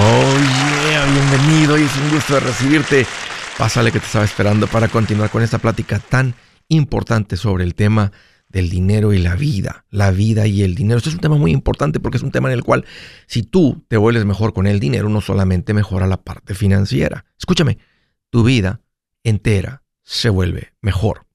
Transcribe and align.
Oh 0.00 0.36
yeah, 0.90 1.04
bienvenido 1.10 1.76
y 1.76 1.82
es 1.82 1.96
un 1.96 2.10
gusto 2.10 2.34
de 2.34 2.40
recibirte. 2.40 3.04
Pásale 3.58 3.90
que 3.90 3.98
te 3.98 4.06
estaba 4.06 4.24
esperando 4.24 4.68
para 4.68 4.86
continuar 4.86 5.28
con 5.28 5.42
esta 5.42 5.58
plática 5.58 5.98
tan 5.98 6.36
importante 6.68 7.36
sobre 7.36 7.64
el 7.64 7.74
tema 7.74 8.12
del 8.48 8.70
dinero 8.70 9.12
y 9.12 9.18
la 9.18 9.34
vida, 9.34 9.86
la 9.90 10.12
vida 10.12 10.46
y 10.46 10.62
el 10.62 10.76
dinero. 10.76 10.98
Esto 10.98 11.08
es 11.08 11.16
un 11.16 11.20
tema 11.20 11.36
muy 11.36 11.50
importante 11.50 11.98
porque 11.98 12.16
es 12.16 12.22
un 12.22 12.30
tema 12.30 12.48
en 12.48 12.54
el 12.54 12.62
cual 12.62 12.84
si 13.26 13.42
tú 13.42 13.84
te 13.88 13.96
vuelves 13.96 14.24
mejor 14.24 14.52
con 14.52 14.68
el 14.68 14.78
dinero, 14.78 15.08
no 15.08 15.20
solamente 15.20 15.74
mejora 15.74 16.06
la 16.06 16.22
parte 16.22 16.54
financiera. 16.54 17.24
Escúchame, 17.36 17.78
tu 18.30 18.44
vida 18.44 18.80
entera 19.24 19.82
se 20.04 20.28
vuelve 20.28 20.74
mejor. 20.80 21.26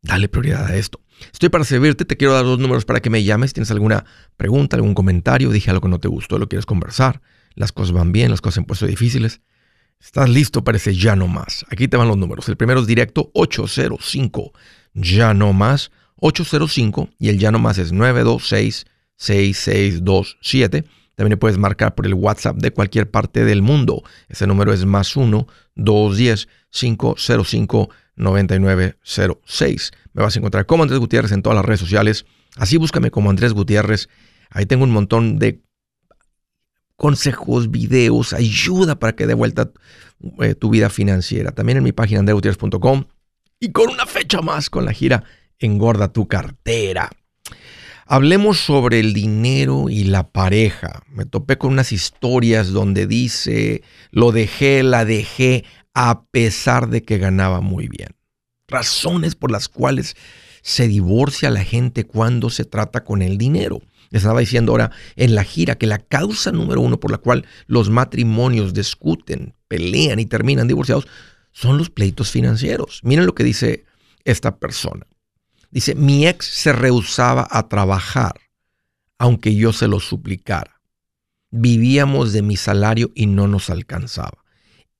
Dale 0.00 0.28
prioridad 0.28 0.66
a 0.66 0.76
esto. 0.76 1.00
Estoy 1.32 1.48
para 1.48 1.64
servirte, 1.64 2.04
te 2.04 2.16
quiero 2.16 2.34
dar 2.34 2.44
dos 2.44 2.60
números 2.60 2.84
para 2.84 3.00
que 3.00 3.10
me 3.10 3.24
llames. 3.24 3.50
Si 3.50 3.54
tienes 3.54 3.72
alguna 3.72 4.04
pregunta, 4.36 4.76
algún 4.76 4.94
comentario, 4.94 5.50
dije 5.50 5.70
algo 5.70 5.80
que 5.80 5.88
no 5.88 5.98
te 5.98 6.06
gustó, 6.06 6.38
lo 6.38 6.48
quieres 6.48 6.66
conversar 6.66 7.20
las 7.54 7.72
cosas 7.72 7.92
van 7.92 8.12
bien, 8.12 8.30
las 8.30 8.40
cosas 8.40 8.54
se 8.54 8.60
han 8.60 8.66
puesto 8.66 8.86
difíciles. 8.86 9.40
Estás 10.00 10.28
listo 10.28 10.64
para 10.64 10.76
ese 10.76 10.94
ya 10.94 11.16
no 11.16 11.28
más. 11.28 11.64
Aquí 11.70 11.88
te 11.88 11.96
van 11.96 12.08
los 12.08 12.16
números. 12.16 12.48
El 12.48 12.56
primero 12.56 12.80
es 12.80 12.86
directo 12.86 13.30
805 13.34 14.52
ya 14.94 15.34
no 15.34 15.52
más 15.52 15.90
805 16.16 17.10
y 17.18 17.28
el 17.28 17.38
ya 17.38 17.50
no 17.50 17.58
más 17.58 17.78
es 17.78 17.92
926 17.92 18.86
6627. 19.16 20.84
También 21.14 21.38
puedes 21.38 21.58
marcar 21.58 21.94
por 21.94 22.06
el 22.06 22.14
WhatsApp 22.14 22.56
de 22.56 22.72
cualquier 22.72 23.10
parte 23.10 23.44
del 23.44 23.62
mundo. 23.62 24.02
Ese 24.28 24.46
número 24.46 24.72
es 24.72 24.84
más 24.84 25.16
1 25.16 25.46
210 25.76 26.48
505 26.70 27.90
9906. 28.16 29.92
Me 30.12 30.22
vas 30.22 30.34
a 30.34 30.38
encontrar 30.38 30.66
como 30.66 30.82
Andrés 30.82 30.98
Gutiérrez 30.98 31.32
en 31.32 31.42
todas 31.42 31.56
las 31.56 31.64
redes 31.64 31.80
sociales. 31.80 32.26
Así 32.56 32.76
búscame 32.76 33.10
como 33.10 33.30
Andrés 33.30 33.52
Gutiérrez. 33.52 34.08
Ahí 34.50 34.66
tengo 34.66 34.84
un 34.84 34.90
montón 34.90 35.38
de 35.38 35.60
consejos, 36.96 37.70
videos, 37.70 38.32
ayuda 38.32 38.98
para 38.98 39.14
que 39.14 39.26
dé 39.26 39.34
vuelta 39.34 39.70
eh, 40.40 40.54
tu 40.54 40.70
vida 40.70 40.90
financiera. 40.90 41.52
También 41.52 41.78
en 41.78 41.84
mi 41.84 41.92
página 41.92 42.20
andreugutierrez.com 42.20 43.04
y 43.60 43.72
con 43.72 43.90
una 43.90 44.06
fecha 44.06 44.40
más 44.40 44.70
con 44.70 44.84
la 44.84 44.92
gira 44.92 45.24
Engorda 45.58 46.12
tu 46.12 46.26
cartera. 46.28 47.10
Hablemos 48.06 48.58
sobre 48.58 49.00
el 49.00 49.14
dinero 49.14 49.88
y 49.88 50.04
la 50.04 50.28
pareja. 50.28 51.04
Me 51.08 51.24
topé 51.24 51.56
con 51.56 51.72
unas 51.72 51.92
historias 51.92 52.70
donde 52.70 53.06
dice, 53.06 53.82
lo 54.10 54.30
dejé, 54.30 54.82
la 54.82 55.04
dejé 55.04 55.64
a 55.94 56.24
pesar 56.24 56.88
de 56.90 57.02
que 57.02 57.18
ganaba 57.18 57.60
muy 57.60 57.88
bien. 57.88 58.10
Razones 58.68 59.36
por 59.36 59.50
las 59.50 59.68
cuales 59.68 60.16
se 60.64 60.88
divorcia 60.88 61.50
la 61.50 61.62
gente 61.62 62.04
cuando 62.04 62.50
se 62.50 62.64
trata 62.64 63.04
con 63.04 63.22
el 63.22 63.38
dinero 63.38 63.80
estaba 64.18 64.40
diciendo 64.40 64.72
ahora 64.72 64.92
en 65.16 65.34
la 65.34 65.44
gira 65.44 65.76
que 65.76 65.86
la 65.86 65.98
causa 65.98 66.52
número 66.52 66.80
uno 66.80 67.00
por 67.00 67.10
la 67.10 67.18
cual 67.18 67.46
los 67.66 67.90
matrimonios 67.90 68.72
discuten, 68.72 69.54
pelean 69.68 70.20
y 70.20 70.26
terminan 70.26 70.68
divorciados 70.68 71.08
son 71.52 71.78
los 71.78 71.90
pleitos 71.90 72.30
financieros. 72.30 73.00
Miren 73.02 73.26
lo 73.26 73.34
que 73.34 73.44
dice 73.44 73.84
esta 74.24 74.56
persona. 74.58 75.06
Dice, 75.70 75.94
mi 75.96 76.26
ex 76.28 76.46
se 76.46 76.72
rehusaba 76.72 77.48
a 77.50 77.68
trabajar, 77.68 78.40
aunque 79.18 79.56
yo 79.56 79.72
se 79.72 79.88
lo 79.88 79.98
suplicara. 79.98 80.80
Vivíamos 81.50 82.32
de 82.32 82.42
mi 82.42 82.56
salario 82.56 83.10
y 83.14 83.26
no 83.26 83.48
nos 83.48 83.70
alcanzaba. 83.70 84.44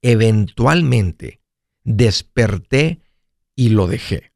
Eventualmente 0.02 1.40
desperté 1.84 3.00
y 3.54 3.68
lo 3.68 3.86
dejé. 3.86 4.32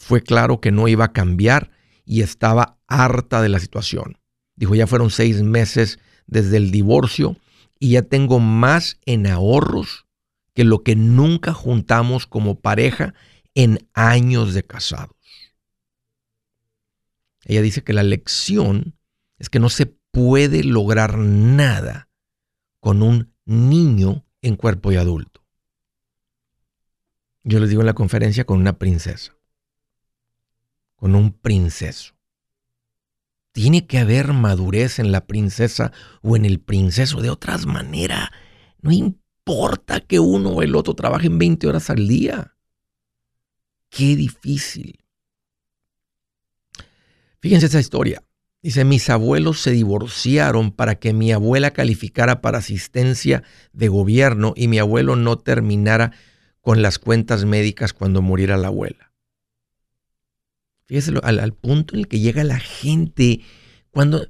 Fue 0.00 0.22
claro 0.22 0.60
que 0.60 0.72
no 0.72 0.88
iba 0.88 1.04
a 1.04 1.12
cambiar 1.12 1.70
y 2.06 2.22
estaba 2.22 2.78
harta 2.88 3.42
de 3.42 3.50
la 3.50 3.60
situación. 3.60 4.18
Dijo, 4.56 4.74
ya 4.74 4.86
fueron 4.86 5.10
seis 5.10 5.42
meses 5.42 5.98
desde 6.26 6.56
el 6.56 6.70
divorcio 6.70 7.36
y 7.78 7.90
ya 7.90 8.02
tengo 8.02 8.40
más 8.40 8.98
en 9.04 9.26
ahorros 9.26 10.06
que 10.54 10.64
lo 10.64 10.82
que 10.82 10.96
nunca 10.96 11.52
juntamos 11.52 12.26
como 12.26 12.58
pareja 12.58 13.14
en 13.54 13.86
años 13.92 14.54
de 14.54 14.64
casados. 14.64 15.16
Ella 17.44 17.60
dice 17.62 17.84
que 17.84 17.92
la 17.92 18.02
lección 18.02 18.96
es 19.38 19.50
que 19.50 19.60
no 19.60 19.68
se 19.68 19.86
puede 19.86 20.64
lograr 20.64 21.18
nada 21.18 22.08
con 22.80 23.02
un 23.02 23.34
niño 23.44 24.24
en 24.40 24.56
cuerpo 24.56 24.92
y 24.92 24.96
adulto. 24.96 25.44
Yo 27.44 27.60
les 27.60 27.68
digo 27.68 27.82
en 27.82 27.86
la 27.86 27.94
conferencia 27.94 28.44
con 28.44 28.60
una 28.60 28.78
princesa, 28.78 29.34
con 31.00 31.14
un 31.14 31.32
princeso. 31.32 32.14
Tiene 33.52 33.86
que 33.86 33.98
haber 33.98 34.34
madurez 34.34 34.98
en 34.98 35.10
la 35.10 35.26
princesa 35.26 35.92
o 36.22 36.36
en 36.36 36.44
el 36.44 36.60
princeso. 36.60 37.22
De 37.22 37.30
otras 37.30 37.64
maneras, 37.66 38.28
no 38.82 38.92
importa 38.92 40.00
que 40.00 40.20
uno 40.20 40.50
o 40.50 40.62
el 40.62 40.76
otro 40.76 40.94
trabajen 40.94 41.38
20 41.38 41.66
horas 41.66 41.88
al 41.88 42.06
día. 42.06 42.54
Qué 43.88 44.14
difícil. 44.14 45.00
Fíjense 47.40 47.66
esta 47.66 47.80
historia. 47.80 48.22
Dice, 48.62 48.84
mis 48.84 49.08
abuelos 49.08 49.58
se 49.60 49.70
divorciaron 49.70 50.70
para 50.70 50.96
que 50.96 51.14
mi 51.14 51.32
abuela 51.32 51.70
calificara 51.70 52.42
para 52.42 52.58
asistencia 52.58 53.42
de 53.72 53.88
gobierno 53.88 54.52
y 54.54 54.68
mi 54.68 54.78
abuelo 54.78 55.16
no 55.16 55.38
terminara 55.38 56.12
con 56.60 56.82
las 56.82 56.98
cuentas 56.98 57.46
médicas 57.46 57.94
cuando 57.94 58.20
muriera 58.20 58.58
la 58.58 58.68
abuela. 58.68 59.09
Fíjese 60.90 61.12
al, 61.22 61.52
punto 61.52 61.94
en 61.94 62.00
el 62.00 62.08
que 62.08 62.18
llega 62.18 62.42
la 62.42 62.58
gente 62.58 63.42
cuando, 63.92 64.26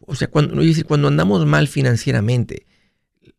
o 0.00 0.14
sea, 0.16 0.28
cuando, 0.28 0.56
decir, 0.56 0.84
cuando 0.84 1.06
andamos 1.06 1.46
mal 1.46 1.68
financieramente. 1.68 2.66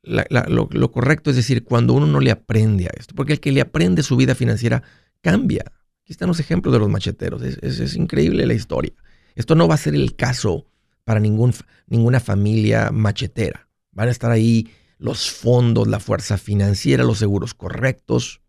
lo, 0.01 0.91
correcto 0.93 1.29
es 1.29 1.35
decir, 1.35 1.65
cuando 1.65 1.91
uno 1.93 2.07
no 2.07 2.21
le 2.21 2.31
aprende 2.31 2.85
a 2.85 2.91
esto, 2.97 3.15
porque 3.15 3.33
el 3.33 3.41
que 3.41 3.51
le 3.51 3.59
aprende 3.59 4.01
su 4.01 4.15
vida 4.15 4.33
financiera 4.33 4.81
cambia. 5.19 5.65
Aquí 6.03 6.13
están 6.13 6.29
los 6.29 6.39
ejemplos 6.39 6.71
de 6.71 6.79
los 6.79 6.87
macheteros, 6.87 7.41
es, 7.41 7.95
increíble 7.97 8.45
la 8.45 8.53
historia. 8.53 8.93
Esto 9.35 9.53
no 9.55 9.67
va 9.67 9.75
a 9.75 9.77
ser 9.77 9.93
el 9.93 10.15
caso 10.15 10.67
para 11.03 11.19
ningún, 11.19 11.53
ninguna 11.87 12.21
familia 12.21 12.91
machetera. 12.91 13.67
Van 13.91 14.07
a 14.07 14.11
estar 14.11 14.31
ahí 14.31 14.69
los 14.99 15.29
fondos, 15.31 15.85
la 15.89 15.99
fuerza 15.99 16.37
financiera, 16.37 17.03
los 17.03 17.17
seguros 17.17 17.53
correctos. 17.53 18.39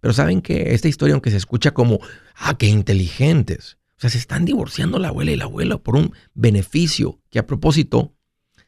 Pero 0.00 0.14
saben 0.14 0.40
que 0.40 0.72
esta 0.72 0.88
historia, 0.88 1.12
aunque 1.12 1.30
se 1.30 1.36
escucha 1.36 1.72
como, 1.72 2.00
ah, 2.40 2.58
qué 2.58 2.66
inteligentes, 2.66 3.78
o 3.96 4.00
sea, 4.00 4.10
se 4.10 4.18
están 4.18 4.44
divorciando 4.44 4.98
la 4.98 5.08
abuela 5.08 5.30
y 5.30 5.36
la 5.36 5.44
abuela 5.44 5.78
por 5.78 5.96
un 5.96 6.12
beneficio 6.34 7.20
que 7.30 7.38
a 7.38 7.46
propósito 7.46 8.14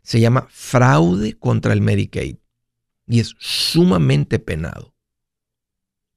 se 0.03 0.21
llama 0.21 0.47
fraude 0.51 1.35
contra 1.39 1.73
el 1.73 1.81
Medicaid 1.81 2.37
y 3.07 3.21
es 3.21 3.35
sumamente 3.39 4.39
penado. 4.39 4.95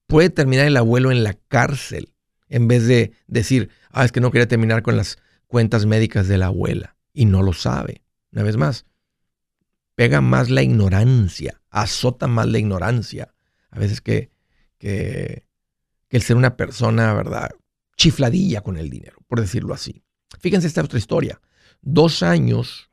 Puede 0.07 0.29
terminar 0.29 0.67
el 0.67 0.77
abuelo 0.77 1.11
en 1.11 1.23
la 1.23 1.33
cárcel 1.33 2.13
en 2.47 2.67
vez 2.67 2.87
de 2.87 3.13
decir, 3.27 3.69
ah, 3.91 4.05
es 4.05 4.11
que 4.11 4.21
no 4.21 4.31
quería 4.31 4.47
terminar 4.47 4.83
con 4.83 4.97
las 4.97 5.17
cuentas 5.47 5.85
médicas 5.85 6.27
de 6.27 6.37
la 6.37 6.47
abuela 6.47 6.95
y 7.13 7.25
no 7.25 7.41
lo 7.41 7.53
sabe. 7.53 8.03
Una 8.31 8.43
vez 8.43 8.57
más, 8.57 8.85
pega 9.95 10.21
más 10.21 10.49
la 10.49 10.61
ignorancia, 10.61 11.61
azota 11.69 12.27
más 12.27 12.47
la 12.47 12.59
ignorancia. 12.59 13.33
A 13.71 13.79
veces 13.79 14.01
que 14.01 14.29
que, 14.77 15.47
el 16.15 16.21
ser 16.21 16.37
una 16.37 16.55
persona, 16.55 17.13
¿verdad? 17.13 17.51
Chifladilla 17.97 18.61
con 18.61 18.77
el 18.77 18.89
dinero, 18.89 19.17
por 19.27 19.41
decirlo 19.41 19.73
así. 19.73 20.03
Fíjense 20.39 20.67
esta 20.67 20.81
otra 20.81 20.99
historia. 20.99 21.41
Dos 21.81 22.23
años 22.23 22.89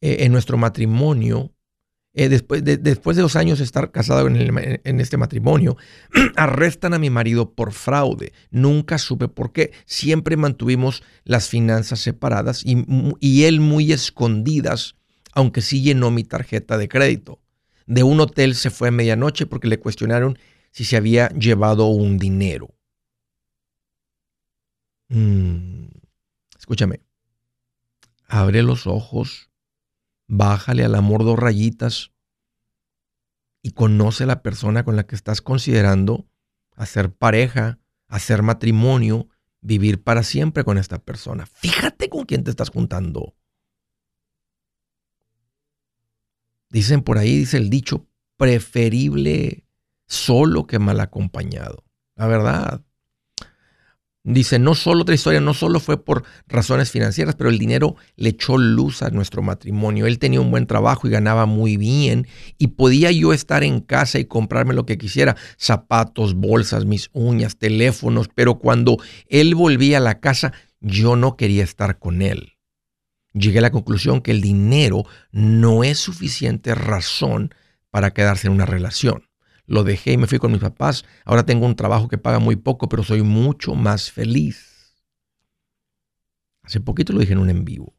eh, 0.00 0.18
en 0.20 0.32
nuestro 0.32 0.56
matrimonio, 0.56 1.52
eh, 2.12 2.28
después, 2.28 2.64
de, 2.64 2.76
después 2.76 3.16
de 3.16 3.22
dos 3.22 3.36
años 3.36 3.58
de 3.58 3.64
estar 3.64 3.92
casado 3.92 4.26
en, 4.26 5.00
este 5.00 5.16
matrimonio, 5.16 5.76
arrestan 6.36 6.94
a 6.94 6.98
mi 6.98 7.10
marido 7.10 7.52
por 7.52 7.72
fraude. 7.72 8.32
Nunca 8.50 8.98
supe 8.98 9.28
por 9.28 9.52
qué. 9.52 9.72
Siempre 9.84 10.36
mantuvimos 10.36 11.02
las 11.24 11.48
finanzas 11.48 12.00
separadas 12.00 12.62
y, 12.64 12.84
y 13.20 13.44
él 13.44 13.60
muy 13.60 13.92
escondidas, 13.92 14.96
aunque 15.32 15.60
sí 15.60 15.82
llenó 15.82 16.10
mi 16.10 16.24
tarjeta 16.24 16.78
de 16.78 16.88
crédito. 16.88 17.40
De 17.86 18.02
un 18.02 18.20
hotel 18.20 18.54
se 18.54 18.70
fue 18.70 18.88
a 18.88 18.92
medianoche 18.92 19.46
porque 19.46 19.68
le 19.68 19.78
cuestionaron 19.78 20.38
si 20.70 20.84
se 20.84 20.96
había 20.96 21.28
llevado 21.30 21.86
un 21.86 22.18
dinero. 22.18 22.74
Mm, 25.08 25.88
escúchame, 26.58 27.00
abre 28.26 28.62
los 28.62 28.86
ojos, 28.86 29.50
bájale 30.28 30.84
al 30.84 30.94
amor 30.94 31.24
dos 31.24 31.38
rayitas 31.38 32.12
y 33.62 33.72
conoce 33.72 34.26
la 34.26 34.42
persona 34.42 34.84
con 34.84 34.96
la 34.96 35.06
que 35.06 35.16
estás 35.16 35.42
considerando 35.42 36.28
hacer 36.76 37.12
pareja, 37.12 37.78
hacer 38.06 38.42
matrimonio, 38.42 39.28
vivir 39.60 40.02
para 40.02 40.22
siempre 40.22 40.64
con 40.64 40.78
esta 40.78 40.98
persona. 40.98 41.46
Fíjate 41.46 42.08
con 42.08 42.24
quién 42.24 42.44
te 42.44 42.50
estás 42.50 42.70
juntando. 42.70 43.34
Dicen 46.70 47.02
por 47.02 47.18
ahí, 47.18 47.36
dice 47.36 47.56
el 47.56 47.68
dicho, 47.68 48.06
preferible 48.36 49.64
solo 50.10 50.66
que 50.66 50.78
mal 50.78 51.00
acompañado. 51.00 51.84
La 52.16 52.26
verdad. 52.26 52.82
Dice, 54.22 54.58
no 54.58 54.74
solo 54.74 55.02
otra 55.02 55.14
historia, 55.14 55.40
no 55.40 55.54
solo 55.54 55.80
fue 55.80 56.04
por 56.04 56.24
razones 56.46 56.90
financieras, 56.90 57.36
pero 57.36 57.48
el 57.48 57.58
dinero 57.58 57.96
le 58.16 58.30
echó 58.30 58.58
luz 58.58 59.02
a 59.02 59.08
nuestro 59.08 59.40
matrimonio. 59.40 60.06
Él 60.06 60.18
tenía 60.18 60.42
un 60.42 60.50
buen 60.50 60.66
trabajo 60.66 61.06
y 61.06 61.10
ganaba 61.10 61.46
muy 61.46 61.78
bien 61.78 62.26
y 62.58 62.68
podía 62.68 63.10
yo 63.12 63.32
estar 63.32 63.64
en 63.64 63.80
casa 63.80 64.18
y 64.18 64.26
comprarme 64.26 64.74
lo 64.74 64.84
que 64.84 64.98
quisiera, 64.98 65.36
zapatos, 65.56 66.34
bolsas, 66.34 66.84
mis 66.84 67.08
uñas, 67.14 67.56
teléfonos, 67.56 68.28
pero 68.34 68.58
cuando 68.58 68.98
él 69.26 69.54
volvía 69.54 69.98
a 69.98 70.00
la 70.00 70.20
casa, 70.20 70.52
yo 70.80 71.16
no 71.16 71.36
quería 71.36 71.64
estar 71.64 71.98
con 71.98 72.20
él. 72.20 72.58
Llegué 73.32 73.60
a 73.60 73.62
la 73.62 73.70
conclusión 73.70 74.20
que 74.20 74.32
el 74.32 74.42
dinero 74.42 75.04
no 75.30 75.82
es 75.82 75.98
suficiente 75.98 76.74
razón 76.74 77.54
para 77.90 78.10
quedarse 78.10 78.48
en 78.48 78.52
una 78.52 78.66
relación 78.66 79.29
lo 79.70 79.84
dejé 79.84 80.12
y 80.14 80.16
me 80.16 80.26
fui 80.26 80.40
con 80.40 80.50
mis 80.50 80.60
papás. 80.60 81.04
Ahora 81.24 81.46
tengo 81.46 81.64
un 81.64 81.76
trabajo 81.76 82.08
que 82.08 82.18
paga 82.18 82.40
muy 82.40 82.56
poco, 82.56 82.88
pero 82.88 83.04
soy 83.04 83.22
mucho 83.22 83.76
más 83.76 84.10
feliz. 84.10 84.96
Hace 86.64 86.80
poquito 86.80 87.12
lo 87.12 87.20
dije 87.20 87.34
en 87.34 87.38
un 87.38 87.50
en 87.50 87.64
vivo. 87.64 87.94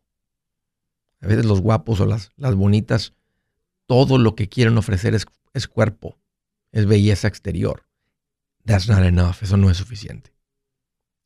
A 1.22 1.28
veces 1.28 1.46
los 1.46 1.62
guapos 1.62 2.02
o 2.02 2.06
las, 2.06 2.32
las 2.36 2.56
bonitas, 2.56 3.14
todo 3.86 4.18
lo 4.18 4.36
que 4.36 4.50
quieren 4.50 4.78
ofrecer 4.78 5.16
es, 5.16 5.26
es 5.54 5.70
cuerpo, 5.70 6.20
es 6.74 6.86
belleza 6.88 7.30
exterior. 7.30 7.86
That's 8.66 8.90
not 8.90 9.06
enough. 9.06 9.38
Eso 9.42 9.56
no 9.56 9.70
es 9.70 9.78
suficiente. 9.78 10.34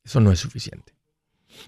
Eso 0.04 0.20
no 0.20 0.30
es 0.30 0.38
suficiente. 0.38 0.94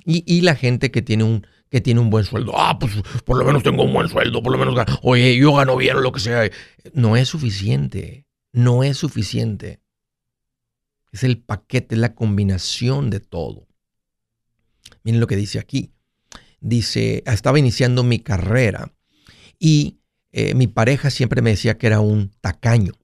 Y, 0.05 0.23
y, 0.25 0.43
la 0.43 0.55
gente 0.55 0.93
que 0.93 1.03
tiene 1.03 1.25
un 1.25 1.47
que 1.69 1.81
tiene 1.81 1.99
un 1.99 2.11
buen 2.11 2.25
sueldo. 2.25 2.53
Ah, 2.57 2.79
pues 2.79 2.93
por 3.25 3.39
lo 3.39 3.45
menos 3.45 3.65
tengo 3.65 3.83
un 3.83 3.93
buen 3.93 4.09
sueldo, 4.09 4.41
por 4.41 4.53
lo 4.53 4.59
menos. 4.59 4.77
Oye, 5.03 5.37
yo 5.37 5.55
gano 5.55 5.77
bien 5.77 5.97
o 5.97 6.01
lo 6.01 6.13
que 6.13 6.21
sea. 6.21 6.49
No 6.93 7.17
es 7.17 7.29
suficiente 7.29 8.28
no 8.59 8.83
es 8.83 8.97
suficiente. 8.97 9.81
Es 11.13 11.23
el 11.23 11.39
paquete, 11.39 11.95
la 11.95 12.17
combinación 12.17 13.09
de 13.09 13.21
todo. 13.21 13.69
Miren 15.05 15.21
lo 15.21 15.29
que 15.29 15.37
dice 15.37 15.61
aquí. 15.61 15.93
Dice, 16.61 17.23
estaba 17.25 17.61
iniciando 17.61 18.03
mi 18.03 18.19
carrera 18.19 18.93
y 19.61 20.01
eh, 20.33 20.55
mi 20.55 20.67
pareja 20.67 21.11
siempre 21.11 21.41
me 21.41 21.51
decía 21.51 21.79
que 21.79 21.87
era 21.87 22.01
un 22.01 22.33
tacaño. 22.41 22.95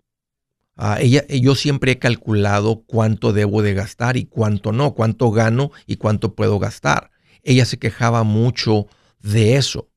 Ah, 0.77 0.99
ella, 1.01 1.25
yo 1.29 1.55
siempre 1.55 1.93
he 1.93 1.99
calculado 2.01 2.83
cuánto 2.85 3.33
debo 3.33 3.63
de 3.63 3.75
gastar 3.75 4.17
y 4.17 4.25
cuánto 4.25 4.73
no, 4.73 4.95
cuánto 4.95 5.31
gano 5.31 5.71
y 5.87 5.97
cuánto 5.97 6.35
puedo 6.35 6.59
gastar. 6.59 7.13
Ella 7.45 7.65
se 7.65 7.79
quejaba 7.79 8.25
mucho 8.25 8.89
de 9.21 9.55
eso. 9.55 9.89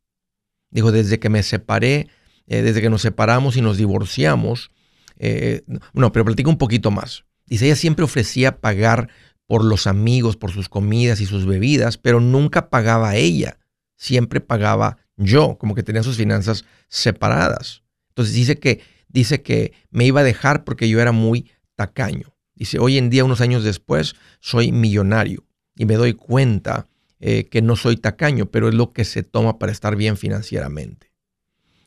Dijo, 0.70 0.92
desde 0.92 1.20
que 1.20 1.30
me 1.30 1.42
separé, 1.42 2.10
eh, 2.46 2.62
desde 2.62 2.80
que 2.80 2.92
nos 2.92 3.02
separamos 3.02 3.58
y 3.58 3.62
nos 3.62 3.78
divorciamos, 3.78 4.70
eh, 5.20 5.64
no, 5.94 6.12
pero 6.12 6.26
platica 6.26 6.50
un 6.50 6.58
poquito 6.58 6.92
más. 6.92 7.26
Dice, 7.46 7.66
ella 7.66 7.76
siempre 7.76 8.06
ofrecía 8.06 8.60
pagar 8.60 9.10
por 9.46 9.64
los 9.64 9.88
amigos, 9.88 10.36
por 10.36 10.52
sus 10.52 10.70
comidas 10.70 11.22
y 11.22 11.26
sus 11.26 11.46
bebidas, 11.46 11.98
pero 11.98 12.20
nunca 12.20 12.70
pagaba 12.70 13.16
ella. 13.16 13.58
Siempre 13.96 14.42
pagaba 14.42 14.98
yo, 15.16 15.58
como 15.58 15.74
que 15.74 15.84
tenía 15.84 16.04
sus 16.04 16.18
finanzas 16.18 16.66
separadas. 16.90 17.84
Entonces 18.10 18.36
dice 18.36 18.60
que, 18.60 18.82
dice 19.08 19.42
que 19.42 19.74
me 19.90 20.06
iba 20.06 20.22
a 20.22 20.26
dejar 20.26 20.64
porque 20.64 20.90
yo 20.90 21.00
era 21.00 21.12
muy 21.12 21.50
tacaño. 21.76 22.36
Dice, 22.56 22.80
hoy 22.80 22.98
en 22.98 23.10
día, 23.10 23.24
unos 23.24 23.42
años 23.42 23.64
después, 23.64 24.16
soy 24.40 24.72
millonario 24.72 25.46
y 25.76 25.86
me 25.86 25.96
doy 25.96 26.14
cuenta 26.14 26.88
eh, 27.20 27.46
que 27.46 27.62
no 27.62 27.76
soy 27.76 27.98
tacaño, 27.98 28.48
pero 28.48 28.68
es 28.68 28.76
lo 28.76 28.92
que 28.94 29.06
se 29.06 29.24
toma 29.24 29.60
para 29.60 29.72
estar 29.72 29.96
bien 29.96 30.18
financieramente. 30.18 31.12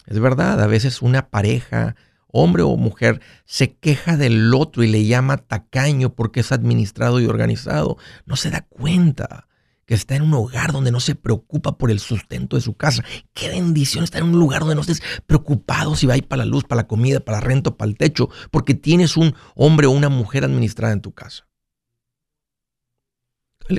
Es 0.07 0.19
verdad, 0.19 0.61
a 0.61 0.67
veces 0.67 1.03
una 1.03 1.29
pareja 1.29 1.95
hombre 2.33 2.63
o 2.63 2.77
mujer, 2.77 3.21
se 3.45 3.75
queja 3.75 4.17
del 4.17 4.55
otro 4.55 4.83
y 4.83 4.89
le 4.89 5.05
llama 5.05 5.37
tacaño 5.37 6.15
porque 6.15 6.41
es 6.41 6.53
administrado 6.53 7.21
y 7.21 7.27
organizado, 7.27 7.97
no 8.27 8.37
se 8.37 8.51
da 8.51 8.63
cuenta 8.63 9.49
que 9.91 9.95
está 9.95 10.15
en 10.15 10.23
un 10.23 10.35
hogar 10.35 10.71
donde 10.71 10.93
no 10.93 11.01
se 11.01 11.17
preocupa 11.17 11.77
por 11.77 11.91
el 11.91 11.99
sustento 11.99 12.55
de 12.55 12.63
su 12.63 12.75
casa. 12.75 13.03
Qué 13.35 13.49
bendición 13.49 14.05
estar 14.05 14.23
en 14.23 14.29
un 14.29 14.39
lugar 14.39 14.61
donde 14.61 14.77
no 14.77 14.83
estés 14.83 15.03
preocupado 15.27 15.97
si 15.97 16.07
va 16.07 16.15
a 16.15 16.17
ir 16.17 16.29
para 16.29 16.45
la 16.45 16.49
luz, 16.49 16.63
para 16.63 16.83
la 16.83 16.87
comida, 16.87 17.19
para 17.19 17.39
la 17.39 17.45
renta, 17.45 17.77
para 17.77 17.91
el 17.91 17.97
techo, 17.97 18.29
porque 18.53 18.75
tienes 18.75 19.17
un 19.17 19.35
hombre 19.57 19.89
o 19.89 19.91
una 19.91 20.09
mujer 20.09 20.45
administrada 20.45 20.93
en 20.93 21.01
tu 21.01 21.13
casa. 21.13 21.49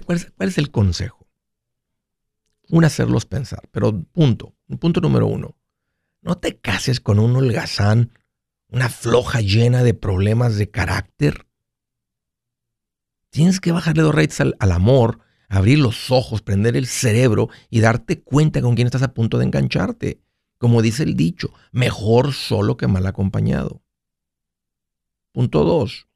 ¿Cuál 0.06 0.18
es, 0.18 0.32
cuál 0.36 0.50
es 0.50 0.58
el 0.58 0.70
consejo? 0.70 1.28
Un, 2.68 2.84
hacerlos 2.84 3.26
pensar, 3.26 3.70
pero 3.72 4.04
punto, 4.04 4.54
punto 4.82 5.00
número 5.00 5.28
uno. 5.28 5.56
No 6.22 6.38
te 6.38 6.58
cases 6.58 7.00
con 7.00 7.20
un 7.20 7.38
holgazán 7.38 8.12
una 8.72 8.88
floja 8.90 9.42
llena 9.42 9.84
de 9.84 9.94
problemas 9.94 10.56
de 10.56 10.72
carácter. 10.72 11.46
Tienes 13.30 13.60
que 13.60 13.72
bajarle 13.72 14.02
dos 14.02 14.16
raíces 14.16 14.40
al, 14.60 14.72
amor, 14.72 15.20
abrir 15.50 15.78
los 15.78 16.10
ojos, 16.10 16.42
prender 16.42 16.78
el 16.78 16.88
cerebro 16.88 17.50
y 17.70 17.82
darte 17.82 18.22
cuenta 18.22 18.62
con 18.62 18.76
quién 18.76 18.88
estás 18.88 19.04
a 19.04 19.14
punto 19.14 19.38
de 19.38 19.46
engancharte. 19.46 20.22
Como 20.58 20.82
dice 20.82 21.04
el 21.04 21.16
dicho, 21.16 21.54
mejor 21.72 22.34
solo 22.34 22.78
que 22.78 22.88
mal 22.88 23.06
acompañado. 23.06 23.84
Punto 25.34 25.64
dos, 25.64 26.08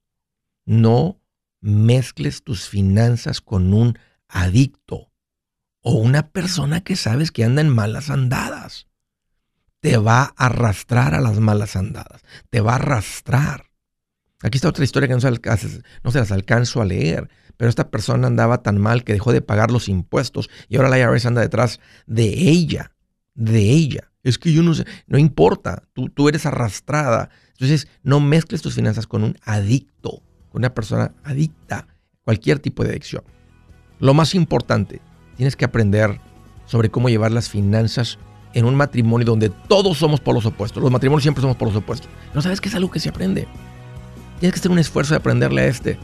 no 0.66 1.22
mezcles 1.60 2.44
tus 2.44 2.70
finanzas 2.70 3.42
con 3.42 3.74
un 3.74 3.98
adicto 4.28 5.12
o 5.82 5.94
una 5.94 6.32
persona 6.32 6.82
que 6.82 6.96
sabes 6.96 7.32
que 7.32 7.44
anda 7.44 7.62
en 7.62 7.70
malas 7.70 8.10
andadas 8.10 8.88
te 9.86 9.98
va 9.98 10.34
a 10.36 10.48
arrastrar 10.48 11.14
a 11.14 11.22
las 11.22 11.40
malas 11.40 11.76
andadas, 11.76 12.24
te 12.50 12.60
va 12.60 12.72
a 12.72 12.78
arrastrar. 12.78 13.66
Aquí 14.42 14.58
está 14.58 14.70
otra 14.70 14.84
historia 14.84 15.08
que 15.08 15.14
no 15.14 15.22
se, 15.22 15.30
no 15.30 16.12
se 16.12 16.18
las 16.18 16.32
alcanzo 16.32 16.82
a 16.82 16.86
leer, 16.86 17.30
pero 17.56 17.70
esta 17.70 17.92
persona 17.92 18.26
andaba 18.26 18.64
tan 18.64 18.82
mal 18.82 19.04
que 19.04 19.14
dejó 19.14 19.32
de 19.32 19.44
pagar 19.44 19.70
los 19.70 19.88
impuestos 19.88 20.50
y 20.70 20.78
ahora 20.78 20.90
la 20.90 20.98
IRS 20.98 21.28
anda 21.28 21.42
detrás 21.42 21.80
de 22.08 22.26
ella, 22.26 22.96
de 23.36 23.60
ella. 23.60 24.12
Es 24.24 24.40
que 24.40 24.52
yo 24.52 24.64
no 24.64 24.74
sé, 24.74 24.86
no 25.06 25.20
importa, 25.20 25.84
tú, 25.94 26.10
tú 26.10 26.30
eres 26.30 26.48
arrastrada. 26.48 27.30
Entonces, 27.50 27.88
no 28.02 28.20
mezcles 28.20 28.64
tus 28.64 28.74
finanzas 28.74 29.06
con 29.06 29.24
un 29.24 29.38
adicto, 29.44 30.24
con 30.50 30.62
una 30.62 30.74
persona 30.74 31.14
adicta, 31.24 31.90
cualquier 32.24 32.58
tipo 32.58 32.84
de 32.84 32.90
adicción. 32.90 33.24
Lo 34.00 34.16
más 34.16 34.34
importante, 34.34 35.00
tienes 35.36 35.56
que 35.56 35.66
aprender 35.66 36.20
sobre 36.66 36.90
cómo 36.90 37.08
llevar 37.08 37.32
las 37.32 37.50
finanzas 37.50 38.18
en 38.56 38.66
un 38.66 38.74
matrimonio 38.74 39.26
donde 39.26 39.50
todos 39.50 39.98
somos 39.98 40.20
por 40.22 40.34
los 40.34 40.46
opuestos. 40.46 40.82
Los 40.82 40.92
matrimonios 40.92 41.24
siempre 41.24 41.42
somos 41.42 41.58
por 41.58 41.68
los 41.68 41.78
opuestos. 41.78 42.10
No 42.34 42.42
sabes 42.42 42.62
que 42.62 42.70
es 42.70 42.76
algo 42.76 42.90
que 42.90 43.02
se 43.02 43.10
aprende. 43.10 43.48
Tienes 44.40 44.54
que 44.54 44.60
hacer 44.60 44.72
un 44.72 44.80
esfuerzo 44.80 45.14
de 45.14 45.18
aprenderle 45.18 45.62
a 45.62 45.68
este. 45.68 46.00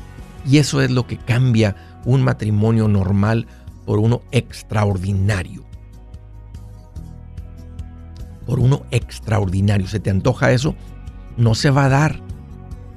Y 0.46 0.58
eso 0.58 0.82
es 0.82 0.92
lo 0.92 1.08
que 1.08 1.18
cambia 1.18 1.76
un 2.04 2.22
matrimonio 2.22 2.90
normal 2.90 3.48
por 3.86 4.00
uno 4.00 4.22
extraordinario. 4.32 5.64
Por 8.46 8.60
uno 8.60 8.84
extraordinario. 8.92 9.88
¿Se 9.88 10.02
te 10.02 10.10
antoja 10.10 10.52
eso? 10.52 10.76
No 11.38 11.56
se 11.56 11.70
va 11.70 11.86
a 11.86 11.90
dar. 11.90 12.22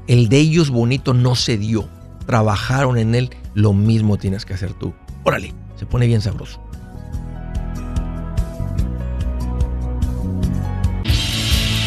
El 0.09 0.29
de 0.29 0.39
ellos 0.39 0.71
bonito 0.71 1.15
no 1.15 1.37
se 1.37 1.59
dio. 1.59 1.89
Trabajaron 2.27 2.99
en 2.99 3.15
él. 3.15 3.31
Lo 3.55 3.73
mismo 3.73 4.17
tienes 4.17 4.45
que 4.45 4.55
hacer 4.55 4.73
tú. 4.75 4.95
Órale, 5.23 5.55
se 5.77 5.87
pone 5.87 6.09
bien 6.09 6.21
sabroso. 6.21 6.64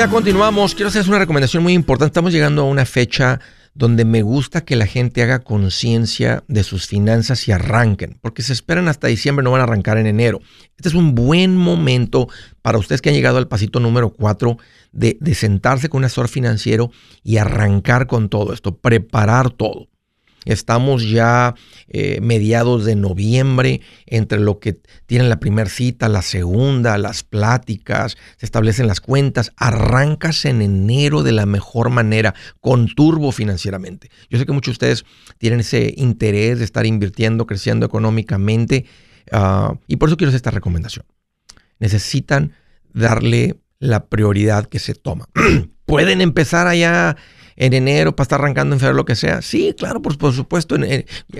Ya 0.00 0.08
continuamos. 0.08 0.74
Quiero 0.74 0.88
hacerles 0.88 1.08
una 1.08 1.18
recomendación 1.18 1.62
muy 1.62 1.74
importante. 1.74 2.08
Estamos 2.08 2.32
llegando 2.32 2.62
a 2.62 2.64
una 2.64 2.86
fecha 2.86 3.38
donde 3.74 4.06
me 4.06 4.22
gusta 4.22 4.64
que 4.64 4.74
la 4.74 4.86
gente 4.86 5.22
haga 5.22 5.40
conciencia 5.40 6.42
de 6.48 6.62
sus 6.62 6.86
finanzas 6.86 7.46
y 7.46 7.52
arranquen, 7.52 8.16
porque 8.22 8.40
se 8.40 8.54
esperan 8.54 8.88
hasta 8.88 9.08
diciembre, 9.08 9.44
no 9.44 9.50
van 9.50 9.60
a 9.60 9.64
arrancar 9.64 9.98
en 9.98 10.06
enero. 10.06 10.40
Este 10.78 10.88
es 10.88 10.94
un 10.94 11.14
buen 11.14 11.54
momento 11.54 12.28
para 12.62 12.78
ustedes 12.78 13.02
que 13.02 13.10
han 13.10 13.14
llegado 13.14 13.36
al 13.36 13.46
pasito 13.46 13.78
número 13.78 14.08
4 14.08 14.56
de, 14.92 15.18
de 15.20 15.34
sentarse 15.34 15.90
con 15.90 15.98
un 15.98 16.06
asesor 16.06 16.28
financiero 16.28 16.90
y 17.22 17.36
arrancar 17.36 18.06
con 18.06 18.30
todo 18.30 18.54
esto, 18.54 18.78
preparar 18.78 19.50
todo. 19.50 19.89
Estamos 20.44 21.08
ya 21.08 21.54
eh, 21.88 22.20
mediados 22.22 22.84
de 22.84 22.96
noviembre, 22.96 23.82
entre 24.06 24.40
lo 24.40 24.58
que 24.58 24.80
tienen 25.06 25.28
la 25.28 25.38
primera 25.38 25.68
cita, 25.68 26.08
la 26.08 26.22
segunda, 26.22 26.96
las 26.98 27.24
pláticas, 27.24 28.16
se 28.36 28.46
establecen 28.46 28.86
las 28.86 29.00
cuentas, 29.00 29.52
arrancas 29.56 30.44
en 30.46 30.62
enero 30.62 31.22
de 31.22 31.32
la 31.32 31.46
mejor 31.46 31.90
manera, 31.90 32.34
con 32.60 32.88
turbo 32.94 33.32
financieramente. 33.32 34.10
Yo 34.30 34.38
sé 34.38 34.46
que 34.46 34.52
muchos 34.52 34.72
de 34.72 34.76
ustedes 34.76 35.04
tienen 35.38 35.60
ese 35.60 35.92
interés 35.96 36.58
de 36.58 36.64
estar 36.64 36.86
invirtiendo, 36.86 37.46
creciendo 37.46 37.84
económicamente, 37.84 38.86
ah, 39.32 39.74
y 39.86 39.96
por 39.96 40.08
eso 40.08 40.16
quiero 40.16 40.30
hacer 40.30 40.38
esta 40.38 40.50
recomendación. 40.50 41.04
Necesitan 41.78 42.52
darle 42.92 43.60
la 43.78 44.06
prioridad 44.06 44.66
que 44.66 44.78
se 44.78 44.94
toma. 44.94 45.26
Pueden 45.86 46.20
empezar 46.20 46.66
allá 46.66 47.16
en 47.60 47.74
enero 47.74 48.16
para 48.16 48.24
estar 48.24 48.40
arrancando 48.40 48.74
en 48.74 48.80
febrero, 48.80 48.96
lo 48.96 49.04
que 49.04 49.14
sea. 49.14 49.42
Sí, 49.42 49.74
claro, 49.76 50.00
por, 50.00 50.32
supuesto. 50.32 50.76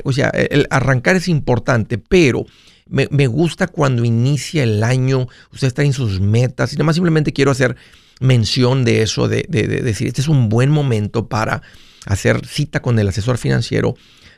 o 0.05 0.13
sea, 0.13 0.29
el 0.29 0.67
arrancar 0.71 1.17
es 1.17 1.29
importante, 1.29 1.97
pero 1.97 2.45
me, 2.87 3.27
gusta 3.27 3.69
cuando 3.69 4.05
inicia 4.05 4.63
el 4.63 4.85
año, 4.85 5.29
usted 5.51 5.69
está 5.69 5.83
en 5.83 5.95
sus 5.95 6.21
metas 6.21 6.73
y 6.73 6.77
nada 6.77 6.85
más 6.85 6.97
simplemente 6.97 7.33
quiero 7.33 7.51
hacer 7.51 7.75
mención 8.21 8.85
de 8.85 9.01
eso, 9.01 9.29
de, 9.29 9.47
decir, 9.49 10.09
este 10.09 10.21
es 10.21 10.29
un 10.29 10.51
buen 10.51 10.71
momento 10.71 11.27
para 11.27 11.63
hacer 12.05 12.45
cita 12.47 12.83
con 12.83 12.99
el 12.99 13.09
asesor 13.09 13.39
financiero, 13.39 13.95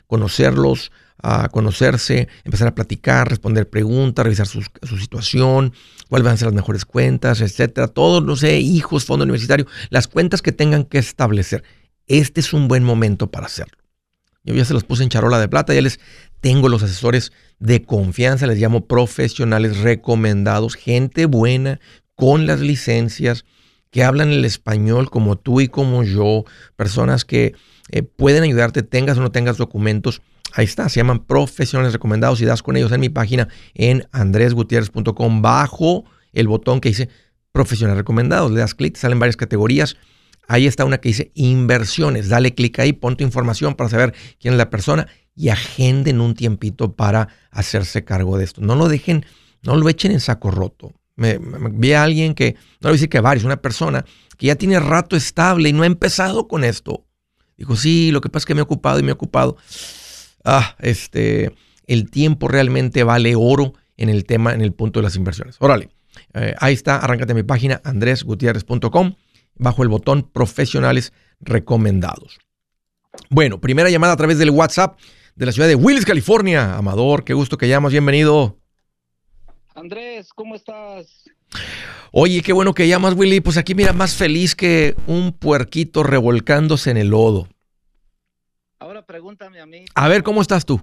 conocerlos, 0.07 0.93
a 1.23 1.47
conocerse, 1.49 2.27
empezar 2.43 2.67
a 2.67 2.75
platicar, 2.75 3.29
responder 3.29 3.69
preguntas, 3.69 4.23
revisar 4.23 4.45
su, 4.45 4.61
su, 4.83 4.97
situación, 4.97 5.73
cuáles 6.09 6.25
van 6.25 6.33
a 6.33 6.37
ser 6.37 6.47
las 6.47 6.53
mejores 6.53 6.83
cuentas, 6.83 7.39
etcétera. 7.39 7.87
Todos, 7.87 8.23
no 8.23 8.35
sé, 8.35 8.59
hijos, 8.59 9.05
fondo 9.05 9.23
universitario, 9.23 9.65
las 9.89 10.07
cuentas 10.07 10.41
que 10.41 10.51
tengan 10.51 10.83
que 10.83 10.97
establecer. 10.97 11.63
Este 12.07 12.41
es 12.41 12.51
un 12.51 12.67
buen 12.67 12.83
momento 12.83 13.31
para 13.31 13.45
hacerlo. 13.45 13.77
Yo 14.43 14.53
ya 14.53 14.65
se 14.65 14.73
los 14.73 14.83
puse 14.83 15.03
en 15.03 15.09
charola 15.09 15.39
de 15.39 15.47
plata, 15.47 15.73
ya 15.73 15.81
les 15.81 16.01
tengo 16.41 16.67
los 16.67 16.83
asesores 16.83 17.31
de 17.59 17.83
confianza, 17.83 18.45
les 18.45 18.59
llamo 18.59 18.85
profesionales 18.85 19.77
recomendados, 19.77 20.75
gente 20.75 21.25
buena, 21.25 21.79
con 22.15 22.45
las 22.45 22.59
licencias, 22.59 23.45
que 23.91 24.03
hablan 24.03 24.29
el 24.29 24.43
español 24.43 25.09
como 25.09 25.37
tú 25.37 25.61
y 25.61 25.69
como 25.69 26.03
yo, 26.03 26.43
personas 26.75 27.23
que 27.23 27.55
eh, 27.91 28.03
pueden 28.03 28.43
ayudarte, 28.43 28.83
tengas 28.83 29.17
o 29.17 29.21
no 29.21 29.31
tengas 29.31 29.55
documentos 29.55 30.21
Ahí 30.55 30.65
está, 30.65 30.87
se 30.87 30.99
llaman 30.99 31.25
profesionales 31.25 31.93
recomendados 31.93 32.39
y 32.39 32.45
das 32.45 32.61
con 32.61 32.77
ellos 32.77 32.91
en 32.91 33.01
mi 33.01 33.09
página 33.09 33.47
en 33.73 34.07
andresgutierrez.com 34.11 35.41
bajo 35.41 36.05
el 36.31 36.47
botón 36.47 36.79
que 36.79 36.89
dice 36.89 37.09
profesionales 37.51 37.97
recomendados. 37.97 38.51
Le 38.51 38.59
das 38.59 38.75
clic, 38.75 38.95
salen 38.95 39.17
varias 39.17 39.35
categorías. 39.35 39.97
Ahí 40.47 40.67
está 40.67 40.85
una 40.85 40.99
que 40.99 41.09
dice 41.09 41.31
inversiones. 41.33 42.29
Dale 42.29 42.53
clic 42.53 42.77
ahí, 42.77 42.93
pon 42.93 43.17
tu 43.17 43.23
información 43.23 43.73
para 43.73 43.89
saber 43.89 44.13
quién 44.39 44.53
es 44.53 44.59
la 44.59 44.69
persona 44.69 45.07
y 45.35 45.49
agenden 45.49 46.21
un 46.21 46.35
tiempito 46.35 46.93
para 46.93 47.29
hacerse 47.49 48.03
cargo 48.03 48.37
de 48.37 48.43
esto. 48.43 48.61
No 48.61 48.75
lo 48.75 48.89
dejen, 48.89 49.25
no 49.63 49.75
lo 49.75 49.89
echen 49.89 50.11
en 50.11 50.19
saco 50.19 50.51
roto. 50.51 50.93
Me, 51.15 51.39
vi 51.71 51.93
a 51.93 52.03
alguien 52.03 52.35
que, 52.35 52.53
no 52.79 52.89
voy 52.89 52.91
a 52.91 52.93
decir 52.93 53.09
que 53.09 53.21
varios, 53.21 53.43
una 53.43 53.61
persona 53.61 54.05
que 54.37 54.47
ya 54.47 54.55
tiene 54.55 54.79
rato 54.79 55.15
estable 55.15 55.69
y 55.69 55.73
no 55.73 55.81
ha 55.81 55.87
empezado 55.87 56.47
con 56.47 56.63
esto. 56.63 57.05
Dijo, 57.57 57.75
sí, 57.75 58.11
lo 58.11 58.21
que 58.21 58.29
pasa 58.29 58.41
es 58.43 58.45
que 58.47 58.55
me 58.55 58.59
he 58.59 58.63
ocupado 58.63 58.99
y 58.99 59.03
me 59.03 59.09
he 59.09 59.13
ocupado 59.13 59.57
ah, 60.43 60.75
este, 60.79 61.51
el 61.87 62.09
tiempo 62.09 62.47
realmente 62.47 63.03
vale 63.03 63.35
oro 63.35 63.73
en 63.97 64.09
el 64.09 64.25
tema, 64.25 64.53
en 64.53 64.61
el 64.61 64.73
punto 64.73 64.99
de 64.99 65.03
las 65.03 65.15
inversiones. 65.15 65.57
Órale, 65.59 65.89
eh, 66.33 66.55
ahí 66.59 66.73
está, 66.73 66.97
arráncate 66.97 67.33
mi 67.33 67.43
página 67.43 67.81
andresgutierrez.com 67.83 69.15
bajo 69.55 69.83
el 69.83 69.89
botón 69.89 70.29
profesionales 70.31 71.13
recomendados. 71.39 72.39
Bueno, 73.29 73.61
primera 73.61 73.89
llamada 73.89 74.13
a 74.13 74.17
través 74.17 74.39
del 74.39 74.49
WhatsApp 74.49 74.99
de 75.35 75.45
la 75.45 75.51
ciudad 75.51 75.67
de 75.67 75.75
Willis, 75.75 76.05
California. 76.05 76.75
Amador, 76.75 77.23
qué 77.23 77.33
gusto 77.33 77.57
que 77.57 77.67
llamas, 77.67 77.91
bienvenido. 77.91 78.57
Andrés, 79.75 80.29
¿cómo 80.33 80.55
estás? 80.55 81.29
Oye, 82.11 82.41
qué 82.41 82.53
bueno 82.53 82.73
que 82.73 82.87
llamas, 82.87 83.15
Willy. 83.15 83.41
Pues 83.41 83.57
aquí 83.57 83.73
mira, 83.75 83.93
más 83.93 84.15
feliz 84.15 84.55
que 84.55 84.95
un 85.07 85.31
puerquito 85.33 86.03
revolcándose 86.03 86.91
en 86.91 86.97
el 86.97 87.07
lodo. 87.09 87.47
Ahora 88.83 89.05
pregúntame 89.05 89.61
a 89.61 89.65
mí. 89.65 89.85
A 89.95 90.09
ver, 90.09 90.23
¿cómo 90.23 90.41
estás 90.41 90.65
tú? 90.65 90.77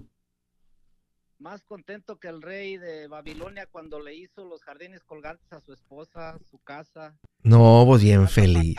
Más 1.39 1.63
contento 1.65 2.19
que 2.19 2.29
el 2.29 2.41
rey 2.41 2.79
de 2.79 3.09
Babilonia 3.09 3.67
cuando 3.67 4.01
le 4.01 4.15
hizo 4.15 4.47
los 4.47 4.63
jardines 4.63 5.05
colgantes 5.05 5.53
a 5.53 5.61
su 5.61 5.75
esposa, 5.75 6.39
su 6.51 6.59
casa. 6.61 7.19
No, 7.43 7.85
vos 7.85 8.03
bien 8.03 8.27
feliz. 8.27 8.79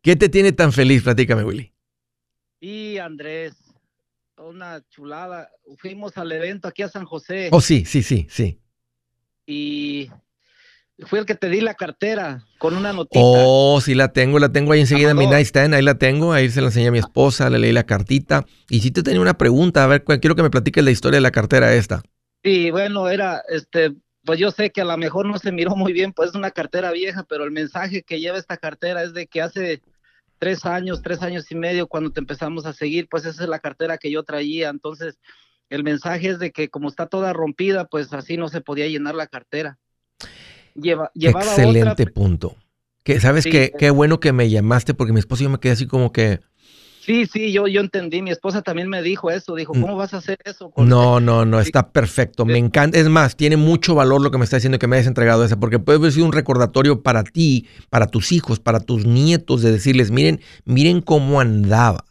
¿Qué 0.00 0.16
te 0.16 0.30
tiene 0.30 0.52
tan 0.52 0.72
feliz? 0.72 1.02
Platícame, 1.02 1.44
Willy. 1.44 1.74
Y 2.60 2.96
Andrés, 2.96 3.56
una 4.38 4.88
chulada. 4.88 5.50
Fuimos 5.76 6.16
al 6.16 6.32
evento 6.32 6.66
aquí 6.66 6.80
a 6.80 6.88
San 6.88 7.04
José. 7.04 7.50
Oh, 7.52 7.60
sí, 7.60 7.84
sí, 7.84 8.02
sí, 8.02 8.26
sí. 8.30 8.58
Y 9.44 10.10
fui 11.06 11.18
el 11.18 11.26
que 11.26 11.34
te 11.34 11.48
di 11.48 11.60
la 11.60 11.74
cartera 11.74 12.46
con 12.58 12.76
una 12.76 12.92
notita. 12.92 13.20
Oh, 13.22 13.80
sí 13.80 13.94
la 13.94 14.12
tengo, 14.12 14.38
la 14.38 14.50
tengo 14.50 14.72
ahí 14.72 14.80
enseguida 14.80 15.10
en 15.10 15.16
mi 15.16 15.26
nightstand, 15.26 15.74
ahí 15.74 15.82
la 15.82 15.96
tengo, 15.96 16.32
ahí 16.32 16.50
se 16.50 16.60
la 16.60 16.68
enseñé 16.68 16.88
a 16.88 16.92
mi 16.92 16.98
esposa, 16.98 17.50
le 17.50 17.58
leí 17.58 17.72
la 17.72 17.84
cartita. 17.84 18.44
Y 18.68 18.80
si 18.80 18.90
te 18.90 19.02
tenía 19.02 19.20
una 19.20 19.38
pregunta, 19.38 19.84
a 19.84 19.86
ver, 19.86 20.04
quiero 20.04 20.36
que 20.36 20.42
me 20.42 20.50
platiques 20.50 20.84
la 20.84 20.90
historia 20.90 21.16
de 21.16 21.22
la 21.22 21.30
cartera 21.30 21.74
esta. 21.74 22.02
Sí, 22.42 22.70
bueno, 22.70 23.08
era, 23.08 23.42
este, 23.48 23.94
pues 24.24 24.38
yo 24.38 24.50
sé 24.50 24.70
que 24.70 24.80
a 24.80 24.84
lo 24.84 24.96
mejor 24.96 25.26
no 25.26 25.38
se 25.38 25.52
miró 25.52 25.76
muy 25.76 25.92
bien, 25.92 26.12
pues 26.12 26.30
es 26.30 26.34
una 26.34 26.50
cartera 26.50 26.92
vieja, 26.92 27.24
pero 27.28 27.44
el 27.44 27.50
mensaje 27.50 28.02
que 28.02 28.20
lleva 28.20 28.38
esta 28.38 28.56
cartera 28.56 29.02
es 29.02 29.12
de 29.12 29.26
que 29.26 29.42
hace 29.42 29.82
tres 30.38 30.64
años, 30.64 31.02
tres 31.02 31.22
años 31.22 31.50
y 31.50 31.54
medio, 31.54 31.86
cuando 31.86 32.10
te 32.10 32.20
empezamos 32.20 32.66
a 32.66 32.72
seguir, 32.72 33.08
pues 33.08 33.24
esa 33.26 33.42
es 33.42 33.48
la 33.48 33.58
cartera 33.58 33.98
que 33.98 34.10
yo 34.10 34.22
traía. 34.22 34.70
Entonces, 34.70 35.18
el 35.68 35.84
mensaje 35.84 36.28
es 36.28 36.38
de 36.38 36.50
que 36.50 36.68
como 36.68 36.88
está 36.88 37.06
toda 37.06 37.32
rompida, 37.32 37.84
pues 37.86 38.12
así 38.12 38.36
no 38.36 38.48
se 38.48 38.60
podía 38.60 38.86
llenar 38.88 39.14
la 39.14 39.26
cartera. 39.26 39.78
Lleva, 40.80 41.10
llevaba 41.14 41.40
Excelente 41.44 42.02
otra, 42.02 42.12
punto. 42.12 42.56
Que, 43.04 43.20
¿Sabes 43.20 43.44
Sí, 43.44 43.50
qué? 43.50 43.64
eh. 43.64 43.72
Qué 43.78 43.90
bueno 43.90 44.20
que 44.20 44.32
me 44.32 44.48
llamaste 44.50 44.94
porque 44.94 45.12
mi 45.12 45.20
esposo 45.20 45.42
y 45.42 45.44
yo 45.44 45.50
me 45.50 45.58
quedé 45.58 45.72
así 45.72 45.86
como 45.86 46.12
que... 46.12 46.40
Sí, 47.02 47.24
sí, 47.26 47.50
yo, 47.50 47.66
yo 47.66 47.80
entendí. 47.80 48.20
Mi 48.20 48.30
esposa 48.30 48.60
también 48.62 48.88
me 48.88 49.02
dijo 49.02 49.30
eso. 49.30 49.54
Dijo, 49.54 49.74
Mm. 49.74 49.80
¿cómo 49.80 49.96
vas 49.96 50.12
a 50.14 50.18
hacer 50.18 50.38
eso? 50.44 50.70
con- 50.70 50.88
No, 50.88 51.18
no, 51.18 51.44
no, 51.46 51.58
está 51.58 51.90
perfecto. 51.92 52.44
Me 52.44 52.58
encanta. 52.58 52.98
Es 52.98 53.08
más, 53.08 53.36
tiene 53.36 53.56
mucho 53.56 53.94
valor 53.94 54.20
lo 54.20 54.30
que 54.30 54.36
me 54.38 54.44
está 54.44 54.56
diciendo 54.58 54.78
que 54.78 54.86
me 54.86 54.96
hayas 54.96 55.08
entregado 55.08 55.44
esa, 55.44 55.58
porque 55.58 55.78
puede 55.78 55.98
haber 55.98 56.12
sido 56.12 56.26
un 56.26 56.32
recordatorio 56.32 57.02
para 57.02 57.24
ti, 57.24 57.66
para 57.88 58.06
tus 58.06 58.32
hijos, 58.32 58.60
para 58.60 58.80
tus 58.80 59.06
nietos, 59.06 59.62
de 59.62 59.72
decirles, 59.72 60.10
miren, 60.10 60.40
miren 60.66 61.00
cómo 61.00 61.40
andaba. 61.40 62.04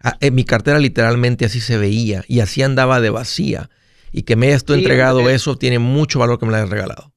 Ah, 0.00 0.16
eh, 0.20 0.30
mi 0.30 0.44
cartera 0.44 0.78
literalmente 0.78 1.44
así 1.44 1.60
se 1.60 1.76
veía 1.76 2.24
y 2.28 2.38
así 2.40 2.62
andaba 2.62 3.00
de 3.00 3.10
vacía. 3.10 3.70
Y 4.12 4.22
que 4.22 4.36
me 4.36 4.46
hayas 4.46 4.64
tú 4.64 4.72
Sí, 4.74 4.78
entregado 4.78 5.28
eso 5.28 5.58
tiene 5.58 5.80
mucho 5.80 6.20
valor 6.20 6.38
que 6.38 6.46
me 6.46 6.52
lo 6.52 6.58
hayas 6.58 6.70
regalado. 6.70 7.12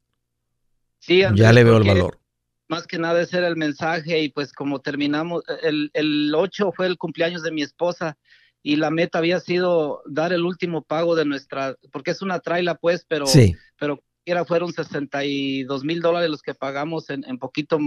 Sí, 1.01 1.23
Andrés, 1.23 1.45
ya 1.45 1.51
le 1.51 1.63
veo 1.63 1.77
el 1.77 1.87
valor. 1.87 2.19
Más 2.67 2.87
que 2.87 2.97
nada 2.97 3.21
ese 3.21 3.39
era 3.39 3.47
el 3.47 3.57
mensaje 3.57 4.19
y 4.19 4.29
pues 4.29 4.53
como 4.53 4.79
terminamos, 4.79 5.43
el, 5.63 5.89
el 5.93 6.33
8 6.33 6.71
fue 6.71 6.87
el 6.87 6.97
cumpleaños 6.97 7.43
de 7.43 7.51
mi 7.51 7.63
esposa 7.63 8.17
y 8.63 8.75
la 8.75 8.91
meta 8.91 9.17
había 9.17 9.39
sido 9.39 10.03
dar 10.05 10.31
el 10.31 10.45
último 10.45 10.83
pago 10.83 11.15
de 11.15 11.25
nuestra, 11.25 11.75
porque 11.91 12.11
es 12.11 12.21
una 12.21 12.39
traila 12.39 12.75
pues, 12.75 13.05
pero, 13.07 13.25
Sí, 13.25 13.55
pero 13.77 14.01
era 14.23 14.45
fueron 14.45 14.71
62 14.71 15.83
mil 15.83 15.99
dólares 15.99 16.29
los 16.29 16.43
que 16.43 16.53
pagamos 16.53 17.09
en, 17.09 17.25
en 17.27 17.39
poquito 17.39 17.79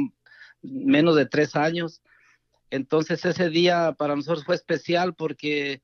menos 0.60 1.14
de 1.14 1.26
tres 1.26 1.54
años. 1.54 2.02
Entonces 2.70 3.24
ese 3.24 3.48
día 3.48 3.94
para 3.96 4.16
nosotros 4.16 4.44
fue 4.44 4.56
especial 4.56 5.14
porque 5.14 5.80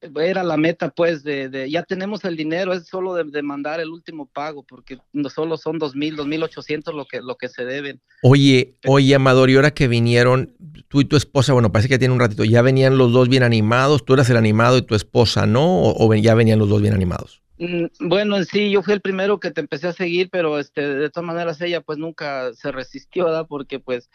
era 0.00 0.42
la 0.44 0.56
meta 0.56 0.90
pues 0.90 1.22
de, 1.22 1.48
de- 1.48 1.70
ya 1.70 1.82
tenemos 1.82 2.24
el 2.24 2.36
dinero, 2.36 2.72
es 2.72 2.86
solo 2.86 3.14
de, 3.14 3.24
de 3.24 3.42
mandar 3.42 3.80
el 3.80 3.88
último 3.90 4.26
pago 4.26 4.62
porque 4.62 4.98
no 5.12 5.28
solo 5.30 5.56
son 5.56 5.78
dos 5.78 5.94
mil, 5.96 6.16
dos 6.16 6.26
mil 6.26 6.42
ochocientos 6.42 6.94
lo 6.94 7.06
que, 7.06 7.20
lo 7.20 7.36
que 7.36 7.48
se 7.48 7.64
deben. 7.64 8.00
Oye, 8.22 8.74
oye, 8.86 9.14
Amador, 9.14 9.50
y 9.50 9.56
ahora 9.56 9.72
que 9.72 9.88
vinieron 9.88 10.54
tú 10.88 11.00
y 11.00 11.04
tu 11.06 11.16
esposa, 11.16 11.52
bueno, 11.52 11.72
parece 11.72 11.88
que 11.88 11.98
tiene 11.98 12.14
un 12.14 12.20
ratito, 12.20 12.44
¿ya 12.44 12.62
venían 12.62 12.98
los 12.98 13.12
dos 13.12 13.28
bien 13.28 13.42
animados? 13.42 14.04
¿Tú 14.04 14.14
eras 14.14 14.30
el 14.30 14.36
animado 14.36 14.78
y 14.78 14.82
tu 14.82 14.94
esposa 14.94 15.46
no? 15.46 15.64
¿O, 15.82 16.06
o 16.06 16.14
ya 16.14 16.34
venían 16.34 16.58
los 16.58 16.68
dos 16.68 16.82
bien 16.82 16.94
animados? 16.94 17.42
Mm, 17.58 17.86
Bueno, 18.00 18.36
en 18.36 18.44
sí, 18.44 18.70
yo 18.70 18.82
fui 18.82 18.92
el 18.92 19.00
primero 19.00 19.40
que 19.40 19.50
te 19.50 19.60
empecé 19.60 19.88
a 19.88 19.92
seguir, 19.92 20.28
pero 20.30 20.58
este, 20.58 20.82
de 20.86 21.10
todas 21.10 21.26
maneras 21.26 21.60
ella 21.60 21.80
pues 21.80 21.98
nunca 21.98 22.52
se 22.54 22.70
resistió, 22.70 23.24
¿verdad? 23.24 23.46
Porque 23.48 23.80
pues 23.80 24.10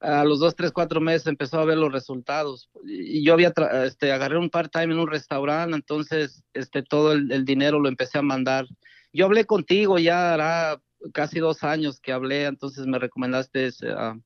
a 0.00 0.24
los 0.24 0.40
dos, 0.40 0.56
tres, 0.56 0.72
cuatro 0.72 1.00
meses 1.00 1.26
empezó 1.26 1.58
a 1.60 1.64
ver 1.64 1.76
los 1.78 1.92
resultados. 1.92 2.70
Y 2.84 3.22
yo 3.24 3.34
había, 3.34 3.52
este, 3.84 4.12
agarré 4.12 4.38
un 4.38 4.50
part-time 4.50 4.94
en 4.94 4.98
un 4.98 5.08
restaurante, 5.08 5.76
entonces 5.76 6.42
este, 6.54 6.82
todo 6.82 7.12
el, 7.12 7.30
el 7.30 7.44
dinero 7.44 7.78
lo 7.78 7.88
empecé 7.88 8.18
a 8.18 8.22
mandar. 8.22 8.66
Yo 9.12 9.26
hablé 9.26 9.44
contigo, 9.44 9.98
ya 9.98 10.32
hará 10.34 10.80
casi 11.12 11.38
dos 11.38 11.62
años 11.64 12.00
que 12.00 12.12
hablé, 12.12 12.44
entonces 12.46 12.86
me 12.86 12.98
recomendaste 12.98 13.70
ah, 13.96 14.16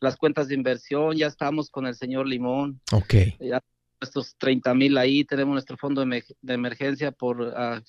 las 0.00 0.16
cuentas 0.16 0.48
de 0.48 0.54
inversión, 0.54 1.16
ya 1.16 1.26
estamos 1.28 1.70
con 1.70 1.86
el 1.86 1.94
señor 1.94 2.26
Limón 2.26 2.80
Ok. 2.92 3.14
ya 3.38 3.60
nuestros 4.00 4.34
30 4.36 4.74
mil 4.74 4.98
ahí, 4.98 5.24
tenemos 5.24 5.52
nuestro 5.52 5.76
fondo 5.76 6.00
de, 6.00 6.06
emer- 6.08 6.36
de 6.40 6.54
emergencia 6.54 7.12
por 7.12 7.52
ah, 7.56 7.80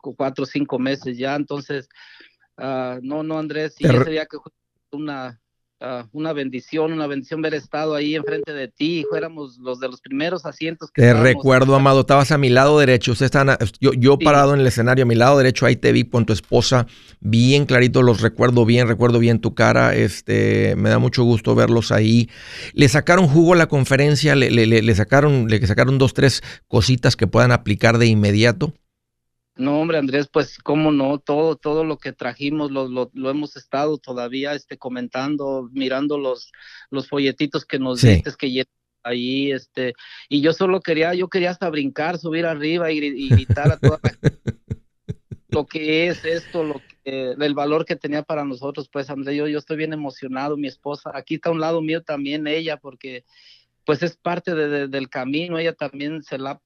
cuatro 0.00 0.42
o 0.42 0.46
cinco 0.46 0.78
meses 0.80 1.16
ya, 1.16 1.36
entonces, 1.36 1.88
ah, 2.56 2.98
no, 3.02 3.22
no, 3.22 3.38
Andrés, 3.38 3.76
y 3.78 3.86
ese 3.86 4.10
día 4.10 4.26
que 4.26 4.36
una, 4.90 5.39
ah, 5.80 6.06
una 6.12 6.32
bendición, 6.32 6.92
una 6.92 7.06
bendición 7.06 7.42
ver 7.42 7.54
estado 7.54 7.94
ahí 7.94 8.14
enfrente 8.14 8.52
de 8.52 8.68
ti, 8.68 9.04
fuéramos 9.08 9.58
los 9.58 9.80
de 9.80 9.88
los 9.88 10.00
primeros 10.00 10.46
asientos 10.46 10.90
que 10.90 11.02
Te 11.02 11.14
recuerdo, 11.14 11.74
Amado, 11.74 12.00
estabas 12.00 12.30
a 12.32 12.38
mi 12.38 12.48
lado 12.50 12.78
derecho. 12.78 13.12
Ustedes 13.12 13.28
estaban 13.28 13.50
a- 13.50 13.58
yo, 13.80 13.92
yo 13.94 14.16
Sí. 14.18 14.24
parado 14.24 14.54
en 14.54 14.60
el 14.60 14.66
escenario, 14.66 15.04
a 15.04 15.06
mi 15.06 15.14
lado 15.14 15.38
derecho, 15.38 15.66
ahí 15.66 15.76
te 15.76 15.92
vi 15.92 16.04
con 16.04 16.26
tu 16.26 16.32
esposa, 16.32 16.86
bien 17.20 17.64
clarito, 17.66 18.02
los 18.02 18.20
recuerdo 18.20 18.64
bien, 18.64 18.88
recuerdo 18.88 19.18
bien 19.18 19.40
tu 19.40 19.54
cara. 19.54 19.94
Este, 19.96 20.74
me 20.76 20.90
da 20.90 20.98
mucho 20.98 21.24
gusto 21.24 21.54
verlos 21.54 21.92
ahí. 21.92 22.28
Le 22.74 22.88
sacaron 22.88 23.26
jugo 23.28 23.54
a 23.54 23.56
la 23.56 23.66
conferencia, 23.68 24.34
le, 24.36 24.50
le- 24.50 24.66
le- 24.66 24.82
le 24.82 24.94
sacaron, 24.94 25.48
le 25.48 25.66
sacaron 25.66 25.98
dos, 25.98 26.14
tres 26.14 26.42
cositas 26.68 27.16
que 27.16 27.26
puedan 27.26 27.52
aplicar 27.52 27.98
de 27.98 28.06
inmediato. 28.06 28.74
No, 29.56 29.80
hombre, 29.80 29.98
Andrés, 29.98 30.28
pues 30.32 30.58
cómo 30.58 30.90
no, 30.92 31.18
todo, 31.18 31.56
todo 31.56 31.84
lo 31.84 31.98
que 31.98 32.12
trajimos 32.12 32.70
lo, 32.70 32.88
lo, 32.88 33.10
lo 33.12 33.30
hemos 33.30 33.56
estado 33.56 33.98
todavía 33.98 34.54
este, 34.54 34.78
comentando, 34.78 35.68
mirando 35.72 36.16
los, 36.18 36.50
los 36.90 37.08
folletitos 37.08 37.66
que 37.66 37.78
nos 37.78 38.00
Sí. 38.00 38.08
diste, 38.08 38.32
que 38.38 38.64
ahí, 39.02 39.50
este, 39.52 39.94
y 40.28 40.40
yo 40.40 40.52
solo 40.52 40.80
quería, 40.80 41.14
yo 41.14 41.28
quería 41.28 41.50
hasta 41.50 41.68
brincar, 41.68 42.16
subir 42.18 42.46
arriba 42.46 42.90
y, 42.90 43.00
gri- 43.00 43.14
y 43.16 43.28
gritar 43.30 43.70
a 43.70 43.76
toda 43.78 43.98
la 44.02 44.10
lo 45.50 45.66
que 45.66 46.06
es 46.06 46.24
esto, 46.24 46.62
lo 46.62 46.80
que, 47.04 47.32
el 47.32 47.54
valor 47.54 47.84
que 47.84 47.96
tenía 47.96 48.22
para 48.22 48.44
nosotros, 48.44 48.88
pues 48.90 49.10
Andrés, 49.10 49.36
yo, 49.36 49.48
yo 49.48 49.58
estoy 49.58 49.76
bien 49.76 49.92
emocionado, 49.92 50.56
mi 50.56 50.68
esposa, 50.68 51.10
aquí 51.12 51.34
está 51.34 51.48
a 51.48 51.52
un 51.52 51.60
lado 51.60 51.82
mío 51.82 52.02
también 52.02 52.46
ella, 52.46 52.76
porque 52.76 53.24
pues 53.84 54.02
es 54.02 54.16
parte 54.16 54.54
de- 54.54 54.68
de- 54.68 54.88
del 54.88 55.08
camino, 55.08 55.58
ella 55.58 55.72
también 55.72 56.22
se 56.22 56.38
la, 56.38 56.60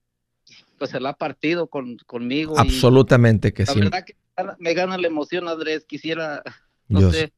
pues 0.77 0.91
se 0.91 0.99
la 0.99 1.09
ha 1.09 1.13
partido 1.17 1.67
con, 1.67 1.97
conmigo. 2.05 2.55
y- 2.55 2.59
Absolutamente 2.59 3.53
que 3.53 3.65
la 3.65 3.73
sí. 3.73 3.79
verdad 3.79 4.05
que 4.05 4.15
me 4.59 4.73
gana 4.73 4.97
la 4.97 5.07
emoción, 5.07 5.47
Andrés. 5.47 5.85
Quisiera, 5.85 6.43
no 6.87 7.01
Yo 7.01 7.11
sé. 7.11 7.33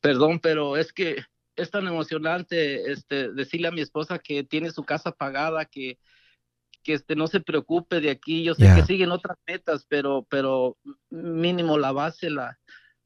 Perdón, 0.00 0.40
pero 0.40 0.76
es 0.76 0.92
que 0.92 1.22
es 1.56 1.70
tan 1.70 1.86
emocionante 1.86 2.90
este, 2.92 3.30
decirle 3.32 3.68
a 3.68 3.72
mi 3.72 3.80
esposa 3.80 4.18
que 4.18 4.44
tiene 4.44 4.70
su 4.70 4.84
casa 4.84 5.12
pagada, 5.12 5.64
que, 5.64 5.98
que 6.82 6.94
este, 6.94 7.16
no 7.16 7.26
se 7.26 7.40
preocupe 7.40 8.00
de 8.00 8.10
aquí. 8.10 8.42
Yo 8.44 8.54
sé 8.54 8.72
que 8.74 8.84
siguen 8.84 9.10
otras 9.10 9.38
metas, 9.46 9.86
pero, 9.88 10.26
pero 10.28 10.76
mínimo 11.10 11.78
la 11.78 11.92
base 11.92 12.30
la, 12.30 12.58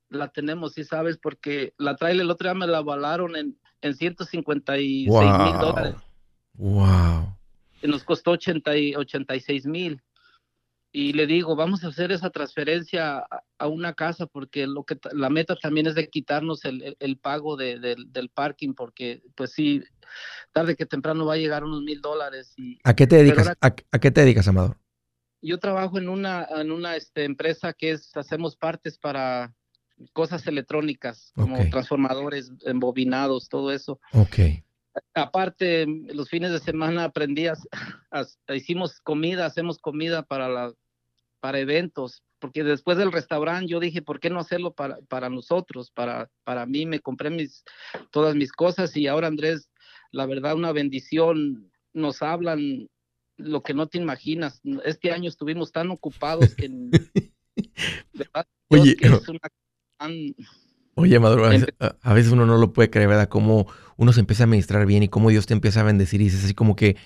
la 0.09 0.29
tenemos, 0.29 0.75
sí 0.75 0.85
sabes, 0.85 1.19
porque 1.19 1.75
la 1.79 1.97
trailer 1.97 2.23
el 2.25 2.31
otro 2.31 2.49
día 2.49 2.55
me 2.55 2.67
la 2.67 2.79
avalaron 2.79 3.37
en, 3.37 3.59
en 3.81 3.95
156 3.95 5.09
mil 5.09 5.59
dólares 5.59 5.95
Wow. 6.55 7.37
Nos 7.83 8.05
costó 8.05 8.33
80 8.33 8.77
y 8.77 8.95
86 8.95 9.67
mil. 9.67 10.03
Y 10.93 11.13
le 11.13 11.27
digo, 11.27 11.57
vamos 11.57 11.85
a 11.85 11.89
hacer 11.89 12.11
esa 12.11 12.31
transferencia 12.31 13.19
a, 13.19 13.43
a 13.59 13.67
una 13.69 13.93
casa 13.93 14.27
porque 14.27 14.67
lo 14.67 14.85
que 14.85 14.99
la 15.13 15.29
meta 15.29 15.55
también 15.57 15.87
es 15.87 15.95
de 15.95 16.09
quitarnos 16.09 16.65
el, 16.65 16.83
el- 16.83 16.97
el 17.01 17.19
pago 17.19 17.57
de- 17.57 17.79
del- 17.79 18.11
del 18.13 18.31
parking 18.31 18.73
porque 18.73 19.23
pues 19.35 19.53
sí, 19.53 19.83
tarde 20.53 20.75
que 20.75 20.87
temprano 20.87 21.27
va 21.27 21.35
a 21.35 21.39
llegar 21.39 21.65
unos 21.65 21.83
mil 21.83 22.01
dólares. 22.01 22.55
Y 22.57 22.79
¿A 22.85 22.95
qué 22.97 23.07
te 23.07 23.17
dedicas? 23.17 23.47
ahora- 23.49 23.59
¿A, 23.61 23.75
a 23.93 23.99
qué 23.99 24.11
te 24.11 24.23
dedicas, 24.23 24.49
Amador? 24.49 24.79
yo 25.43 25.59
trabajo 25.59 25.99
en 25.99 26.09
una, 26.09 26.45
en 26.57 26.73
una 26.73 26.97
este, 26.97 27.25
empresa 27.25 27.73
que 27.73 27.93
es, 27.93 28.17
hacemos 28.17 28.57
partes 28.57 28.99
para 28.99 29.55
cosas 30.13 30.45
electrónicas 30.47 31.31
como 31.35 31.69
transformadores 31.71 32.51
embobinados, 32.65 33.49
todo 33.49 33.71
eso. 33.71 34.01
Ok. 34.13 34.65
Aparte, 35.15 35.87
los 35.87 36.29
fines 36.29 36.53
de 36.53 36.59
semana 36.61 37.05
aprendí, 37.05 37.47
a, 37.47 37.55
a- 38.11 38.55
hicimos 38.55 39.01
comida, 39.01 39.47
hacemos 39.47 39.79
comida 39.79 40.23
para, 40.23 40.49
la, 40.49 40.73
para 41.41 41.59
eventos, 41.61 42.23
porque 42.39 42.65
después 42.65 42.99
del 42.99 43.13
restaurante 43.13 43.69
yo 43.69 43.81
dije, 43.81 44.03
¿por 44.03 44.21
qué 44.21 44.31
no 44.31 44.41
hacerlo 44.41 44.75
para, 44.75 44.99
para 45.09 45.29
nosotros? 45.31 45.91
Para, 45.91 46.31
para 46.45 46.67
mí 46.67 46.87
me 46.87 47.01
compré 47.01 47.31
mis, 47.31 47.65
todas 48.11 48.35
mis 48.35 48.53
cosas 48.53 48.97
y 48.97 49.07
ahora 49.07 49.27
Andrés, 49.27 49.71
la 50.13 50.27
verdad, 50.27 50.55
una 50.55 50.73
bendición, 50.73 51.73
nos 51.93 52.23
hablan 52.23 52.89
lo 53.39 53.63
que 53.63 53.75
no 53.75 53.87
te 53.87 53.99
imaginas. 53.99 54.61
Este 54.85 55.13
año 55.13 55.29
estuvimos 55.29 55.73
tan 55.73 55.91
ocupados 55.91 56.55
que... 56.55 56.69
Oye, 58.69 58.97
que 58.97 59.07
es 59.07 59.29
una 59.29 59.41
gran- 59.99 60.35
Oye, 60.99 61.21
Maduro, 61.21 61.45
a 61.45 61.51
veces, 61.51 61.69
a- 61.79 62.33
uno 62.33 62.47
no 62.47 62.57
lo 62.57 62.73
puede 62.73 62.89
creer, 62.89 63.09
¿verdad? 63.09 63.29
Cómo 63.29 63.67
uno 63.99 64.13
se 64.15 64.21
empieza 64.21 64.43
a 64.43 64.47
administrar 64.47 64.87
bien 64.87 65.03
y 65.03 65.09
cómo 65.09 65.29
Dios 65.29 65.47
te 65.47 65.53
empieza 65.53 65.81
a 65.81 65.85
bendecir 65.85 66.23
y 66.23 66.25
dices 66.25 66.45
así 66.45 66.55
como 66.55 66.75
que, 66.75 66.97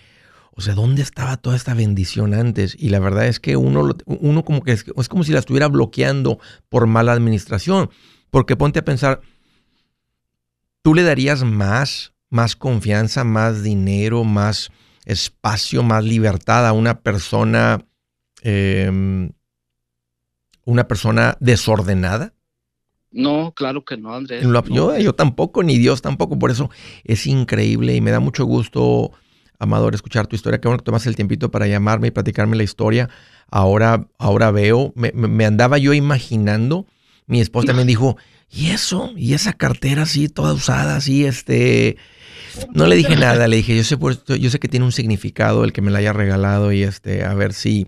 o 0.53 0.61
sea, 0.61 0.75
¿dónde 0.75 1.03
estaba 1.03 1.37
toda 1.37 1.57
esta 1.57 1.75
bendición 1.75 2.33
antes? 2.33 2.77
Y 2.79 2.91
la 2.91 3.01
verdad 3.01 3.27
es 3.27 3.41
que 3.41 3.57
uno, 3.57 3.91
uno 4.07 4.45
como 4.45 4.63
que 4.63 4.73
es, 4.73 4.85
es 4.97 5.09
como 5.09 5.25
si 5.25 5.33
la 5.33 5.41
estuviera 5.41 5.67
bloqueando 5.67 6.39
por 6.69 6.87
mala 6.87 7.13
administración. 7.13 7.91
Porque 8.31 8.55
ponte 8.57 8.79
a 8.79 8.85
pensar, 8.85 9.23
¿tú 10.83 10.95
le 10.95 11.03
darías 11.03 11.43
más, 11.43 12.13
más 12.31 12.55
confianza, 12.55 13.25
más 13.25 13.65
dinero, 13.65 14.23
más 14.23 14.71
espacio, 15.05 15.83
más 15.83 16.05
libertad 16.05 16.65
a 16.67 16.73
una 16.73 17.01
persona, 17.01 17.85
em, 18.43 19.33
una 20.65 20.87
persona 20.87 21.37
desordenada? 21.41 22.35
No, 23.13 23.53
claro 23.57 23.85
que 23.85 23.97
no, 23.97 24.15
Andrés. 24.15 24.45
Lo- 24.45 24.63
no. 24.63 24.75
yo, 24.75 24.99
yo 24.99 25.13
tampoco, 25.15 25.63
ni 25.63 25.79
Dios 25.79 26.01
tampoco. 26.03 26.39
Por 26.39 26.51
eso 26.51 26.71
es 27.05 27.27
increíble 27.27 27.95
y 27.97 28.01
me 28.01 28.11
da 28.11 28.21
mucho 28.21 28.45
gusto, 28.45 29.13
Amador, 29.59 29.95
escuchar 29.95 30.27
tu 30.27 30.37
historia. 30.37 30.61
Qué 30.61 30.69
bueno 30.69 30.79
que 30.79 30.85
tomas 30.85 31.07
el 31.07 31.17
tiempito 31.17 31.51
para 31.51 31.67
llamarme 31.67 32.09
y 32.09 32.11
platicarme 32.13 32.57
la 32.57 32.63
historia. 32.63 33.09
Ahora, 33.51 34.07
ahora 34.19 34.51
veo, 34.53 34.93
me, 34.95 35.11
me- 35.13 35.45
andaba 35.45 35.79
yo 35.79 35.93
imaginando. 35.93 36.87
Mi 37.27 37.41
esposa 37.41 37.69
también 37.69 37.87
dijo, 37.89 38.17
¿y 38.51 38.71
eso? 38.71 39.13
¿Y 39.17 39.35
esa 39.35 39.53
cartera 39.53 40.03
así, 40.03 40.29
toda 40.29 40.53
usada, 40.53 40.97
así, 40.97 41.25
este... 41.25 41.97
No 42.75 42.87
le 42.89 42.97
dije 42.97 43.15
nada, 43.17 43.47
le 43.47 43.57
dije, 43.57 43.77
yo 43.77 43.85
sé, 43.85 43.97
por 43.97 44.25
yo 44.25 44.51
sé 44.51 44.59
que 44.59 44.67
tiene 44.67 44.85
un 44.85 44.91
significado 44.91 45.63
el 45.65 45.73
que 45.73 45.83
me 45.83 45.93
la 45.93 45.99
haya 46.01 46.13
regalado 46.13 46.73
y 46.73 46.83
este, 46.83 47.25
a 47.25 47.33
ver 47.35 47.53
si 47.53 47.87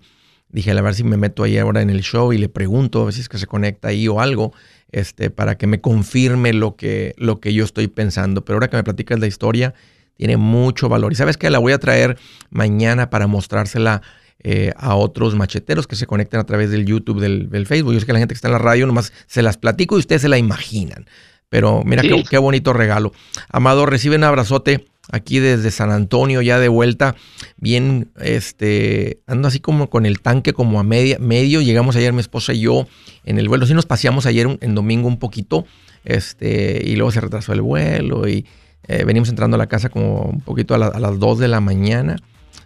dije, 0.49 0.71
a 0.71 0.81
ver 0.81 0.95
si 0.95 1.03
me 1.03 1.17
meto 1.17 1.43
ahí 1.43 1.57
ahora 1.57 1.81
en 1.81 1.89
el 1.89 2.01
show 2.01 2.31
y 2.31 2.37
le 2.37 2.47
pregunto, 2.47 3.01
a 3.01 3.05
ver 3.05 3.13
si 3.13 3.19
es 3.21 3.27
que 3.27 3.37
se 3.37 3.45
conecta 3.47 3.89
ahí 3.89 4.07
o 4.07 4.21
algo, 4.21 4.53
este, 4.93 5.29
para 5.29 5.57
que 5.57 5.67
me 5.67 5.81
confirme 5.81 6.53
lo 6.53 6.75
que, 6.75 7.13
lo 7.17 7.39
que 7.39 7.53
yo 7.53 7.65
estoy 7.65 7.87
pensando. 7.87 8.45
Pero 8.45 8.55
ahora 8.55 8.69
que 8.69 8.77
me 8.77 8.83
platicas 8.83 9.19
la 9.19 9.27
historia, 9.27 9.73
tiene 10.15 10.37
mucho 10.37 10.87
valor. 10.87 11.11
Y 11.11 11.15
sabes 11.15 11.35
que 11.35 11.49
la 11.49 11.59
voy 11.59 11.73
a 11.73 11.79
traer 11.79 12.17
mañana 12.49 13.09
para 13.09 13.27
mostrársela 13.27 14.01
eh, 14.43 14.71
a 14.77 14.95
otros 14.95 15.35
macheteros 15.35 15.87
que 15.87 15.95
se 15.95 16.05
conecten 16.05 16.39
a 16.39 16.45
través 16.45 16.69
del 16.69 16.85
YouTube, 16.85 17.19
del, 17.19 17.67
Facebook. 17.67 17.93
Yo 17.93 17.99
sé 17.99 18.05
que 18.05 18.13
la 18.13 18.19
gente 18.19 18.33
que 18.33 18.37
está 18.37 18.47
en 18.47 18.53
la 18.53 18.59
radio 18.59 18.85
nomás 18.85 19.11
se 19.25 19.41
las 19.41 19.57
platico 19.57 19.97
y 19.97 19.99
ustedes 19.99 20.21
se 20.21 20.29
la 20.29 20.37
imaginan. 20.37 21.07
Pero 21.49 21.83
mira 21.83 22.01
qué, 22.01 22.23
qué, 22.29 22.37
bonito 22.37 22.73
regalo. 22.73 23.13
Amado, 23.49 23.85
recibe 23.85 24.15
un 24.15 24.23
abrazote 24.23 24.85
aquí 25.11 25.39
desde 25.39 25.71
San 25.71 25.91
Antonio, 25.91 26.41
ya 26.41 26.59
de 26.59 26.69
vuelta, 26.69 27.15
bien, 27.57 28.11
este, 28.21 29.19
ando 29.27 29.47
así 29.47 29.59
como 29.59 29.89
con 29.89 30.05
el 30.05 30.21
tanque 30.21 30.53
como 30.53 30.79
a 30.79 30.83
media, 30.83 31.17
medio, 31.19 31.61
llegamos 31.61 31.95
ayer 31.95 32.13
mi 32.13 32.21
esposa 32.21 32.53
y 32.53 32.61
yo 32.61 32.87
en 33.25 33.37
el 33.37 33.49
vuelo, 33.49 33.65
sí 33.65 33.73
nos 33.73 33.85
paseamos 33.85 34.25
ayer 34.25 34.57
en 34.61 34.75
domingo 34.75 35.07
un 35.07 35.19
poquito, 35.19 35.65
este, 36.05 36.81
y 36.85 36.95
luego 36.95 37.11
se 37.11 37.21
retrasó 37.21 37.53
el 37.53 37.61
vuelo 37.61 38.27
y 38.27 38.45
eh, 38.87 39.03
venimos 39.05 39.29
entrando 39.29 39.55
a 39.55 39.57
la 39.57 39.67
casa 39.67 39.89
como 39.89 40.21
un 40.23 40.41
poquito 40.41 40.73
a, 40.73 40.77
las 40.77 41.19
2 41.19 41.39
de 41.39 41.47
la 41.47 41.59
mañana, 41.59 42.15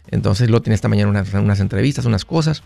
entonces 0.10 0.50
luego 0.50 0.62
tiene 0.62 0.76
esta 0.76 0.90
mañana 0.90 1.10
unas, 1.10 1.34
unas 1.34 1.60
entrevistas, 1.60 2.06
unas 2.06 2.24
cosas, 2.24 2.64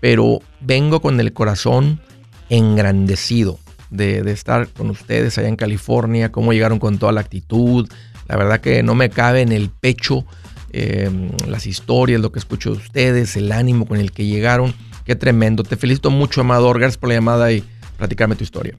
pero 0.00 0.40
vengo 0.60 1.00
con 1.00 1.18
el 1.20 1.32
corazón 1.32 2.00
engrandecido 2.48 3.58
de, 3.90 4.22
de 4.22 4.32
estar 4.32 4.68
con 4.68 4.90
ustedes 4.90 5.38
allá 5.38 5.48
en 5.48 5.56
California, 5.56 6.32
cómo 6.32 6.52
llegaron 6.52 6.78
con 6.78 6.98
toda 6.98 7.12
la 7.12 7.20
actitud, 7.20 7.88
la 8.32 8.38
verdad 8.38 8.60
que 8.62 8.82
no 8.82 8.94
me 8.94 9.10
cabe 9.10 9.42
en 9.42 9.52
el 9.52 9.68
pecho 9.68 10.24
em, 10.72 11.28
las 11.46 11.66
historias, 11.66 12.18
lo 12.18 12.32
que 12.32 12.38
escucho 12.38 12.70
de 12.70 12.78
ustedes, 12.78 13.36
el 13.36 13.52
ánimo 13.52 13.84
con 13.84 13.98
el 13.98 14.10
que 14.10 14.24
llegaron. 14.24 14.72
Qué 15.04 15.14
tremendo. 15.14 15.64
Te 15.64 15.76
felicito 15.76 16.10
mucho, 16.10 16.40
Amador. 16.40 16.78
Gracias 16.78 16.96
por 16.96 17.10
la 17.10 17.16
llamada 17.16 17.52
y 17.52 17.62
platicarme 17.98 18.34
tu 18.34 18.42
historia. 18.42 18.78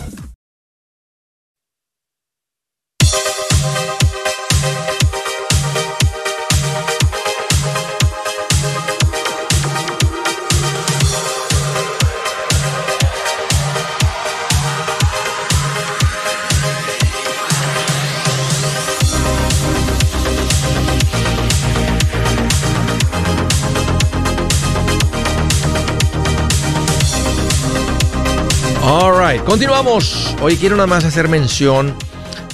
Continuamos. 29.51 30.33
Hoy 30.41 30.55
quiero 30.55 30.77
nada 30.77 30.87
más 30.87 31.03
hacer 31.03 31.27
mención 31.27 31.93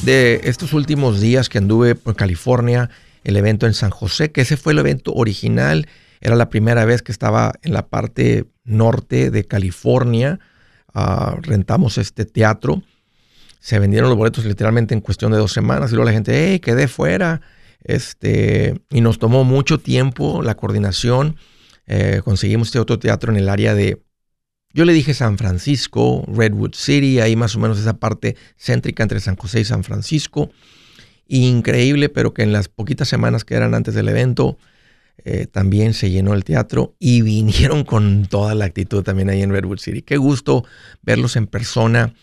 de 0.01 0.41
estos 0.45 0.73
últimos 0.73 1.21
días 1.21 1.47
que 1.47 1.59
anduve 1.59 1.93
por 1.93 2.15
California, 2.15 2.89
el 3.23 3.37
evento 3.37 3.67
en 3.67 3.75
San 3.75 3.91
José, 3.91 4.31
que 4.31 4.41
ese 4.41 4.57
fue 4.57 4.73
el 4.73 4.79
evento 4.79 5.13
original. 5.13 5.87
Era 6.21 6.35
la 6.35 6.49
primera 6.49 6.85
vez 6.85 7.03
que 7.03 7.11
estaba 7.11 7.53
en 7.61 7.73
la 7.73 7.85
parte 7.85 8.45
norte 8.63 9.29
de 9.29 9.43
California. 9.43 10.39
Ah, 10.91 11.37
rentamos 11.39 11.99
este 11.99 12.25
teatro. 12.25 12.81
Se 13.59 13.77
vendieron 13.77 14.09
los 14.09 14.17
boletos 14.17 14.43
literalmente 14.45 14.95
en 14.95 15.01
cuestión 15.01 15.31
de 15.31 15.37
dos 15.37 15.51
semanas. 15.51 15.91
Y 15.91 15.93
luego 15.93 16.09
la 16.09 16.13
gente, 16.13 16.49
hey, 16.49 16.59
quedé 16.59 16.87
fuera. 16.87 17.41
Este, 17.83 18.81
y 18.89 19.01
nos 19.01 19.19
tomó 19.19 19.43
mucho 19.43 19.77
tiempo 19.77 20.41
la 20.41 20.55
coordinación. 20.55 21.35
Eh, 21.85 22.21
conseguimos 22.23 22.69
este 22.69 22.79
otro 22.79 22.97
teatro 22.97 23.31
en 23.31 23.37
el 23.37 23.49
área 23.49 23.75
de 23.75 24.01
yo 24.77 24.85
le 24.85 24.93
dije 24.93 25.15
San 25.15 25.39
Francisco, 25.39 26.23
Redwood 26.27 26.75
City, 26.75 27.19
ahí 27.19 27.35
más 27.35 27.55
o 27.55 27.59
menos 27.59 27.79
esa 27.79 27.97
parte 27.97 28.35
céntrica 28.59 29.01
entre 29.01 29.19
San 29.19 29.35
José 29.35 29.61
y 29.61 29.65
San 29.65 29.83
Francisco. 29.83 30.51
Increíble, 31.27 32.09
pero 32.09 32.31
que 32.31 32.43
en 32.43 32.51
las 32.51 32.67
poquitas 32.67 33.07
semanas 33.07 33.43
que 33.43 33.55
eran 33.55 33.73
antes 33.73 33.95
del 33.95 34.07
evento 34.07 34.59
eh, 35.25 35.47
también 35.47 35.95
se 35.95 36.11
llenó 36.11 36.35
el 36.35 36.43
teatro 36.43 36.93
y 36.99 37.21
vinieron 37.23 37.85
con 37.85 38.27
toda 38.27 38.53
la 38.53 38.65
actitud 38.65 39.01
también 39.01 39.31
ahí 39.31 39.41
en 39.41 39.49
Redwood 39.49 39.79
City. 39.79 40.03
Qué 40.03 40.17
gusto 40.17 40.63
verlos 41.01 41.37
en 41.37 41.47
persona, 41.47 42.13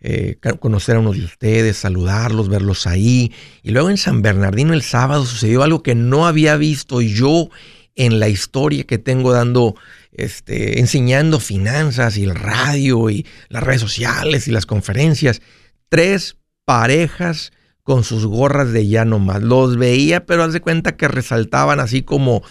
eh, 0.00 0.36
conocer 0.60 0.96
a 0.96 1.00
unos 1.00 1.16
de 1.16 1.24
ustedes, 1.24 1.78
saludarlos, 1.78 2.50
verlos 2.50 2.86
ahí. 2.86 3.32
Y 3.62 3.70
luego 3.70 3.88
en 3.88 3.96
San 3.96 4.20
Bernardino 4.20 4.74
el 4.74 4.82
sábado 4.82 5.24
sucedió 5.24 5.62
algo 5.62 5.82
que 5.82 5.94
no 5.94 6.26
había 6.26 6.58
visto 6.58 7.00
yo 7.00 7.48
en 7.96 8.20
la 8.20 8.28
historia 8.28 8.84
que 8.84 8.98
tengo 8.98 9.32
dando 9.32 9.74
este, 10.14 10.80
enseñando 10.80 11.40
finanzas 11.40 12.16
y 12.16 12.24
el 12.24 12.34
radio 12.34 13.10
y 13.10 13.26
las 13.48 13.62
redes 13.62 13.80
sociales 13.80 14.48
y 14.48 14.52
las 14.52 14.66
conferencias. 14.66 15.42
Tres 15.88 16.36
parejas 16.64 17.52
con 17.82 18.04
sus 18.04 18.26
gorras 18.26 18.72
de 18.72 18.86
ya 18.88 19.04
nomás. 19.04 19.42
Los 19.42 19.76
veía, 19.76 20.24
pero 20.24 20.44
haz 20.44 20.52
de 20.52 20.60
cuenta 20.60 20.96
que 20.96 21.08
resaltaban 21.08 21.80
así 21.80 22.02
como, 22.02 22.42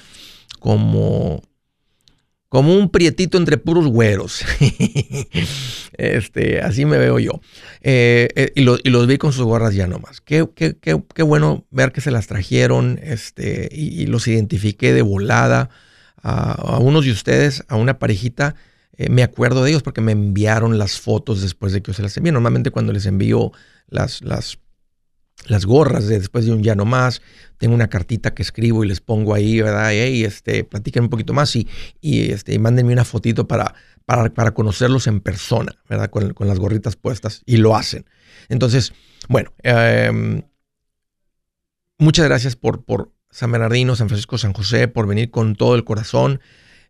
como, 0.59 1.41
como 2.49 2.75
un 2.75 2.89
prietito 2.89 3.37
entre 3.37 3.57
puros 3.57 3.87
güeros. 3.87 4.45
este, 5.97 6.61
así 6.61 6.85
me 6.85 6.97
veo 6.97 7.17
yo. 7.17 7.41
Eh, 7.81 8.27
eh, 8.35 8.51
y, 8.55 8.61
los 8.61 9.07
vi 9.07 9.17
con 9.17 9.33
sus 9.33 9.45
gorras 9.45 9.73
ya 9.73 9.87
nomás. 9.87 10.21
Qué, 10.21 10.47
qué, 10.53 10.75
qué, 10.79 11.23
bueno 11.23 11.65
ver 11.71 11.91
que 11.91 12.01
se 12.01 12.11
las 12.11 12.27
trajeron 12.27 12.99
este, 13.01 13.69
y 13.71 14.05
los 14.05 14.27
identifiqué 14.27 14.93
de 14.93 15.01
volada 15.01 15.69
a, 16.23 16.79
unos 16.79 17.05
de 17.05 17.11
ustedes, 17.11 17.63
a 17.67 17.75
una 17.75 17.99
parejita, 17.99 18.55
eh, 18.95 19.09
me 19.09 19.23
acuerdo 19.23 19.63
de 19.63 19.71
ellos 19.71 19.83
porque 19.83 20.01
me 20.01 20.13
enviaron 20.13 20.77
las 20.77 20.99
fotos 20.99 21.41
después 21.41 21.73
de 21.73 21.81
que 21.81 21.91
yo 21.91 21.93
se 21.93 22.01
las 22.01 22.15
envié. 22.17 22.31
Normalmente 22.31 22.71
cuando 22.71 22.93
les 22.93 23.05
envío 23.05 23.51
las, 23.87 24.21
las, 24.21 24.59
las 25.47 25.65
gorras 25.65 26.07
de 26.07 26.19
después 26.19 26.45
de 26.45 26.53
un 26.53 26.63
ya 26.63 26.75
no 26.75 26.85
más, 26.85 27.21
tengo 27.57 27.75
una 27.75 27.89
cartita 27.89 28.33
que 28.33 28.41
escribo 28.41 28.83
y 28.83 28.87
les 28.87 29.01
pongo 29.01 29.33
ahí, 29.33 29.61
¿verdad? 29.61 29.91
Y 29.91 30.23
este, 30.23 30.63
platiquen 30.63 31.03
un 31.03 31.09
poquito 31.09 31.33
más 31.33 31.55
y, 31.55 31.67
y, 32.01 32.31
este, 32.31 32.57
mándenme 32.59 32.93
una 32.93 33.03
fotito 33.03 33.47
para, 33.47 33.73
para, 34.05 34.33
para 34.33 34.53
conocerlos 34.53 35.07
en 35.07 35.19
persona, 35.19 35.73
¿verdad? 35.89 36.09
Con, 36.09 36.33
con, 36.33 36.47
las 36.47 36.59
gorritas 36.59 36.95
puestas 36.95 37.41
y 37.45 37.57
lo 37.57 37.75
hacen. 37.75 38.05
Entonces, 38.47 38.93
bueno, 39.27 39.51
em, 39.63 40.43
muchas 41.97 42.25
gracias 42.25 42.55
por, 42.55 42.83
por, 42.83 43.12
San 43.33 43.51
Bernardino, 43.51 43.95
San 43.95 44.09
Francisco, 44.09 44.37
San 44.37 44.53
José, 44.53 44.87
por 44.87 45.07
venir 45.07 45.31
con 45.31 45.55
todo 45.55 45.73
el 45.73 45.83
corazón. 45.83 46.39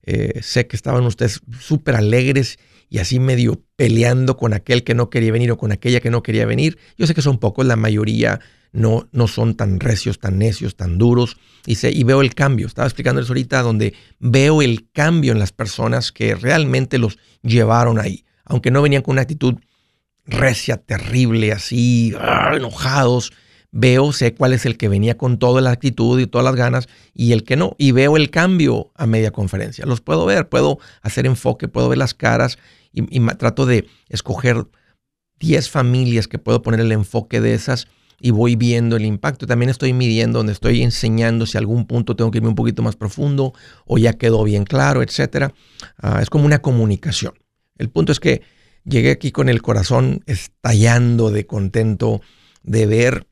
Eh, 0.03 0.41
sé 0.41 0.67
que 0.67 0.75
estaban 0.75 1.05
ustedes 1.05 1.41
súper 1.57 1.95
alegres 1.95 2.59
y 2.89 2.99
así 2.99 3.17
medio 3.17 3.63
peleando 3.77 4.35
con 4.35 4.53
aquel 4.53 4.83
que 4.83 4.93
no 4.93 5.09
quería 5.09 5.31
venir 5.31 5.51
o 5.51 5.57
con 5.57 5.71
aquella 5.71 6.01
que 6.01 6.11
no 6.11 6.21
quería 6.21 6.45
venir. 6.45 6.77
Yo 6.97 7.07
sé 7.07 7.15
que 7.15 7.21
son 7.21 7.37
pocos, 7.39 7.65
la 7.65 7.77
mayoría 7.77 8.41
no, 8.73 9.07
no 9.13 9.29
son 9.29 9.55
tan 9.55 9.79
recios, 9.79 10.19
tan 10.19 10.37
necios, 10.37 10.75
tan 10.75 10.97
duros. 10.97 11.37
Y, 11.65 11.75
sé, 11.75 11.91
y 11.91 12.03
veo 12.03 12.19
el 12.19 12.35
cambio. 12.35 12.67
Estaba 12.67 12.87
explicándoles 12.87 13.29
ahorita 13.29 13.61
donde 13.61 13.93
veo 14.19 14.61
el 14.61 14.89
cambio 14.91 15.31
en 15.31 15.39
las 15.39 15.53
personas 15.53 16.11
que 16.11 16.35
realmente 16.35 16.97
los 16.97 17.17
llevaron 17.41 17.99
ahí. 17.99 18.25
Aunque 18.43 18.69
no 18.69 18.81
venían 18.81 19.01
con 19.01 19.13
una 19.13 19.21
actitud 19.21 19.55
recia, 20.25 20.75
terrible, 20.75 21.53
así, 21.53 22.13
enojados 22.53 23.31
veo, 23.73 24.13
sé 24.13 24.35
cuál 24.35 24.53
es 24.53 24.65
el 24.65 24.77
que 24.77 24.87
venía 24.87 25.17
con 25.17 25.39
toda 25.39 25.59
la 25.59 25.71
actitud 25.71 26.19
y 26.19 26.27
todas 26.27 26.45
las 26.45 26.55
ganas 26.55 26.87
y 27.13 27.33
el 27.33 27.43
que 27.43 27.57
no. 27.57 27.75
Y 27.77 27.91
veo 27.91 28.15
el 28.15 28.29
cambio 28.29 28.91
a 28.95 29.07
media 29.07 29.31
conferencia. 29.31 29.85
Los 29.85 29.99
puedo 29.99 30.25
ver, 30.25 30.47
puedo 30.47 30.79
hacer 31.01 31.25
enfoque, 31.25 31.67
puedo 31.67 31.89
ver 31.89 31.97
las 31.97 32.13
caras 32.13 32.59
y, 32.93 33.19
trato 33.37 33.65
de 33.65 33.87
escoger 34.07 34.67
10 35.39 35.69
familias 35.69 36.27
que 36.27 36.37
puedo 36.37 36.61
poner 36.61 36.79
el 36.79 36.91
enfoque 36.91 37.41
de 37.41 37.55
esas 37.55 37.87
y 38.21 38.29
voy 38.29 38.55
viendo 38.55 38.95
el 38.95 39.05
impacto. 39.05 39.47
También 39.47 39.71
estoy 39.71 39.91
midiendo 39.91 40.39
donde 40.39 40.53
estoy 40.53 40.83
enseñando 40.83 41.47
si 41.47 41.57
algún 41.57 41.87
punto 41.87 42.15
tengo 42.15 42.29
que 42.29 42.37
irme 42.37 42.49
un 42.49 42.55
poquito 42.55 42.83
más 42.83 42.95
profundo 42.95 43.53
o 43.85 43.97
ya 43.97 44.13
quedó 44.13 44.43
bien 44.43 44.65
claro, 44.65 45.01
etc. 45.01 45.51
Ah, 45.97 46.19
es 46.21 46.29
como 46.29 46.45
una 46.45 46.59
comunicación. 46.59 47.33
El 47.79 47.89
punto 47.89 48.11
es 48.11 48.19
que 48.19 48.43
llegué 48.85 49.09
aquí 49.09 49.31
con 49.31 49.49
el 49.49 49.63
corazón 49.63 50.21
estallando 50.27 51.31
de 51.31 51.47
contento 51.47 52.21
de 52.61 52.85
ver 52.85 53.27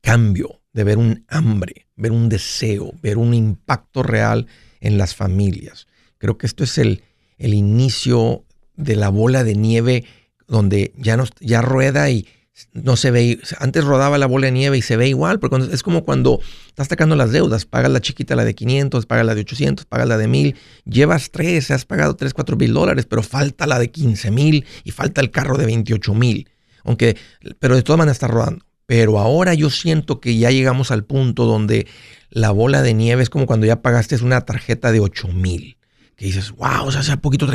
cambio, 0.00 0.60
de 0.72 0.84
ver 0.84 0.98
un 0.98 1.24
hambre, 1.28 1.86
ver 1.96 2.12
un 2.12 2.28
deseo, 2.28 2.92
ver 3.02 3.18
un 3.18 3.34
impacto 3.34 4.02
real 4.02 4.46
en 4.80 4.98
las 4.98 5.14
familias. 5.14 5.86
Creo 6.18 6.38
que 6.38 6.46
esto 6.46 6.64
es 6.64 6.78
el, 6.78 7.02
el 7.38 7.54
inicio 7.54 8.44
de 8.76 8.96
la 8.96 9.08
bola 9.08 9.44
de 9.44 9.54
nieve 9.54 10.04
donde 10.46 10.92
ya, 10.96 11.16
nos, 11.16 11.30
ya 11.40 11.62
rueda 11.62 12.10
y 12.10 12.26
no 12.72 12.96
se 12.96 13.10
ve. 13.10 13.40
Antes 13.58 13.84
rodaba 13.84 14.18
la 14.18 14.26
bola 14.26 14.46
de 14.46 14.52
nieve 14.52 14.78
y 14.78 14.82
se 14.82 14.96
ve 14.96 15.08
igual, 15.08 15.38
porque 15.38 15.68
es 15.72 15.82
como 15.82 16.04
cuando 16.04 16.40
estás 16.66 16.88
sacando 16.88 17.16
las 17.16 17.32
deudas. 17.32 17.66
Pagas 17.66 17.90
la 17.90 18.00
chiquita, 18.00 18.36
la 18.36 18.44
de 18.44 18.54
500, 18.54 19.06
pagas 19.06 19.26
la 19.26 19.34
de 19.34 19.42
800, 19.42 19.86
pagas 19.86 20.08
la 20.08 20.18
de 20.18 20.28
1000. 20.28 20.56
Llevas 20.84 21.30
tres, 21.30 21.70
has 21.70 21.84
pagado 21.84 22.16
3, 22.16 22.34
4 22.34 22.56
mil 22.56 22.72
dólares, 22.72 23.06
pero 23.06 23.22
falta 23.22 23.66
la 23.66 23.78
de 23.78 23.90
15 23.90 24.30
mil 24.30 24.66
y 24.84 24.90
falta 24.90 25.20
el 25.20 25.30
carro 25.30 25.56
de 25.56 25.66
28 25.66 26.14
mil. 26.14 26.48
Aunque, 26.84 27.16
pero 27.58 27.76
de 27.76 27.82
todas 27.82 27.98
maneras 27.98 28.16
está 28.16 28.28
rodando. 28.28 28.64
Pero 28.90 29.20
ahora 29.20 29.54
yo 29.54 29.70
siento 29.70 30.18
que 30.18 30.36
ya 30.36 30.50
llegamos 30.50 30.90
al 30.90 31.04
punto 31.04 31.44
donde 31.44 31.86
la 32.28 32.50
bola 32.50 32.82
de 32.82 32.92
nieve 32.92 33.22
es 33.22 33.30
como 33.30 33.46
cuando 33.46 33.64
ya 33.64 33.82
pagaste 33.82 34.16
una 34.16 34.40
tarjeta 34.40 34.90
de 34.90 34.98
8 34.98 35.28
mil. 35.28 35.76
Que 36.16 36.24
dices, 36.24 36.50
wow, 36.50 36.86
o 36.86 36.90
sea, 36.90 37.02
hace 37.02 37.16
poquito 37.16 37.46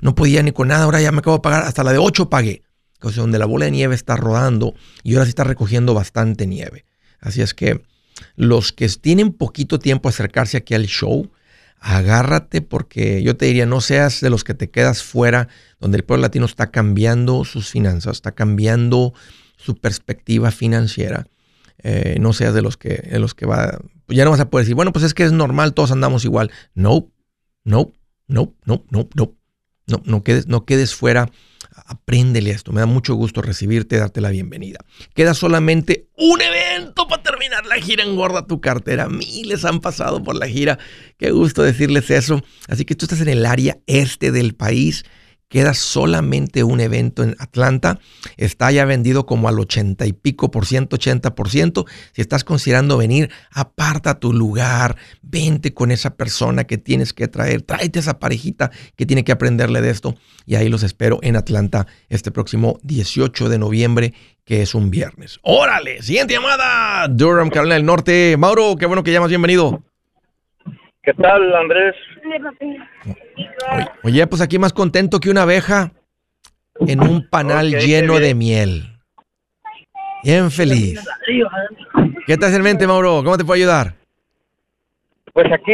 no 0.00 0.14
podía 0.14 0.42
ni 0.42 0.50
con 0.50 0.68
nada, 0.68 0.84
ahora 0.84 1.02
ya 1.02 1.12
me 1.12 1.18
acabo 1.18 1.36
de 1.36 1.42
pagar, 1.42 1.64
hasta 1.64 1.84
la 1.84 1.92
de 1.92 1.98
8 1.98 2.30
pagué. 2.30 2.62
O 3.02 3.12
sea, 3.12 3.20
donde 3.20 3.38
la 3.38 3.44
bola 3.44 3.66
de 3.66 3.72
nieve 3.72 3.94
está 3.94 4.16
rodando 4.16 4.74
y 5.02 5.12
ahora 5.12 5.26
sí 5.26 5.28
está 5.28 5.44
recogiendo 5.44 5.92
bastante 5.92 6.46
nieve. 6.46 6.86
Así 7.20 7.42
es 7.42 7.52
que 7.52 7.82
los 8.36 8.72
que 8.72 8.88
tienen 8.88 9.34
poquito 9.34 9.78
tiempo 9.78 10.08
acercarse 10.08 10.56
aquí 10.56 10.72
al 10.72 10.86
show, 10.86 11.30
agárrate 11.80 12.62
porque 12.62 13.22
yo 13.22 13.36
te 13.36 13.44
diría, 13.44 13.66
no 13.66 13.82
seas 13.82 14.22
de 14.22 14.30
los 14.30 14.42
que 14.42 14.54
te 14.54 14.70
quedas 14.70 15.02
fuera, 15.02 15.48
donde 15.80 15.98
el 15.98 16.04
pueblo 16.04 16.22
latino 16.22 16.46
está 16.46 16.70
cambiando 16.70 17.44
sus 17.44 17.68
finanzas, 17.68 18.16
está 18.16 18.32
cambiando 18.32 19.12
su 19.58 19.76
perspectiva 19.76 20.50
financiera. 20.50 21.26
Eh, 21.82 22.16
no 22.18 22.32
seas 22.32 22.54
de 22.54 22.62
los 22.62 22.76
que, 22.76 22.94
de 23.10 23.18
los 23.18 23.34
que 23.34 23.46
va, 23.46 23.78
ya 24.08 24.24
no 24.24 24.30
vas 24.30 24.40
a 24.40 24.48
poder 24.48 24.64
decir, 24.64 24.74
bueno, 24.74 24.92
pues 24.92 25.04
es 25.04 25.14
que 25.14 25.24
es 25.24 25.32
normal, 25.32 25.74
todos 25.74 25.92
andamos 25.92 26.24
igual. 26.24 26.50
No, 26.74 27.12
no, 27.64 27.92
no, 28.26 28.54
no, 28.64 28.84
no, 28.90 29.08
no. 29.14 29.34
No, 29.88 30.02
no 30.04 30.22
quedes, 30.22 30.46
no 30.48 30.66
quedes 30.66 30.94
fuera. 30.94 31.30
Apréndele 31.86 32.50
esto. 32.50 32.72
Me 32.72 32.80
da 32.80 32.86
mucho 32.86 33.14
gusto 33.14 33.40
recibirte, 33.40 33.96
darte 33.96 34.20
la 34.20 34.28
bienvenida. 34.28 34.80
Queda 35.14 35.32
solamente 35.32 36.08
un 36.14 36.40
evento 36.42 37.08
para 37.08 37.22
terminar 37.22 37.64
la 37.64 37.76
gira 37.76 38.04
Engorda 38.04 38.46
tu 38.46 38.60
cartera. 38.60 39.08
Miles 39.08 39.64
han 39.64 39.80
pasado 39.80 40.22
por 40.22 40.36
la 40.36 40.46
gira. 40.46 40.78
Qué 41.16 41.30
gusto 41.30 41.62
decirles 41.62 42.10
eso. 42.10 42.42
Así 42.68 42.84
que 42.84 42.94
tú 42.94 43.06
estás 43.06 43.22
en 43.22 43.28
el 43.28 43.46
área 43.46 43.78
este 43.86 44.30
del 44.30 44.54
país 44.54 45.04
queda 45.48 45.74
solamente 45.74 46.62
un 46.62 46.80
evento 46.80 47.22
en 47.22 47.34
Atlanta. 47.38 47.98
Está 48.36 48.70
ya 48.70 48.84
vendido 48.84 49.26
como 49.26 49.48
al 49.48 49.58
80 49.58 50.06
y 50.06 50.12
pico 50.12 50.50
por 50.50 50.66
ciento, 50.66 50.96
80 50.96 51.34
por 51.34 51.48
ciento. 51.48 51.86
Si 52.12 52.20
estás 52.20 52.44
considerando 52.44 52.96
venir, 52.96 53.30
aparta 53.50 54.20
tu 54.20 54.32
lugar, 54.32 54.96
vente 55.22 55.74
con 55.74 55.90
esa 55.90 56.16
persona 56.16 56.64
que 56.64 56.78
tienes 56.78 57.12
que 57.12 57.28
traer, 57.28 57.62
tráete 57.62 57.98
esa 57.98 58.18
parejita 58.18 58.70
que 58.96 59.06
tiene 59.06 59.24
que 59.24 59.32
aprenderle 59.32 59.80
de 59.80 59.90
esto. 59.90 60.14
Y 60.46 60.56
ahí 60.56 60.68
los 60.68 60.82
espero 60.82 61.18
en 61.22 61.36
Atlanta 61.36 61.86
este 62.08 62.30
próximo 62.30 62.78
18 62.82 63.48
de 63.48 63.58
noviembre, 63.58 64.14
que 64.44 64.62
es 64.62 64.74
un 64.74 64.90
viernes. 64.90 65.38
Órale, 65.42 66.02
siguiente 66.02 66.34
llamada. 66.34 67.08
Durham, 67.08 67.50
Carolina 67.50 67.74
del 67.74 67.84
Norte. 67.84 68.36
Mauro, 68.38 68.76
qué 68.76 68.86
bueno 68.86 69.02
que 69.02 69.12
llamas, 69.12 69.28
bienvenido. 69.28 69.82
¿Qué 71.08 71.14
tal, 71.14 71.54
Andrés? 71.54 71.94
Oye, 74.02 74.26
pues 74.26 74.42
aquí 74.42 74.58
más 74.58 74.74
contento 74.74 75.20
que 75.20 75.30
una 75.30 75.44
abeja 75.44 75.90
en 76.86 77.00
un 77.00 77.26
panal 77.30 77.70
lleno 77.70 78.18
de 78.18 78.34
miel. 78.34 78.82
Bien 80.22 80.50
feliz. 80.50 81.02
¿Qué 82.26 82.36
te 82.36 82.44
hace 82.44 82.56
en 82.56 82.62
mente, 82.62 82.86
Mauro? 82.86 83.22
¿Cómo 83.24 83.38
te 83.38 83.44
puedo 83.46 83.56
ayudar? 83.56 83.94
Pues 85.32 85.50
aquí, 85.50 85.72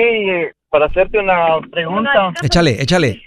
para 0.70 0.86
hacerte 0.86 1.18
una 1.18 1.60
pregunta. 1.68 2.32
Échale, 2.40 2.80
échale. 2.80 3.20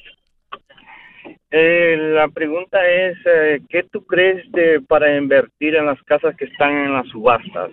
Eh, 1.51 1.97
la 2.15 2.29
pregunta 2.29 2.87
es, 2.87 3.17
eh, 3.25 3.59
¿qué 3.67 3.83
tú 3.83 4.05
crees 4.05 4.49
de, 4.53 4.79
para 4.79 5.17
invertir 5.17 5.75
en 5.75 5.85
las 5.85 6.01
casas 6.03 6.37
que 6.37 6.45
están 6.45 6.71
en 6.71 6.93
las 6.93 7.05
subastas? 7.09 7.71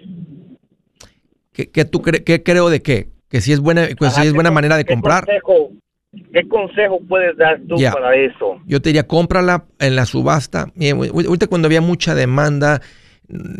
¿Qué, 1.52 1.84
tú? 1.84 2.02
¿Qué 2.02 2.42
creo 2.42 2.68
de 2.68 2.82
qué? 2.82 3.13
Que 3.34 3.40
si 3.40 3.52
es 3.52 3.58
buena, 3.58 3.88
pues 3.98 4.16
es 4.16 4.32
buena 4.32 4.52
manera 4.52 4.76
de 4.76 4.84
comprar. 4.84 5.26
¿Qué 5.26 5.40
consejo 6.46 7.00
puedes 7.08 7.36
dar 7.36 7.58
tú 7.68 7.74
para 7.92 8.14
eso? 8.14 8.60
Yo 8.64 8.80
te 8.80 8.90
diría, 8.90 9.08
cómprala 9.08 9.64
en 9.80 9.96
la 9.96 10.06
subasta. 10.06 10.68
Ahorita 10.78 11.48
cuando 11.48 11.66
había 11.66 11.80
mucha 11.80 12.14
demanda, 12.14 12.80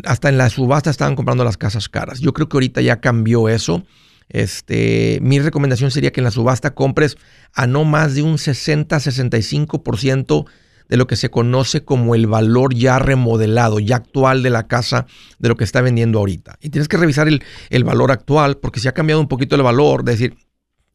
hasta 0.05 0.29
en 0.29 0.37
la 0.37 0.47
subasta 0.47 0.89
estaban 0.89 1.17
comprando 1.17 1.43
las 1.43 1.57
casas 1.57 1.89
caras. 1.89 2.21
Yo 2.21 2.31
creo 2.31 2.47
que 2.47 2.55
ahorita 2.55 2.79
ya 2.79 3.01
cambió 3.01 3.49
eso. 3.49 3.83
Este, 4.29 5.19
mi 5.21 5.39
recomendación 5.39 5.91
sería 5.91 6.13
que 6.13 6.21
en 6.21 6.25
la 6.25 6.31
subasta 6.31 6.73
compres 6.73 7.17
a 7.53 7.67
no 7.67 7.83
más 7.83 8.15
de 8.15 8.21
un 8.21 8.35
60-65% 8.35 10.45
de 10.89 10.97
lo 10.97 11.07
que 11.07 11.15
se 11.15 11.29
conoce 11.29 11.83
como 11.83 12.15
el 12.15 12.27
valor 12.27 12.73
ya 12.73 12.99
remodelado, 12.99 13.79
ya 13.79 13.97
actual 13.97 14.43
de 14.43 14.49
la 14.49 14.67
casa, 14.67 15.05
de 15.39 15.49
lo 15.49 15.55
que 15.55 15.63
está 15.63 15.81
vendiendo 15.81 16.19
ahorita. 16.19 16.57
Y 16.61 16.69
tienes 16.69 16.87
que 16.87 16.97
revisar 16.97 17.27
el, 17.27 17.83
valor 17.83 18.11
actual, 18.11 18.57
porque 18.57 18.79
si 18.79 18.87
ha 18.87 18.93
cambiado 18.93 19.21
un 19.21 19.27
poquito 19.27 19.55
el 19.55 19.63
valor, 19.63 20.01
es 20.01 20.19
decir, 20.19 20.37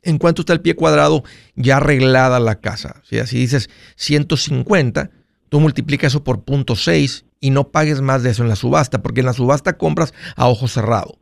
en 0.02 0.18
cuánto 0.18 0.42
está 0.42 0.52
el 0.52 0.60
pie 0.60 0.74
cuadrado 0.74 1.24
ya 1.54 1.76
arreglada 1.76 2.40
la 2.40 2.60
casa. 2.60 3.02
Si 3.04 3.18
así 3.18 3.38
dices 3.38 3.68
150, 3.96 5.10
tú 5.48 5.60
multiplicas 5.60 6.12
eso 6.12 6.24
por 6.24 6.44
0.6 6.44 7.24
y 7.40 7.50
no 7.50 7.70
pagues 7.70 8.00
más 8.00 8.22
de 8.22 8.30
eso 8.30 8.42
en 8.42 8.48
la 8.48 8.56
subasta, 8.56 9.02
porque 9.02 9.20
en 9.20 9.26
la 9.26 9.32
subasta 9.32 9.76
compras 9.76 10.14
a 10.36 10.48
ojo 10.48 10.68
cerrado. 10.68 11.18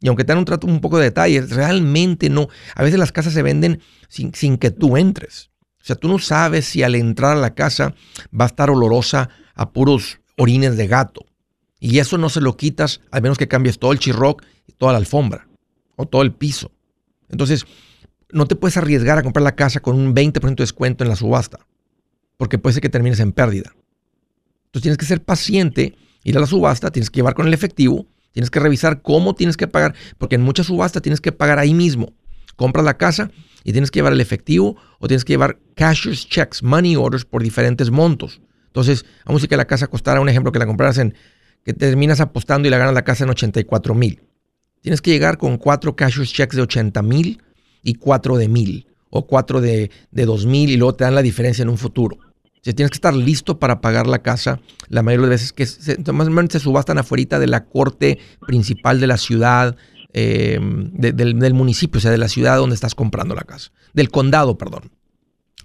Y 0.00 0.08
aunque 0.08 0.24
te 0.24 0.28
dan 0.28 0.38
un 0.38 0.44
trato 0.44 0.66
un 0.66 0.80
poco 0.80 0.98
de 0.98 1.04
detalles, 1.04 1.50
realmente 1.50 2.30
no. 2.30 2.48
A 2.74 2.84
veces 2.84 3.00
las 3.00 3.10
casas 3.10 3.32
se 3.32 3.42
venden 3.42 3.80
sin, 4.08 4.32
sin 4.32 4.56
que 4.56 4.70
tú 4.70 4.96
entres. 4.96 5.50
O 5.80 5.84
sea, 5.84 5.96
tú 5.96 6.08
no 6.08 6.18
sabes 6.18 6.66
si 6.66 6.82
al 6.82 6.94
entrar 6.94 7.36
a 7.36 7.40
la 7.40 7.54
casa 7.54 7.94
va 8.38 8.44
a 8.44 8.48
estar 8.48 8.70
olorosa 8.70 9.30
a 9.54 9.70
puros 9.70 10.20
orines 10.36 10.76
de 10.76 10.86
gato. 10.86 11.26
Y 11.80 11.98
eso 11.98 12.18
no 12.18 12.28
se 12.28 12.40
lo 12.40 12.56
quitas 12.56 13.00
al 13.10 13.22
menos 13.22 13.38
que 13.38 13.48
cambies 13.48 13.78
todo 13.78 13.92
el 13.92 13.98
chirroc 13.98 14.42
y 14.66 14.72
toda 14.72 14.92
la 14.92 14.98
alfombra 14.98 15.48
o 15.96 16.06
todo 16.06 16.22
el 16.22 16.32
piso. 16.32 16.72
Entonces, 17.28 17.66
no 18.30 18.46
te 18.46 18.56
puedes 18.56 18.76
arriesgar 18.76 19.18
a 19.18 19.22
comprar 19.22 19.42
la 19.42 19.56
casa 19.56 19.80
con 19.80 19.96
un 19.96 20.14
20% 20.14 20.56
de 20.56 20.62
descuento 20.62 21.04
en 21.04 21.10
la 21.10 21.16
subasta, 21.16 21.66
porque 22.36 22.58
puede 22.58 22.74
ser 22.74 22.82
que 22.82 22.88
termines 22.88 23.20
en 23.20 23.32
pérdida. 23.32 23.74
Entonces 24.66 24.82
tienes 24.82 24.98
que 24.98 25.06
ser 25.06 25.24
paciente, 25.24 25.96
ir 26.24 26.36
a 26.36 26.40
la 26.40 26.46
subasta, 26.46 26.90
tienes 26.90 27.10
que 27.10 27.16
llevar 27.16 27.34
con 27.34 27.46
el 27.46 27.54
efectivo, 27.54 28.06
tienes 28.32 28.50
que 28.50 28.60
revisar 28.60 29.02
cómo 29.02 29.34
tienes 29.34 29.56
que 29.56 29.66
pagar, 29.66 29.94
porque 30.18 30.36
en 30.36 30.42
muchas 30.42 30.66
subastas 30.66 31.02
tienes 31.02 31.20
que 31.20 31.32
pagar 31.32 31.58
ahí 31.58 31.74
mismo. 31.74 32.12
Compras 32.56 32.84
la 32.84 32.98
casa 32.98 33.30
y 33.68 33.72
tienes 33.72 33.90
que 33.90 33.98
llevar 33.98 34.14
el 34.14 34.22
efectivo 34.22 34.76
o 34.98 35.08
tienes 35.08 35.26
que 35.26 35.34
llevar 35.34 35.58
cashier's 35.74 36.26
checks, 36.26 36.62
money 36.62 36.96
orders 36.96 37.26
por 37.26 37.42
diferentes 37.42 37.90
montos. 37.90 38.40
Entonces, 38.68 39.04
vamos 39.26 39.40
a 39.40 39.40
decir 39.40 39.50
que 39.50 39.58
la 39.58 39.66
casa 39.66 39.88
costara, 39.88 40.22
un 40.22 40.28
ejemplo, 40.30 40.52
que 40.52 40.58
la 40.58 40.64
compraras 40.64 40.96
en, 40.96 41.12
que 41.66 41.74
terminas 41.74 42.20
apostando 42.20 42.66
y 42.66 42.70
la 42.70 42.78
ganas 42.78 42.94
la 42.94 43.04
casa 43.04 43.24
en 43.24 43.30
84 43.30 43.94
mil. 43.94 44.22
Tienes 44.80 45.02
que 45.02 45.10
llegar 45.10 45.36
con 45.36 45.58
cuatro 45.58 45.94
cashier's 45.94 46.32
checks 46.32 46.56
de 46.56 46.62
80 46.62 47.02
mil 47.02 47.42
y 47.82 47.96
cuatro 47.96 48.38
de 48.38 48.48
mil 48.48 48.86
o 49.10 49.26
cuatro 49.26 49.60
de, 49.60 49.90
de 50.12 50.24
2 50.24 50.46
mil 50.46 50.70
y 50.70 50.78
luego 50.78 50.94
te 50.94 51.04
dan 51.04 51.14
la 51.14 51.20
diferencia 51.20 51.60
en 51.60 51.68
un 51.68 51.76
futuro. 51.76 52.16
O 52.56 52.60
tienes 52.62 52.90
que 52.90 52.96
estar 52.96 53.14
listo 53.14 53.58
para 53.58 53.82
pagar 53.82 54.06
la 54.06 54.20
casa. 54.20 54.60
La 54.88 55.02
mayoría 55.02 55.26
de 55.26 55.30
veces 55.30 55.52
que 55.52 55.66
se, 55.66 55.98
más 56.10 56.28
o 56.28 56.30
menos 56.30 56.52
se 56.52 56.58
subastan 56.58 56.96
afuera 56.96 57.38
de 57.38 57.46
la 57.46 57.66
corte 57.66 58.18
principal 58.46 58.98
de 58.98 59.08
la 59.08 59.18
ciudad, 59.18 59.76
eh, 60.12 60.58
del, 60.60 61.54
municipio, 61.54 61.98
o 61.98 62.00
sea, 62.00 62.10
de 62.10 62.18
la 62.18 62.28
ciudad 62.28 62.56
donde 62.56 62.74
estás 62.74 62.94
comprando 62.94 63.34
la 63.34 63.42
casa. 63.42 63.70
Del 63.92 64.10
condado, 64.10 64.58
perdón. 64.58 64.90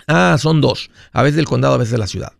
Ah, 0.07 0.37
son 0.39 0.61
dos. 0.61 0.89
A 1.11 1.23
veces 1.23 1.37
del 1.37 1.45
condado, 1.45 1.75
a 1.75 1.77
veces 1.77 1.91
de 1.91 1.97
la 1.97 2.07
ciudad. 2.07 2.33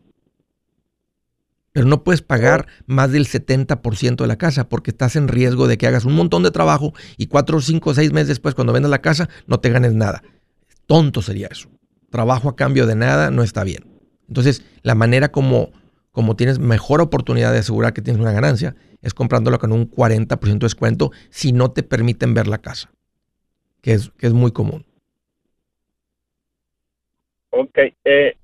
Pero 1.71 1.87
no 1.87 2.03
puedes 2.03 2.21
pagar 2.21 2.67
más 2.85 3.11
del 3.11 3.27
70% 3.27 4.17
de 4.17 4.27
la 4.27 4.37
casa 4.37 4.69
porque 4.69 4.91
estás 4.91 5.15
en 5.15 5.27
riesgo 5.27 5.67
de 5.67 5.77
que 5.77 5.87
hagas 5.87 6.05
un 6.05 6.13
montón 6.13 6.43
de 6.43 6.51
trabajo 6.51 6.93
y 7.17 7.27
cuatro, 7.27 7.61
cinco, 7.61 7.93
seis 7.93 8.11
meses 8.13 8.27
después, 8.27 8.53
cuando 8.53 8.73
vendas 8.73 8.91
la 8.91 9.01
casa, 9.01 9.27
no 9.47 9.59
te 9.59 9.69
ganes 9.69 9.93
nada. 9.93 10.21
Tonto 10.85 11.21
sería 11.21 11.47
eso. 11.47 11.69
Trabajo 12.11 12.49
a 12.49 12.55
cambio 12.55 12.85
de 12.85 12.95
nada 12.95 13.31
no 13.31 13.41
está 13.41 13.63
bien. 13.63 13.85
Entonces, 14.27 14.63
la 14.83 14.93
manera 14.93 15.31
como, 15.31 15.71
como 16.13 16.35
tienes 16.35 16.59
mejor 16.59 17.01
oportunidad 17.01 17.51
de 17.51 17.59
asegurar 17.59 17.91
que 17.91 18.01
tienes 18.01 18.21
una 18.21 18.31
ganancia, 18.31 18.75
es 19.01 19.13
comprándola 19.13 19.57
con 19.57 19.73
un 19.73 19.89
40% 19.89 20.59
de 20.59 20.59
descuento 20.59 21.11
si 21.29 21.51
no 21.51 21.71
te 21.71 21.83
permiten 21.83 22.33
ver 22.35 22.47
la 22.47 22.59
casa, 22.59 22.91
que 23.81 23.93
es, 23.93 24.11
que 24.11 24.27
es 24.27 24.33
muy 24.33 24.51
común. 24.51 24.85
Ok, 27.49 27.77
eh, 28.05 28.37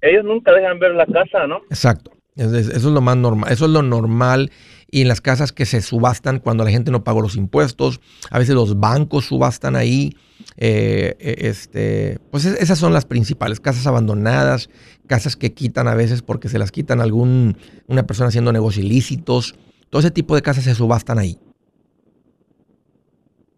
ellos 0.00 0.24
nunca 0.24 0.52
dejan 0.52 0.78
ver 0.78 0.94
la 0.94 1.06
casa, 1.06 1.46
¿no? 1.46 1.58
Exacto, 1.68 2.10
eso 2.36 2.58
es 2.58 2.82
lo 2.82 3.00
más 3.00 3.16
normal, 3.16 3.52
eso 3.52 3.66
es 3.66 3.70
lo 3.70 3.82
normal 3.82 4.50
y 4.94 5.02
en 5.02 5.08
las 5.08 5.20
casas 5.20 5.52
que 5.52 5.66
se 5.66 5.82
subastan 5.82 6.38
cuando 6.38 6.62
la 6.62 6.70
gente 6.70 6.92
no 6.92 7.02
pagó 7.02 7.20
los 7.20 7.34
impuestos. 7.34 8.00
A 8.30 8.38
veces 8.38 8.54
los 8.54 8.78
bancos 8.78 9.24
subastan 9.24 9.74
ahí. 9.74 10.16
Eh, 10.56 11.16
eh, 11.18 11.34
este, 11.48 12.20
pues 12.30 12.44
esas 12.44 12.78
son 12.78 12.92
las 12.92 13.04
principales. 13.04 13.58
Casas 13.58 13.88
abandonadas, 13.88 14.70
casas 15.08 15.34
que 15.34 15.52
quitan 15.52 15.88
a 15.88 15.94
veces 15.94 16.22
porque 16.22 16.48
se 16.48 16.60
las 16.60 16.70
quitan 16.70 17.00
algún, 17.00 17.56
una 17.88 18.06
persona 18.06 18.28
haciendo 18.28 18.52
negocios 18.52 18.84
ilícitos. 18.84 19.56
Todo 19.90 19.98
ese 19.98 20.12
tipo 20.12 20.36
de 20.36 20.42
casas 20.42 20.62
se 20.62 20.76
subastan 20.76 21.18
ahí. 21.18 21.40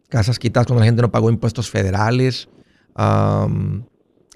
Casas 0.09 0.39
quitadas 0.39 0.67
cuando 0.67 0.81
la 0.81 0.87
gente 0.87 1.03
no 1.03 1.13
pagó 1.13 1.29
impuestos 1.29 1.69
federales. 1.69 2.49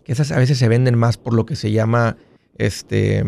esas 0.04 0.32
a 0.32 0.38
veces 0.38 0.58
se 0.58 0.68
venden 0.68 0.98
más 0.98 1.16
por 1.16 1.32
lo 1.32 1.46
que 1.46 1.56
se 1.56 1.72
llama 1.72 2.18
este. 2.58 3.24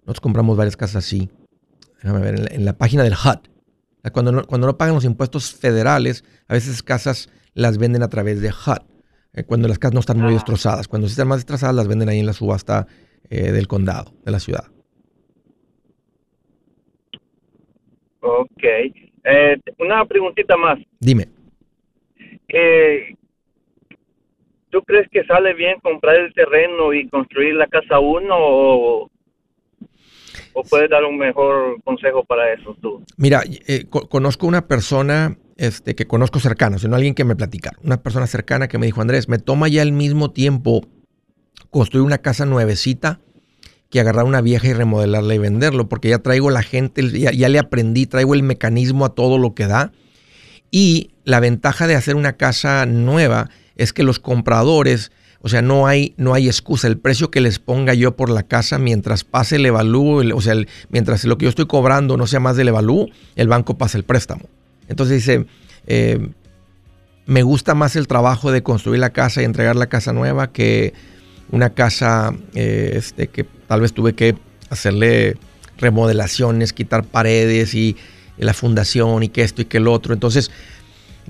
Nosotros 0.00 0.20
compramos 0.20 0.56
varias 0.56 0.76
casas 0.76 1.04
así. 1.04 1.30
Déjame 2.02 2.20
ver, 2.20 2.52
en 2.52 2.64
la, 2.64 2.76
página 2.76 3.04
del 3.04 3.14
HUD. 3.14 3.48
Cuando 4.12 4.32
no, 4.32 4.44
cuando 4.44 4.66
no 4.66 4.76
pagan 4.76 4.96
los 4.96 5.04
impuestos 5.04 5.54
federales, 5.54 6.24
a 6.48 6.54
veces 6.54 6.82
casas 6.82 7.30
las 7.54 7.78
venden 7.78 8.02
a 8.02 8.08
través 8.08 8.40
de 8.40 8.50
HUD. 8.50 8.82
Eh, 9.34 9.44
cuando 9.44 9.68
las 9.68 9.78
casas 9.78 9.94
no 9.94 10.00
están 10.00 10.18
muy 10.18 10.30
ah. 10.30 10.34
destrozadas. 10.34 10.88
Cuando 10.88 11.06
están 11.06 11.28
más 11.28 11.38
destrozadas, 11.38 11.74
las 11.76 11.88
venden 11.88 12.08
ahí 12.08 12.18
en 12.18 12.26
la 12.26 12.32
subasta 12.32 12.86
eh, 13.30 13.52
del 13.52 13.68
condado, 13.68 14.12
de 14.24 14.32
la 14.32 14.40
ciudad. 14.40 14.64
Ok. 18.20 18.62
Eh, 18.64 19.56
una 19.78 20.04
preguntita 20.04 20.56
más. 20.56 20.78
Dime. 21.00 21.28
¿Tú 24.72 24.80
crees 24.82 25.06
que 25.10 25.22
sale 25.24 25.52
bien 25.52 25.78
comprar 25.82 26.16
el 26.16 26.32
terreno 26.32 26.94
y 26.94 27.06
construir 27.08 27.54
la 27.54 27.66
casa 27.66 28.00
uno 28.00 28.34
o, 28.34 29.10
¿O 30.54 30.62
puedes 30.64 30.88
dar 30.88 31.04
un 31.04 31.18
mejor 31.18 31.82
consejo 31.82 32.24
para 32.24 32.54
eso 32.54 32.74
tú? 32.80 33.04
Mira, 33.18 33.42
eh, 33.66 33.84
conozco 33.88 34.46
una 34.46 34.66
persona 34.66 35.36
este, 35.58 35.94
que 35.94 36.06
conozco 36.06 36.40
cercana, 36.40 36.78
sino 36.78 36.96
alguien 36.96 37.14
que 37.14 37.24
me 37.24 37.36
platicaron, 37.36 37.80
una 37.84 38.02
persona 38.02 38.26
cercana 38.26 38.66
que 38.66 38.78
me 38.78 38.86
dijo, 38.86 39.02
Andrés, 39.02 39.28
me 39.28 39.38
toma 39.38 39.68
ya 39.68 39.82
el 39.82 39.92
mismo 39.92 40.30
tiempo 40.30 40.86
construir 41.70 42.06
una 42.06 42.18
casa 42.18 42.46
nuevecita 42.46 43.20
que 43.90 44.00
agarrar 44.00 44.24
una 44.24 44.40
vieja 44.40 44.68
y 44.68 44.72
remodelarla 44.72 45.34
y 45.34 45.38
venderlo, 45.38 45.86
porque 45.86 46.08
ya 46.08 46.18
traigo 46.18 46.48
la 46.48 46.62
gente, 46.62 47.10
ya, 47.10 47.30
ya 47.30 47.50
le 47.50 47.58
aprendí, 47.58 48.06
traigo 48.06 48.32
el 48.32 48.42
mecanismo 48.42 49.04
a 49.04 49.14
todo 49.14 49.36
lo 49.36 49.54
que 49.54 49.66
da. 49.66 49.92
Y 50.70 51.10
la 51.24 51.40
ventaja 51.40 51.86
de 51.86 51.94
hacer 51.94 52.16
una 52.16 52.38
casa 52.38 52.86
nueva 52.86 53.50
es 53.76 53.92
que 53.92 54.02
los 54.02 54.18
compradores 54.18 55.12
o 55.44 55.48
sea, 55.48 55.60
no 55.60 55.88
hay, 55.88 56.14
no 56.16 56.34
hay 56.34 56.46
excusa. 56.46 56.86
El 56.86 56.98
precio 56.98 57.32
que 57.32 57.40
les 57.40 57.58
ponga 57.58 57.94
yo 57.94 58.14
por 58.16 58.30
la 58.30 58.44
casa 58.44 58.78
mientras 58.78 59.24
pase 59.24 59.56
el 59.56 59.66
evalúo, 59.66 60.22
o 60.36 60.40
sea, 60.40 60.54
mientras 60.88 61.24
lo 61.24 61.36
que 61.36 61.46
yo 61.46 61.48
estoy 61.48 61.66
cobrando 61.66 62.16
no 62.16 62.28
sea 62.28 62.38
más 62.38 62.56
del 62.56 62.68
evalúo, 62.68 63.08
el 63.34 63.48
banco 63.48 63.76
pasa 63.76 63.98
el 63.98 64.04
préstamo. 64.04 64.42
Entonces 64.86 65.16
dice, 65.16 65.46
eh, 65.88 66.28
me 67.26 67.42
gusta 67.42 67.74
más 67.74 67.96
el 67.96 68.06
trabajo 68.06 68.52
de 68.52 68.62
construir 68.62 69.00
la 69.00 69.10
casa 69.10 69.42
y 69.42 69.44
entregar 69.44 69.74
la 69.74 69.88
casa 69.88 70.12
nueva 70.12 70.52
que 70.52 70.94
una 71.50 71.70
casa 71.70 72.32
eh, 72.54 72.92
este, 72.94 73.26
que 73.26 73.44
tal 73.66 73.80
vez 73.80 73.92
tuve 73.92 74.14
que 74.14 74.36
hacerle 74.70 75.36
remodelaciones, 75.76 76.72
quitar 76.72 77.02
paredes 77.02 77.74
y, 77.74 77.96
y 78.38 78.44
la 78.44 78.54
fundación 78.54 79.24
y 79.24 79.28
que 79.28 79.42
esto 79.42 79.62
y 79.62 79.64
que 79.64 79.78
el 79.78 79.88
otro. 79.88 80.14
Entonces, 80.14 80.52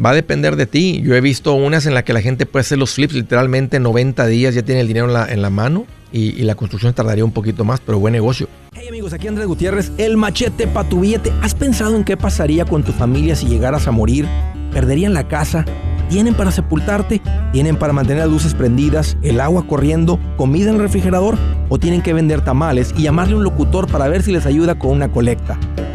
Va 0.02 0.10
a 0.10 0.14
depender 0.14 0.56
de 0.56 0.66
ti. 0.66 1.02
Yo 1.04 1.14
he 1.14 1.20
visto 1.20 1.52
unas 1.54 1.86
en 1.86 1.94
las 1.94 2.04
que 2.04 2.12
la 2.12 2.22
gente 2.22 2.46
puede 2.46 2.62
hacer 2.62 2.78
los 2.78 2.94
flips 2.94 3.14
literalmente 3.14 3.78
90 3.78 4.26
días, 4.26 4.54
ya 4.54 4.62
tiene 4.62 4.80
el 4.80 4.88
dinero 4.88 5.06
en 5.28 5.42
la, 5.42 5.50
mano 5.50 5.86
y, 6.12 6.30
y, 6.30 6.42
la 6.42 6.54
construcción 6.54 6.94
tardaría 6.94 7.24
un 7.24 7.32
poquito 7.32 7.64
más, 7.64 7.80
pero 7.80 7.98
buen 7.98 8.12
negocio. 8.12 8.48
Hey 8.74 8.86
amigos, 8.88 9.12
aquí 9.12 9.28
Andrés 9.28 9.46
Gutiérrez, 9.46 9.92
el 9.98 10.16
machete 10.16 10.66
para 10.66 10.88
tu 10.88 11.00
billete. 11.00 11.30
¿Has 11.42 11.54
pensado 11.54 11.94
en 11.96 12.04
qué 12.04 12.16
pasaría 12.16 12.64
con 12.64 12.82
tu 12.82 12.92
familia 12.92 13.36
si 13.36 13.46
llegaras 13.46 13.86
a 13.86 13.90
morir? 13.90 14.26
¿Perderían 14.72 15.12
la 15.12 15.28
casa? 15.28 15.66
¿Tienen 16.08 16.34
para 16.34 16.50
sepultarte? 16.50 17.20
¿Tienen 17.52 17.76
para 17.76 17.92
mantener 17.92 18.24
las 18.24 18.30
luces 18.30 18.54
prendidas, 18.54 19.16
el 19.22 19.40
agua 19.40 19.66
corriendo, 19.66 20.18
comida 20.36 20.70
en 20.70 20.76
el 20.76 20.82
refrigerador? 20.82 21.36
¿O 21.68 21.78
tienen 21.78 22.02
que 22.02 22.12
vender 22.12 22.42
tamales 22.42 22.94
y 22.96 23.02
llamarle 23.02 23.34
un 23.34 23.44
locutor 23.44 23.90
para 23.90 24.08
ver 24.08 24.22
si 24.22 24.32
les 24.32 24.46
ayuda 24.46 24.78
con 24.78 24.90
una 24.90 25.10
colecta? 25.10 25.58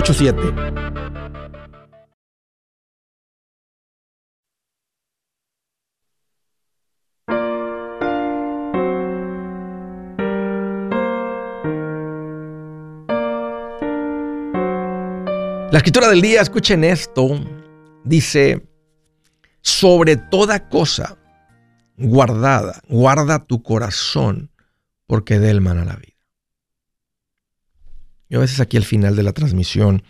844-748-8887 0.00 0.80
La 15.70 15.78
escritura 15.78 16.08
del 16.08 16.20
día, 16.20 16.40
escuchen 16.40 16.82
esto, 16.82 17.28
dice, 18.02 18.66
sobre 19.60 20.16
toda 20.16 20.68
cosa 20.68 21.16
guardada, 21.96 22.80
guarda 22.88 23.44
tu 23.44 23.62
corazón, 23.62 24.50
porque 25.06 25.38
de 25.38 25.50
él 25.50 25.60
mana 25.60 25.84
la 25.84 25.94
vida. 25.94 26.19
Yo 28.30 28.38
a 28.38 28.42
veces 28.42 28.60
aquí 28.60 28.76
al 28.76 28.84
final 28.84 29.16
de 29.16 29.24
la 29.24 29.32
transmisión 29.32 30.04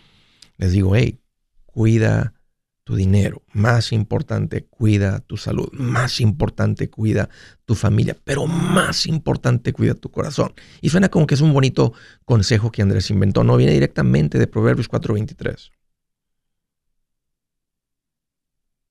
les 0.57 0.71
digo, 0.71 0.95
hey, 0.95 1.19
cuida 1.65 2.35
tu 2.83 2.95
dinero, 2.95 3.43
más 3.51 3.91
importante, 3.91 4.65
cuida 4.65 5.19
tu 5.19 5.37
salud, 5.37 5.69
más 5.73 6.19
importante, 6.19 6.89
cuida 6.89 7.29
tu 7.65 7.75
familia, 7.75 8.15
pero 8.23 8.45
más 8.45 9.07
importante, 9.07 9.73
cuida 9.73 9.95
tu 9.95 10.11
corazón. 10.11 10.53
Y 10.81 10.89
suena 10.89 11.09
como 11.09 11.25
que 11.25 11.35
es 11.35 11.41
un 11.41 11.53
bonito 11.53 11.93
consejo 12.23 12.71
que 12.71 12.83
Andrés 12.83 13.09
inventó, 13.09 13.43
no 13.43 13.57
viene 13.57 13.73
directamente 13.73 14.37
de 14.37 14.47
Proverbios 14.47 14.87
4:23. 14.87 15.71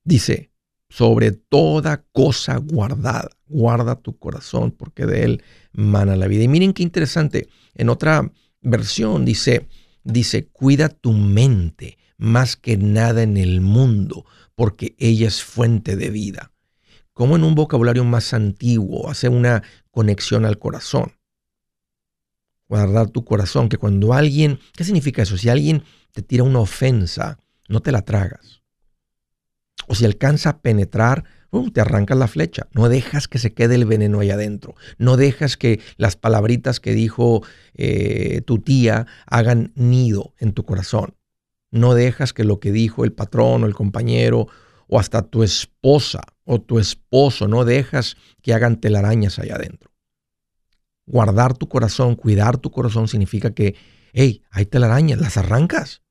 Dice, 0.02 0.50
sobre 0.88 1.30
toda 1.30 2.04
cosa 2.12 2.56
guardada, 2.56 3.30
guarda 3.46 3.94
tu 3.94 4.18
corazón, 4.18 4.72
porque 4.72 5.06
de 5.06 5.24
él 5.24 5.44
mana 5.72 6.16
la 6.16 6.26
vida. 6.26 6.42
Y 6.42 6.48
miren 6.48 6.72
qué 6.72 6.82
interesante, 6.82 7.48
en 7.74 7.90
otra 7.90 8.32
versión 8.60 9.24
dice, 9.24 9.68
dice, 10.04 10.46
cuida 10.46 10.88
tu 10.88 11.12
mente 11.12 11.98
más 12.16 12.56
que 12.56 12.76
nada 12.76 13.22
en 13.22 13.36
el 13.36 13.60
mundo, 13.60 14.26
porque 14.54 14.94
ella 14.98 15.28
es 15.28 15.42
fuente 15.42 15.96
de 15.96 16.10
vida. 16.10 16.52
Como 17.12 17.36
en 17.36 17.44
un 17.44 17.54
vocabulario 17.54 18.04
más 18.04 18.34
antiguo 18.34 19.10
hace 19.10 19.28
una 19.28 19.62
conexión 19.90 20.44
al 20.44 20.58
corazón. 20.58 21.12
Guardar 22.68 23.10
tu 23.10 23.24
corazón, 23.24 23.68
que 23.68 23.78
cuando 23.78 24.12
alguien, 24.12 24.60
¿qué 24.76 24.84
significa 24.84 25.22
eso? 25.22 25.36
Si 25.36 25.48
alguien 25.48 25.82
te 26.12 26.22
tira 26.22 26.44
una 26.44 26.60
ofensa, 26.60 27.38
no 27.68 27.80
te 27.80 27.90
la 27.90 28.02
tragas. 28.02 28.62
O 29.88 29.94
si 29.94 30.04
alcanza 30.04 30.50
a 30.50 30.60
penetrar, 30.60 31.24
te 31.72 31.80
arrancas 31.80 32.16
la 32.16 32.28
flecha. 32.28 32.68
No 32.72 32.88
dejas 32.88 33.28
que 33.28 33.38
se 33.38 33.52
quede 33.52 33.74
el 33.74 33.84
veneno 33.84 34.20
ahí 34.20 34.30
adentro. 34.30 34.74
No 34.98 35.16
dejas 35.16 35.56
que 35.56 35.80
las 35.96 36.16
palabritas 36.16 36.80
que 36.80 36.94
dijo 36.94 37.42
eh, 37.74 38.42
tu 38.46 38.58
tía 38.58 39.06
hagan 39.26 39.72
nido 39.74 40.34
en 40.38 40.52
tu 40.52 40.64
corazón. 40.64 41.14
No 41.70 41.94
dejas 41.94 42.32
que 42.32 42.44
lo 42.44 42.60
que 42.60 42.72
dijo 42.72 43.04
el 43.04 43.12
patrón 43.12 43.64
o 43.64 43.66
el 43.66 43.74
compañero 43.74 44.48
o 44.88 44.98
hasta 44.98 45.22
tu 45.22 45.42
esposa 45.42 46.20
o 46.44 46.60
tu 46.60 46.80
esposo, 46.80 47.46
no 47.46 47.64
dejas 47.64 48.16
que 48.42 48.52
hagan 48.52 48.80
telarañas 48.80 49.38
allá 49.38 49.54
adentro. 49.54 49.92
Guardar 51.06 51.56
tu 51.56 51.68
corazón, 51.68 52.16
cuidar 52.16 52.58
tu 52.58 52.70
corazón 52.70 53.06
significa 53.06 53.52
que, 53.52 53.76
hey, 54.12 54.42
hay 54.50 54.66
telarañas, 54.66 55.20
las 55.20 55.36
arrancas. 55.36 56.02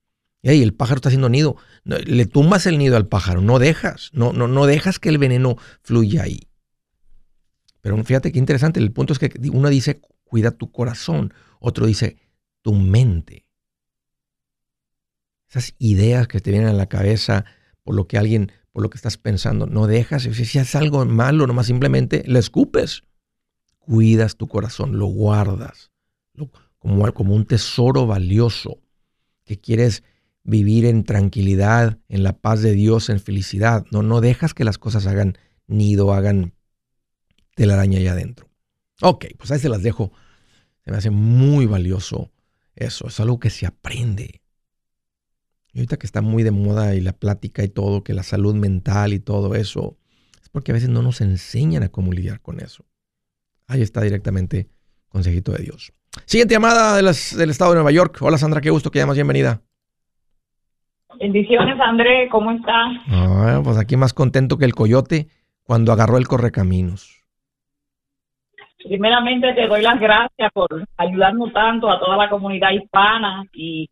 Y 0.42 0.62
el 0.62 0.74
pájaro 0.74 0.98
está 0.98 1.10
haciendo 1.10 1.30
nido. 1.30 1.58
Le 1.84 2.26
tumbas 2.26 2.66
el 2.66 2.78
nido 2.78 2.96
al 2.96 3.08
pájaro, 3.08 3.42
no 3.42 3.60
dejas, 3.60 4.10
no, 4.14 4.32
no, 4.34 4.48
no 4.48 4.66
dejas 4.66 5.00
que 5.00 5.10
el 5.10 5.18
veneno 5.18 5.58
fluya 5.82 6.24
ahí. 6.24 6.48
Pero 7.82 8.02
fíjate 8.04 8.32
qué 8.32 8.40
interesante, 8.40 8.80
el 8.80 8.92
punto 8.92 9.14
es 9.14 9.20
que 9.20 9.32
uno 9.52 9.70
dice, 9.70 10.02
cuida 10.24 10.52
tu 10.52 10.72
corazón, 10.72 11.34
otro 11.60 11.86
dice, 11.86 12.18
tu 12.62 12.74
mente. 12.74 13.46
Esas 15.50 15.74
ideas 15.80 16.28
que 16.28 16.40
te 16.40 16.52
vienen 16.52 16.70
a 16.70 16.74
la 16.74 16.88
cabeza 16.88 17.46
por 17.84 17.96
lo 17.96 18.08
que 18.08 18.18
alguien, 18.18 18.52
por 18.72 18.84
lo 18.84 18.90
que 18.90 18.98
estás 18.98 19.18
pensando, 19.18 19.66
no 19.66 19.88
dejas, 19.88 20.24
si 20.24 20.60
es 20.60 20.76
algo 20.76 21.06
malo, 21.06 21.48
nomás 21.48 21.68
simplemente 21.68 22.24
le 22.28 22.40
escupes. 22.40 23.04
Cuidas 23.78 24.36
tu 24.36 24.48
corazón, 24.48 25.00
lo 25.00 25.08
guardas 25.08 25.90
como 27.14 27.36
un 27.36 27.46
tesoro 27.46 28.08
valioso 28.08 28.80
que 29.44 29.60
quieres 29.60 30.04
vivir 30.50 30.86
en 30.86 31.04
tranquilidad, 31.04 32.00
en 32.10 32.24
la 32.24 32.34
paz 32.34 32.62
de 32.62 32.74
Dios, 32.74 33.10
en 33.10 33.20
felicidad. 33.20 33.86
No, 33.91 34.02
no 34.02 34.20
dejas 34.20 34.54
que 34.54 34.64
las 34.64 34.78
cosas 34.78 35.06
hagan 35.06 35.38
nido, 35.68 36.14
hagan 36.14 36.54
telaraña 37.56 38.00
allá 38.00 38.14
adentro. 38.14 38.50
Ok, 39.02 39.26
pues 39.38 39.52
ahí 39.52 39.60
se 39.60 39.70
las 39.70 39.84
dejo. 39.84 40.12
Se 40.84 40.91
me 40.91 40.97
hace 40.97 41.12
muy 41.12 41.66
valioso 41.68 42.32
eso. 42.76 43.08
Es 43.08 43.20
algo 43.20 43.39
que 43.39 43.50
se 43.50 43.66
aprende. 43.66 44.41
Y 45.72 45.80
ahorita 45.80 45.97
que 45.97 46.08
está 46.08 46.22
muy 46.22 46.41
de 46.41 46.52
moda 46.52 46.95
y 46.95 47.02
la 47.02 47.14
plática 47.14 47.64
y 47.64 47.70
todo, 47.70 48.04
que 48.04 48.16
la 48.16 48.24
salud 48.24 48.56
mental 48.56 49.14
y 49.14 49.20
todo 49.20 49.54
eso, 49.54 49.97
es 50.41 50.50
porque 50.50 50.72
a 50.72 50.74
veces 50.74 50.89
no 50.89 51.04
nos 51.04 51.22
enseñan 51.22 51.84
a 51.84 51.89
cómo 51.89 52.12
lidiar 52.12 52.41
con 52.41 52.60
eso. 52.60 52.86
Ahí 53.68 53.84
está 53.84 54.02
directamente 54.02 54.68
consejito 55.10 55.52
de 55.52 55.64
Dios. 55.64 55.93
Siguiente 56.26 56.56
llamada 56.56 56.95
del 56.95 57.08
estado 57.50 57.72
de 57.72 57.76
Nueva 57.76 57.91
York. 57.91 58.18
Hola 58.22 58.39
Sandra, 58.39 58.62
qué 58.62 58.72
gusto 58.72 58.89
que 58.89 58.97
llamas, 58.97 59.16
bienvenida. 59.16 59.62
Bendiciones, 61.18 61.80
André, 61.80 62.30
¿cómo 62.30 62.51
estás? 62.51 62.93
Ah, 63.07 63.62
pues 63.64 63.78
aquí 63.78 63.97
más 63.97 64.14
contento 64.14 64.57
que 64.57 64.66
el 64.66 64.76
coyote 64.76 65.28
cuando 65.64 65.91
agarró 65.91 66.18
el 66.18 66.28
correcaminos. 66.28 67.24
Primeramente 68.84 69.53
te 69.53 69.68
doy 69.68 69.82
las 69.82 69.99
gracias 69.99 70.51
por 70.53 70.70
ayudarnos 70.97 71.51
tanto 71.51 71.89
a 71.89 71.99
toda 71.99 72.16
la 72.16 72.30
comunidad 72.30 72.72
hispana 72.72 73.43
y 73.53 73.89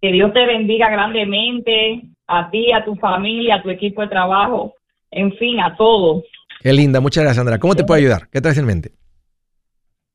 que 0.00 0.12
Dios 0.12 0.32
te 0.32 0.46
bendiga 0.46 0.88
grandemente, 0.88 2.02
a 2.26 2.48
ti, 2.50 2.72
a 2.72 2.84
tu 2.84 2.94
familia, 2.96 3.56
a 3.56 3.62
tu 3.62 3.70
equipo 3.70 4.02
de 4.02 4.08
trabajo, 4.08 4.74
en 5.10 5.32
fin, 5.32 5.60
a 5.60 5.76
todos. 5.76 6.24
Qué 6.60 6.72
linda, 6.72 7.00
muchas 7.00 7.24
gracias, 7.24 7.36
Sandra. 7.38 7.58
¿Cómo 7.58 7.74
te 7.74 7.84
puedo 7.84 7.98
ayudar? 7.98 8.28
¿Qué 8.30 8.40
traes 8.40 8.58
en 8.58 8.66
mente? 8.66 8.92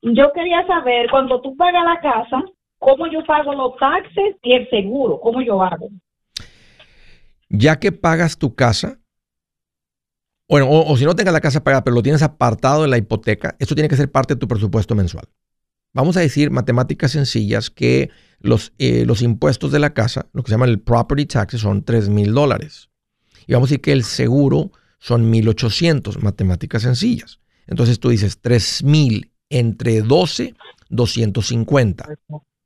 Yo 0.01 0.31
quería 0.31 0.65
saber, 0.65 1.09
cuando 1.09 1.41
tú 1.41 1.55
pagas 1.57 1.83
la 1.83 1.99
casa, 1.99 2.43
¿cómo 2.79 3.07
yo 3.07 3.23
pago 3.25 3.53
los 3.53 3.75
taxes 3.77 4.35
y 4.43 4.53
el 4.53 4.69
seguro? 4.69 5.19
¿Cómo 5.19 5.41
yo 5.41 5.61
hago? 5.61 5.89
Ya 7.57 7.79
que 7.79 7.91
pagas 7.91 8.37
tu 8.37 8.55
casa, 8.55 8.99
bueno, 10.47 10.67
o, 10.69 10.95
si 10.95 11.05
no 11.05 11.15
tengas 11.15 11.33
la 11.33 11.41
casa 11.41 11.63
pagada, 11.63 11.83
pero 11.83 11.95
lo 11.95 12.03
tienes 12.03 12.21
apartado 12.21 12.83
de 12.83 12.87
la 12.87 12.97
hipoteca, 12.97 13.55
eso 13.59 13.73
tiene 13.73 13.89
que 13.89 13.97
ser 13.97 14.11
parte 14.11 14.35
de 14.35 14.39
tu 14.39 14.47
presupuesto 14.47 14.93
mensual. 14.93 15.27
Vamos 15.93 16.17
a 16.17 16.19
decir 16.19 16.51
matemáticas 16.51 17.11
sencillas 17.11 17.69
que 17.69 18.09
los, 18.39 18.73
eh, 18.77 19.05
los 19.05 19.21
impuestos 19.21 19.71
de 19.71 19.79
la 19.79 19.93
casa, 19.93 20.27
lo 20.33 20.43
que 20.43 20.49
se 20.49 20.53
llama 20.53 20.65
el 20.65 20.79
property 20.79 21.25
tax, 21.25 21.59
son 21.59 21.83
3 21.83 22.09
mil 22.09 22.33
dólares. 22.33 22.89
Y 23.47 23.53
vamos 23.53 23.67
a 23.67 23.69
decir 23.69 23.81
que 23.81 23.93
el 23.93 24.03
seguro 24.03 24.71
son 24.99 25.31
1.800, 25.31 26.19
matemáticas 26.19 26.81
sencillas. 26.81 27.39
Entonces 27.65 27.99
tú 27.99 28.09
dices 28.09 28.39
3 28.41 28.83
mil 28.83 29.31
entre 29.49 30.01
12, 30.01 30.53
250. 30.89 32.09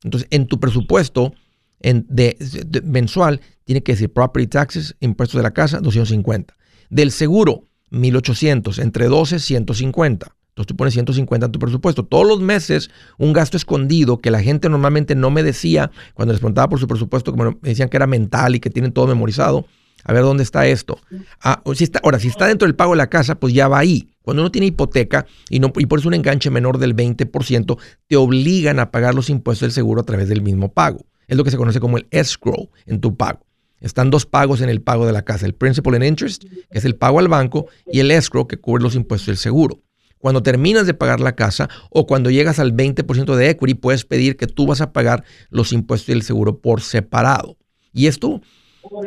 Entonces 0.04 0.28
en 0.32 0.48
tu 0.48 0.60
presupuesto 0.60 1.34
en, 1.82 2.06
de, 2.10 2.38
mensual 2.84 3.42
tiene 3.66 3.84
que 3.84 3.94
decir 3.94 4.12
property 4.12 4.48
taxes, 4.48 4.96
impuestos 5.00 5.38
de 5.38 5.44
la 5.44 5.52
casa, 5.52 5.80
250. 5.80 6.56
Del 6.90 7.12
seguro, 7.12 7.64
1800. 7.92 8.80
Entre 8.80 9.08
12, 9.08 9.40
150. 9.40 10.36
Entonces 10.50 10.68
tú 10.68 10.76
pones 10.76 10.94
150 10.94 11.46
en 11.46 11.52
tu 11.52 11.60
presupuesto. 11.60 12.04
Todos 12.06 12.28
los 12.28 12.42
meses, 12.42 12.90
un 13.18 13.32
gasto 13.32 13.56
escondido 13.56 14.18
que 14.18 14.32
la 14.32 14.42
gente 14.42 14.68
normalmente 14.68 15.16
no 15.16 15.30
me 15.30 15.44
decía 15.44 15.92
cuando 16.14 16.34
les 16.34 16.42
preguntaba 16.42 16.68
por 16.68 16.80
su 16.80 16.88
presupuesto, 16.88 17.32
como 17.32 17.52
me 17.62 17.70
decían 17.70 17.88
que 17.90 17.98
era 17.98 18.08
mental 18.08 18.56
y 18.56 18.60
que 18.60 18.70
tienen 18.70 18.92
todo 18.92 19.08
memorizado. 19.08 19.66
A 20.04 20.14
ver 20.14 20.24
dónde 20.24 20.44
está 20.44 20.66
esto. 20.66 21.00
Ah, 21.42 21.62
si 21.76 21.84
está, 21.84 22.00
ahora, 22.04 22.20
si 22.20 22.30
está 22.30 22.48
dentro 22.48 22.66
del 22.66 22.76
pago 22.76 22.92
de 22.92 22.98
la 22.98 23.10
casa, 23.10 23.36
pues 23.36 23.54
ya 23.54 23.68
va 23.68 23.80
ahí. 23.80 24.10
Cuando 24.22 24.44
uno 24.44 24.52
tiene 24.52 24.68
hipoteca 24.68 25.26
y, 25.50 25.60
no, 25.60 25.72
y 25.78 25.86
por 25.86 26.06
un 26.06 26.14
enganche 26.14 26.50
menor 26.50 26.78
del 26.78 26.96
20%, 26.96 27.78
te 28.08 28.16
obligan 28.16 28.80
a 28.80 28.92
pagar 28.92 29.14
los 29.14 29.30
impuestos 29.30 29.68
del 29.68 29.72
seguro 29.72 30.02
a 30.02 30.06
través 30.06 30.30
del 30.30 30.42
mismo 30.42 30.72
pago. 30.72 31.06
Es 31.30 31.38
lo 31.38 31.44
que 31.44 31.52
se 31.52 31.58
conoce 31.58 31.80
como 31.80 31.98
el 31.98 32.08
escrow 32.10 32.70
en 32.88 33.00
tu 33.00 33.16
pago. 33.16 33.46
Están 33.80 34.10
dos 34.10 34.26
pagos 34.26 34.62
en 34.62 34.68
el 34.68 34.82
pago 34.82 35.06
de 35.06 35.14
la 35.14 35.22
casa, 35.22 35.46
el 35.46 35.54
principal 35.54 35.94
and 35.94 36.04
interest, 36.04 36.44
que 36.44 36.80
es 36.80 36.86
el 36.86 36.96
pago 36.96 37.20
al 37.20 37.28
banco, 37.28 37.68
y 37.90 38.00
el 38.00 38.10
escrow, 38.10 38.48
que 38.48 38.58
cubre 38.58 38.84
los 38.84 38.96
impuestos 38.96 39.28
del 39.28 39.38
seguro. 39.38 39.82
Cuando 40.18 40.42
terminas 40.42 40.88
de 40.88 40.96
pagar 40.96 41.22
la 41.22 41.36
casa 41.36 41.70
o 41.92 42.08
cuando 42.08 42.32
llegas 42.32 42.58
al 42.58 42.76
20% 42.76 43.36
de 43.36 43.50
equity, 43.52 43.76
puedes 43.76 44.04
pedir 44.06 44.38
que 44.38 44.48
tú 44.48 44.66
vas 44.66 44.82
a 44.82 44.92
pagar 44.92 45.24
los 45.50 45.72
impuestos 45.72 46.08
del 46.08 46.24
seguro 46.24 46.60
por 46.60 46.82
separado. 46.82 47.58
Y 47.94 48.08
esto 48.08 48.42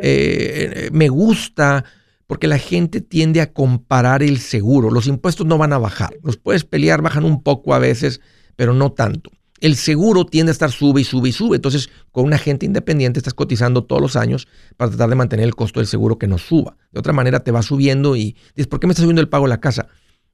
eh, 0.01 0.89
me 0.93 1.09
gusta 1.09 1.83
porque 2.25 2.47
la 2.47 2.57
gente 2.57 3.01
tiende 3.01 3.41
a 3.41 3.51
comparar 3.51 4.23
el 4.23 4.39
seguro. 4.39 4.89
Los 4.89 5.07
impuestos 5.07 5.45
no 5.45 5.57
van 5.57 5.73
a 5.73 5.77
bajar. 5.77 6.15
Los 6.23 6.37
puedes 6.37 6.63
pelear, 6.63 7.01
bajan 7.01 7.25
un 7.25 7.43
poco 7.43 7.75
a 7.75 7.79
veces, 7.79 8.21
pero 8.55 8.73
no 8.73 8.93
tanto 8.93 9.29
el 9.63 9.77
seguro 9.77 10.25
tiende 10.25 10.49
a 10.49 10.51
estar 10.51 10.71
sube 10.71 10.99
y 10.99 11.03
sube 11.05 11.29
y 11.29 11.31
sube. 11.31 11.55
Entonces, 11.55 11.89
con 12.11 12.25
un 12.25 12.33
agente 12.33 12.65
independiente 12.65 13.17
estás 13.17 13.33
cotizando 13.33 13.85
todos 13.85 14.01
los 14.01 14.17
años 14.17 14.45
para 14.75 14.91
tratar 14.91 15.09
de 15.09 15.15
mantener 15.15 15.45
el 15.45 15.55
costo 15.55 15.79
del 15.79 15.87
seguro 15.87 16.19
que 16.19 16.27
no 16.27 16.37
suba. 16.37 16.75
De 16.91 16.99
otra 16.99 17.13
manera, 17.13 17.45
te 17.45 17.51
va 17.51 17.61
subiendo 17.61 18.17
y 18.17 18.35
dices, 18.55 18.67
¿por 18.67 18.81
qué 18.81 18.87
me 18.87 18.91
está 18.91 19.03
subiendo 19.03 19.21
el 19.21 19.29
pago 19.29 19.45
de 19.45 19.51
la 19.51 19.61
casa? 19.61 19.87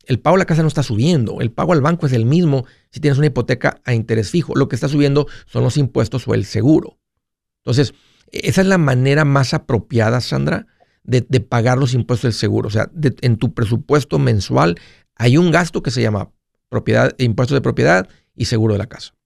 El 0.07 0.19
pago 0.19 0.35
de 0.35 0.39
la 0.39 0.45
casa 0.45 0.63
no 0.63 0.67
está 0.67 0.81
subiendo. 0.81 1.41
El 1.41 1.51
pago 1.51 1.73
al 1.73 1.81
banco 1.81 2.07
es 2.07 2.13
el 2.13 2.25
mismo 2.25 2.65
si 2.89 3.01
tienes 3.01 3.19
una 3.19 3.27
hipoteca 3.27 3.79
a 3.85 3.93
interés 3.93 4.31
fijo. 4.31 4.55
Lo 4.55 4.67
que 4.67 4.75
está 4.75 4.87
subiendo 4.87 5.27
son 5.45 5.63
los 5.63 5.77
impuestos 5.77 6.27
o 6.27 6.33
el 6.33 6.43
seguro. 6.43 6.97
Entonces, 7.59 7.93
esa 8.31 8.61
es 8.61 8.67
la 8.67 8.79
manera 8.79 9.25
más 9.25 9.53
apropiada, 9.53 10.21
Sandra, 10.21 10.65
de, 11.03 11.21
pagar 11.39 11.77
los 11.77 11.93
impuestos 11.93 12.29
del 12.29 12.33
seguro. 12.33 12.67
O 12.67 12.71
sea, 12.71 12.89
en 13.21 13.37
tu 13.37 13.53
presupuesto 13.53 14.17
mensual 14.17 14.79
hay 15.13 15.37
un 15.37 15.51
gasto 15.51 15.83
que 15.83 15.91
se 15.91 16.01
llama 16.01 16.31
propiedad, 16.67 17.13
impuestos 17.19 17.55
de 17.55 17.61
propiedad 17.61 18.09
y 18.35 18.45
seguro 18.45 18.73
de 18.73 18.79
la 18.79 18.87
casa. 18.87 19.18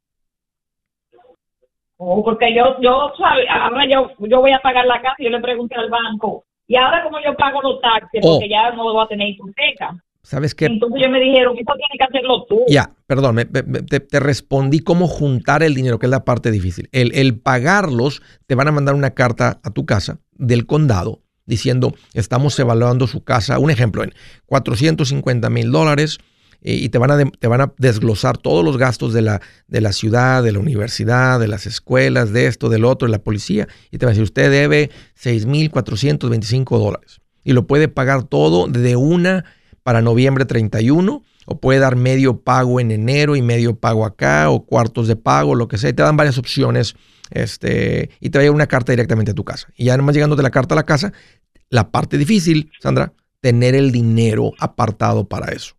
Oh, 2.06 2.22
porque 2.24 2.54
yo, 2.54 2.76
yo, 2.82 3.14
ahora 3.50 3.86
yo, 3.90 4.12
yo 4.20 4.42
voy 4.42 4.52
a 4.52 4.60
pagar 4.60 4.86
la 4.86 5.02
casa 5.02 5.16
y 5.20 5.24
yo 5.24 5.30
le 5.30 5.40
pregunté 5.40 5.76
al 5.76 5.90
banco, 5.90 6.44
y 6.68 6.76
ahora 6.76 7.02
como 7.04 7.18
yo 7.24 7.34
pago 7.36 7.62
los 7.62 7.80
taxes, 7.80 8.22
oh. 8.24 8.34
porque 8.34 8.50
ya 8.50 8.72
no 8.72 8.84
voy 8.84 9.04
a 9.04 9.08
tener 9.08 9.30
hipoteca. 9.30 9.96
¿Sabes 10.22 10.56
qué? 10.56 10.66
Entonces 10.66 11.00
ellos 11.00 11.12
me 11.12 11.20
dijeron, 11.20 11.58
eso 11.58 11.74
tiene 11.76 11.98
que 11.98 12.04
hacerlo 12.04 12.46
tú. 12.48 12.64
Ya, 12.68 12.90
perdón, 13.08 13.38
te, 13.38 14.20
respondí 14.20 14.80
cómo 14.80 15.08
juntar 15.08 15.64
el 15.64 15.74
dinero, 15.76 16.00
que 16.00 16.06
es 16.06 16.10
la 16.10 16.24
parte 16.24 16.52
difícil. 16.52 16.88
El, 16.92 17.14
el 17.16 17.40
pagarlos, 17.40 18.22
te 18.48 18.56
van 18.56 18.70
a 18.70 18.72
mandar 18.72 18.96
una 18.96 19.12
carta 19.12 19.60
a 19.64 19.72
tu 19.72 19.86
casa 19.86 20.20
del 20.32 20.66
condado 20.66 21.20
diciendo, 21.46 21.94
estamos 22.14 22.58
evaluando 22.60 23.08
su 23.08 23.24
casa, 23.24 23.60
un 23.60 23.70
ejemplo, 23.70 24.04
en 24.04 24.14
450 24.46 25.50
mil 25.50 25.72
dólares, 25.72 26.20
y 26.64 26.88
te 26.90 26.98
van, 26.98 27.12
a 27.12 27.26
te 27.26 27.48
van 27.48 27.62
a 27.62 27.74
desglosar 27.78 28.38
todos 28.38 28.64
los 28.64 28.78
gastos 28.78 29.14
de 29.14 29.22
la, 29.22 29.42
de 29.68 29.82
la 29.82 29.92
ciudad, 29.92 30.42
de 30.42 30.54
la 30.54 30.60
universidad, 30.60 31.40
de 31.40 31.48
las 31.48 31.68
escuelas, 31.68 32.32
de 32.32 32.48
esto, 32.48 32.70
del 32.70 32.86
otro, 32.86 33.08
de 33.08 33.12
la 33.12 33.24
policía, 33.24 33.68
y 33.92 33.98
te 33.98 34.06
van 34.06 34.12
a 34.12 34.14
decir, 34.14 34.24
usted 34.24 34.50
debe 34.50 34.90
6.425 35.22 36.80
dólares 36.80 37.20
y 37.44 37.54
lo 37.54 37.68
puede 37.68 37.88
pagar 37.88 38.24
todo 38.24 38.68
de 38.68 38.96
una 38.96 39.46
para 39.84 40.02
noviembre 40.02 40.46
31 40.46 41.24
o 41.46 41.60
puede 41.60 41.80
dar 41.80 41.96
medio 41.96 42.42
pago 42.42 42.80
en 42.80 42.92
enero 42.92 43.36
y 43.36 43.42
medio 43.42 43.76
pago 43.76 44.06
acá 44.06 44.50
o 44.50 44.66
cuartos 44.66 45.08
de 45.08 45.16
pago, 45.16 45.56
lo 45.56 45.68
que 45.68 45.78
sea. 45.78 45.94
te 45.94 46.04
dan 46.04 46.16
varias 46.16 46.38
opciones 46.38 46.96
este, 47.32 48.10
y 48.20 48.30
te 48.30 48.38
va 48.38 48.42
a 48.42 48.44
llegar 48.44 48.56
una 48.56 48.68
carta 48.68 48.94
directamente 48.94 49.32
a 49.32 49.36
tu 49.36 49.44
casa. 49.44 49.68
Y 49.76 49.86
ya 49.86 49.98
nomás 49.98 50.16
llegando 50.16 50.36
de 50.36 50.44
la 50.44 50.52
carta 50.52 50.76
a 50.76 50.78
la 50.78 50.86
casa, 50.86 51.12
la 51.70 51.92
parte 51.92 52.18
difícil, 52.18 52.72
Sandra, 52.80 53.14
tener 53.42 53.76
el 53.76 53.92
dinero 53.92 54.54
apartado 54.58 55.28
para 55.28 55.52
eso. 55.52 55.76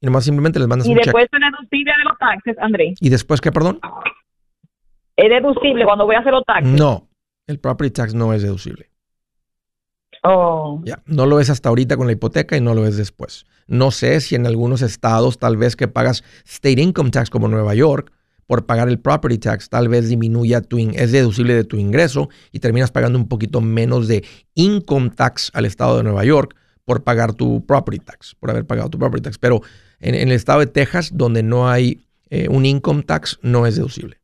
Y 0.00 0.06
nomás 0.06 0.24
simplemente 0.24 0.58
les 0.58 0.66
mandas 0.66 0.88
y 0.88 0.94
después 0.94 1.24
es 1.24 1.40
deducible 1.40 1.92
de 1.98 2.04
los 2.04 2.18
taxes, 2.18 2.56
André. 2.58 2.94
¿Y 3.00 3.08
después 3.10 3.40
qué, 3.40 3.52
perdón? 3.52 3.80
¿Es 5.16 5.28
deducible 5.28 5.84
cuando 5.84 6.06
voy 6.06 6.16
a 6.16 6.20
hacer 6.20 6.32
los 6.32 6.44
taxes? 6.44 6.72
No, 6.72 7.08
el 7.46 7.58
property 7.58 7.90
tax 7.92 8.14
no 8.14 8.32
es 8.32 8.42
deducible. 8.42 8.88
Oh. 10.22 10.82
Ya, 10.84 11.02
no 11.06 11.26
lo 11.26 11.40
es 11.40 11.50
hasta 11.50 11.68
ahorita 11.68 11.96
con 11.96 12.06
la 12.06 12.12
hipoteca 12.12 12.56
y 12.56 12.60
no 12.60 12.74
lo 12.74 12.86
es 12.86 12.96
después. 12.96 13.46
No 13.66 13.90
sé 13.90 14.20
si 14.20 14.34
en 14.34 14.46
algunos 14.46 14.82
estados 14.82 15.38
tal 15.38 15.56
vez 15.56 15.76
que 15.76 15.88
pagas 15.88 16.24
state 16.44 16.80
income 16.80 17.10
tax 17.10 17.30
como 17.30 17.48
Nueva 17.48 17.74
York, 17.74 18.12
por 18.46 18.66
pagar 18.66 18.88
el 18.88 18.98
property 18.98 19.38
tax, 19.38 19.68
tal 19.68 19.88
vez 19.88 20.08
disminuya 20.08 20.60
tu, 20.60 20.78
es 20.78 21.12
deducible 21.12 21.54
de 21.54 21.62
tu 21.62 21.76
ingreso 21.76 22.28
y 22.50 22.58
terminas 22.58 22.90
pagando 22.90 23.16
un 23.16 23.28
poquito 23.28 23.60
menos 23.60 24.08
de 24.08 24.24
income 24.54 25.10
tax 25.10 25.52
al 25.54 25.66
estado 25.66 25.98
de 25.98 26.02
Nueva 26.02 26.24
York 26.24 26.56
por 26.84 27.04
pagar 27.04 27.32
tu 27.32 27.64
property 27.64 28.00
tax, 28.00 28.34
por 28.34 28.50
haber 28.50 28.66
pagado 28.66 28.90
tu 28.90 28.98
property 28.98 29.22
tax. 29.22 29.38
Pero 29.38 29.60
en, 30.00 30.14
el 30.14 30.32
estado 30.32 30.60
de 30.60 30.66
Texas, 30.66 31.16
donde 31.16 31.42
no 31.42 31.68
hay 31.68 32.00
eh, 32.30 32.48
un 32.48 32.66
income 32.66 33.02
tax, 33.02 33.38
no 33.42 33.66
es 33.66 33.76
deducible. 33.76 34.16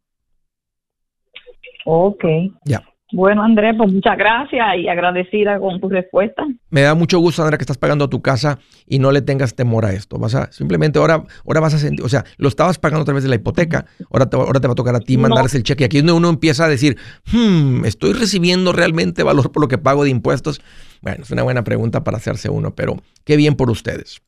Ok. 1.84 2.24
Ya. 2.64 2.82
Bueno, 3.12 3.44
Andrés, 3.44 3.74
pues 3.78 3.92
muchas 3.92 4.18
gracias 4.18 4.66
y 4.78 4.88
agradecida 4.88 5.60
con 5.60 5.80
tu 5.80 5.88
respuesta. 5.88 6.42
Me 6.70 6.80
da 6.80 6.96
mucho 6.96 7.20
gusto, 7.20 7.40
Andrea, 7.40 7.56
que 7.56 7.62
estás 7.62 7.78
pagando 7.78 8.10
tu 8.10 8.20
casa 8.20 8.58
y 8.84 8.98
no 8.98 9.12
le 9.12 9.22
tengas 9.22 9.54
temor 9.54 9.84
a 9.84 9.92
esto. 9.92 10.18
Vas 10.18 10.34
a, 10.34 10.50
simplemente 10.50 10.98
ahora, 10.98 11.22
ahora 11.46 11.60
vas 11.60 11.74
a 11.74 11.78
sentir, 11.78 12.04
o 12.04 12.08
sea, 12.08 12.24
lo 12.36 12.48
estabas 12.48 12.80
pagando 12.80 13.02
a 13.02 13.04
través 13.04 13.22
de 13.22 13.28
la 13.28 13.36
hipoteca, 13.36 13.86
ahora 14.10 14.28
te, 14.28 14.36
ahora 14.36 14.58
te 14.58 14.66
va 14.66 14.72
a 14.72 14.74
tocar 14.76 14.96
a 14.96 15.00
ti 15.00 15.16
mandarles 15.18 15.54
el 15.54 15.62
cheque. 15.62 15.84
Aquí 15.84 15.98
es 15.98 16.02
donde 16.02 16.18
uno 16.18 16.28
empieza 16.28 16.64
a 16.64 16.68
decir, 16.68 16.96
hmm, 17.32 17.84
¿estoy 17.84 18.12
recibiendo 18.12 18.72
realmente 18.72 19.22
valor 19.22 19.52
por 19.52 19.62
lo 19.62 19.68
que 19.68 19.78
pago 19.78 20.02
de 20.02 20.10
impuestos? 20.10 20.60
Bueno, 21.00 21.22
es 21.22 21.30
una 21.30 21.44
buena 21.44 21.62
pregunta 21.62 22.02
para 22.02 22.16
hacerse 22.16 22.50
uno, 22.50 22.74
pero 22.74 22.96
qué 23.24 23.36
bien 23.36 23.54
por 23.54 23.70
ustedes. 23.70 24.20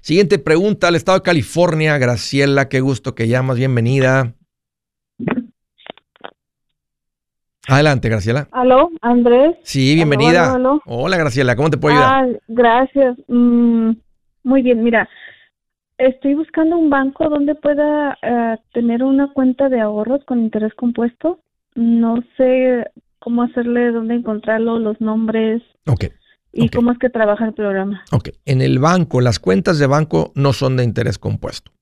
Siguiente 0.00 0.38
pregunta, 0.38 0.88
al 0.88 0.96
estado 0.96 1.18
de 1.18 1.22
California, 1.22 1.98
Graciela, 1.98 2.68
qué 2.68 2.80
gusto 2.80 3.14
que 3.14 3.28
llamas, 3.28 3.58
bienvenida. 3.58 4.34
Adelante, 7.68 8.08
Graciela. 8.08 8.48
Aló, 8.52 8.90
Andrés. 9.00 9.56
Sí, 9.64 9.94
bienvenida. 9.96 10.56
Hola, 10.86 11.16
Graciela, 11.16 11.56
¿cómo 11.56 11.70
te 11.70 11.78
puedo 11.78 11.96
ayudar? 11.96 12.12
Ah, 12.12 12.38
gracias. 12.46 13.18
Mm, 13.26 13.90
muy 14.44 14.62
bien, 14.62 14.84
mira, 14.84 15.08
estoy 15.98 16.34
buscando 16.34 16.76
un 16.76 16.90
banco 16.90 17.28
donde 17.28 17.54
pueda 17.56 18.16
eh, 18.22 18.56
tener 18.72 19.02
una 19.02 19.32
cuenta 19.32 19.68
de 19.68 19.80
ahorros 19.80 20.24
con 20.24 20.40
interés 20.40 20.74
compuesto. 20.74 21.40
No 21.74 22.22
sé 22.36 22.84
cómo 23.18 23.42
hacerle, 23.42 23.90
dónde 23.90 24.14
encontrarlo, 24.14 24.78
los 24.78 25.00
nombres. 25.00 25.62
Ok. 25.86 26.04
¿Y 26.52 26.68
cómo 26.70 26.92
es 26.92 26.98
que 26.98 27.10
trabaja 27.10 27.44
el 27.44 27.52
programa? 27.52 28.02
Ok, 28.12 28.30
en 28.44 28.62
el 28.62 28.78
banco, 28.78 29.20
las 29.20 29.38
cuentas 29.38 29.78
de 29.78 29.86
banco 29.86 30.32
no 30.34 30.52
son 30.52 30.76
de 30.76 30.84
interés 30.84 31.18
compuesto. 31.18 31.72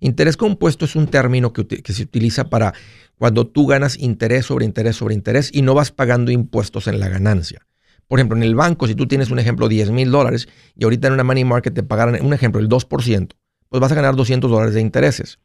Interés 0.00 0.36
compuesto 0.36 0.84
es 0.84 0.96
un 0.96 1.06
término 1.06 1.52
que, 1.52 1.66
que 1.66 1.92
se 1.92 2.02
utiliza 2.02 2.48
para 2.50 2.74
cuando 3.16 3.46
tú 3.46 3.66
ganas 3.66 3.98
interés 3.98 4.46
sobre 4.46 4.64
interés 4.64 4.96
sobre 4.96 5.14
interés 5.14 5.50
y 5.52 5.62
no 5.62 5.74
vas 5.74 5.92
pagando 5.92 6.30
impuestos 6.30 6.88
en 6.88 7.00
la 7.00 7.08
ganancia. 7.08 7.66
Por 8.08 8.18
ejemplo, 8.18 8.36
en 8.36 8.42
el 8.42 8.54
banco, 8.54 8.86
si 8.86 8.94
tú 8.94 9.06
tienes 9.06 9.30
un 9.30 9.38
ejemplo 9.38 9.68
10 9.68 9.90
mil 9.90 10.10
dólares 10.10 10.48
y 10.76 10.84
ahorita 10.84 11.08
en 11.08 11.14
una 11.14 11.24
money 11.24 11.44
market 11.44 11.74
te 11.74 11.82
pagaran, 11.82 12.24
un 12.24 12.34
ejemplo, 12.34 12.60
el 12.60 12.68
2%, 12.68 13.28
pues 13.68 13.80
vas 13.80 13.92
a 13.92 13.94
ganar 13.94 14.14
200 14.14 14.50
dólares 14.50 14.74
de 14.74 14.80
intereses. 14.80 15.38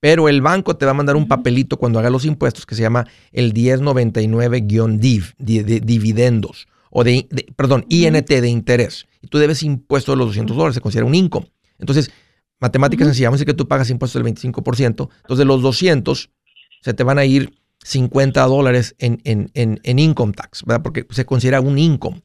Pero 0.00 0.28
el 0.28 0.40
banco 0.40 0.76
te 0.76 0.86
va 0.86 0.90
a 0.92 0.94
mandar 0.94 1.16
un 1.16 1.28
papelito 1.28 1.76
cuando 1.76 1.98
haga 1.98 2.10
los 2.10 2.24
impuestos 2.24 2.64
que 2.66 2.74
se 2.74 2.82
llama 2.82 3.06
el 3.32 3.52
1099-DIV, 3.54 5.34
de, 5.38 5.80
dividendos, 5.80 6.68
o 6.90 7.04
de, 7.04 7.28
perdón, 7.56 7.86
INT 7.88 8.28
de 8.28 8.48
interés. 8.48 9.06
Y 9.22 9.28
tú 9.28 9.38
debes 9.38 9.62
impuestos 9.62 10.12
de 10.12 10.18
los 10.18 10.28
200 10.28 10.56
dólares, 10.56 10.74
se 10.74 10.80
considera 10.80 11.06
un 11.06 11.14
income. 11.14 11.50
Entonces, 11.78 12.10
matemáticas 12.58 13.06
sencillas, 13.06 13.28
vamos 13.28 13.38
a 13.38 13.44
decir 13.44 13.54
que 13.54 13.56
tú 13.56 13.68
pagas 13.68 13.90
impuestos 13.90 14.22
del 14.22 14.32
25%, 14.32 14.86
entonces 14.86 15.38
de 15.38 15.44
los 15.44 15.62
200 15.62 16.30
se 16.82 16.94
te 16.94 17.02
van 17.02 17.18
a 17.18 17.24
ir 17.24 17.54
50 17.84 18.42
dólares 18.44 18.94
en, 18.98 19.20
en, 19.24 19.98
income 19.98 20.32
tax, 20.32 20.64
¿verdad? 20.64 20.82
Porque 20.82 21.06
se 21.10 21.24
considera 21.24 21.60
un 21.60 21.78
income. 21.78 22.22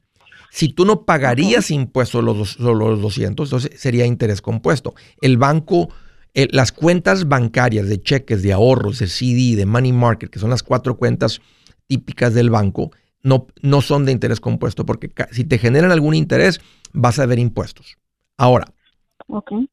Si 0.50 0.68
tú 0.68 0.84
no 0.84 1.04
pagarías 1.04 1.70
impuestos 1.70 2.22
los, 2.22 2.58
los 2.58 3.02
200, 3.02 3.48
entonces 3.48 3.80
sería 3.80 4.06
interés 4.06 4.40
compuesto. 4.40 4.94
El 5.20 5.38
banco, 5.38 5.88
las 6.34 6.72
cuentas 6.72 7.28
bancarias 7.28 7.88
de 7.88 8.00
cheques, 8.00 8.42
de 8.42 8.52
ahorros, 8.52 8.98
de 8.98 9.06
CD, 9.06 9.56
de 9.56 9.66
money 9.66 9.92
market, 9.92 10.30
que 10.30 10.38
son 10.38 10.50
las 10.50 10.62
cuatro 10.62 10.96
cuentas 10.96 11.40
típicas 11.86 12.34
del 12.34 12.50
banco, 12.50 12.90
no, 13.26 13.46
no 13.62 13.80
son 13.82 14.04
de 14.04 14.12
interés 14.12 14.40
compuesto, 14.40 14.86
porque 14.86 15.10
si 15.32 15.44
te 15.44 15.58
generan 15.58 15.92
algún 15.92 16.14
interés, 16.14 16.60
vas 16.92 17.18
a 17.18 17.26
ver 17.26 17.38
impuestos. 17.38 17.96
Ahora, 18.36 18.72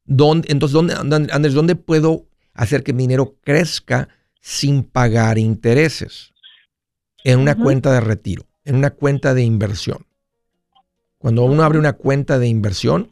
¿dónde, 0.04 0.48
entonces, 0.50 0.72
¿dónde, 0.72 0.94
Andrés, 0.94 1.54
¿dónde 1.54 1.76
puedo 1.76 2.26
hacer 2.54 2.82
que 2.82 2.92
mi 2.92 3.04
dinero 3.04 3.36
crezca? 3.42 4.08
sin 4.46 4.82
pagar 4.82 5.38
intereses 5.38 6.34
en 7.24 7.38
una 7.38 7.54
cuenta 7.54 7.90
de 7.94 8.00
retiro, 8.00 8.44
en 8.66 8.76
una 8.76 8.90
cuenta 8.90 9.32
de 9.32 9.42
inversión. 9.42 10.04
Cuando 11.16 11.46
uno 11.46 11.62
abre 11.62 11.78
una 11.78 11.94
cuenta 11.94 12.38
de 12.38 12.46
inversión, 12.46 13.10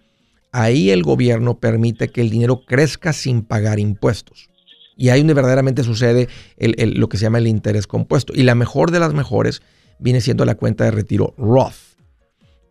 ahí 0.53 0.91
el 0.91 1.03
gobierno 1.03 1.59
permite 1.59 2.09
que 2.09 2.21
el 2.21 2.29
dinero 2.29 2.67
crezca 2.67 3.15
sin 3.15 3.41
pagar 3.41 3.79
impuestos. 3.79 4.51
Y 4.95 5.09
ahí 5.09 5.21
donde 5.21 5.33
verdaderamente 5.33 5.85
sucede 5.85 6.29
lo 6.59 7.09
que 7.09 7.17
se 7.17 7.23
llama 7.23 7.39
el 7.39 7.47
interés 7.47 7.87
compuesto. 7.87 8.35
Y 8.37 8.43
la 8.43 8.55
mejor 8.55 8.91
de 8.91 9.01
las 9.01 9.15
mejores 9.15 9.63
viene 10.03 10.21
siendo 10.21 10.45
la 10.45 10.57
cuenta 10.57 10.85
de 10.85 10.91
retiro 10.91 11.35
Roth. 11.39 11.75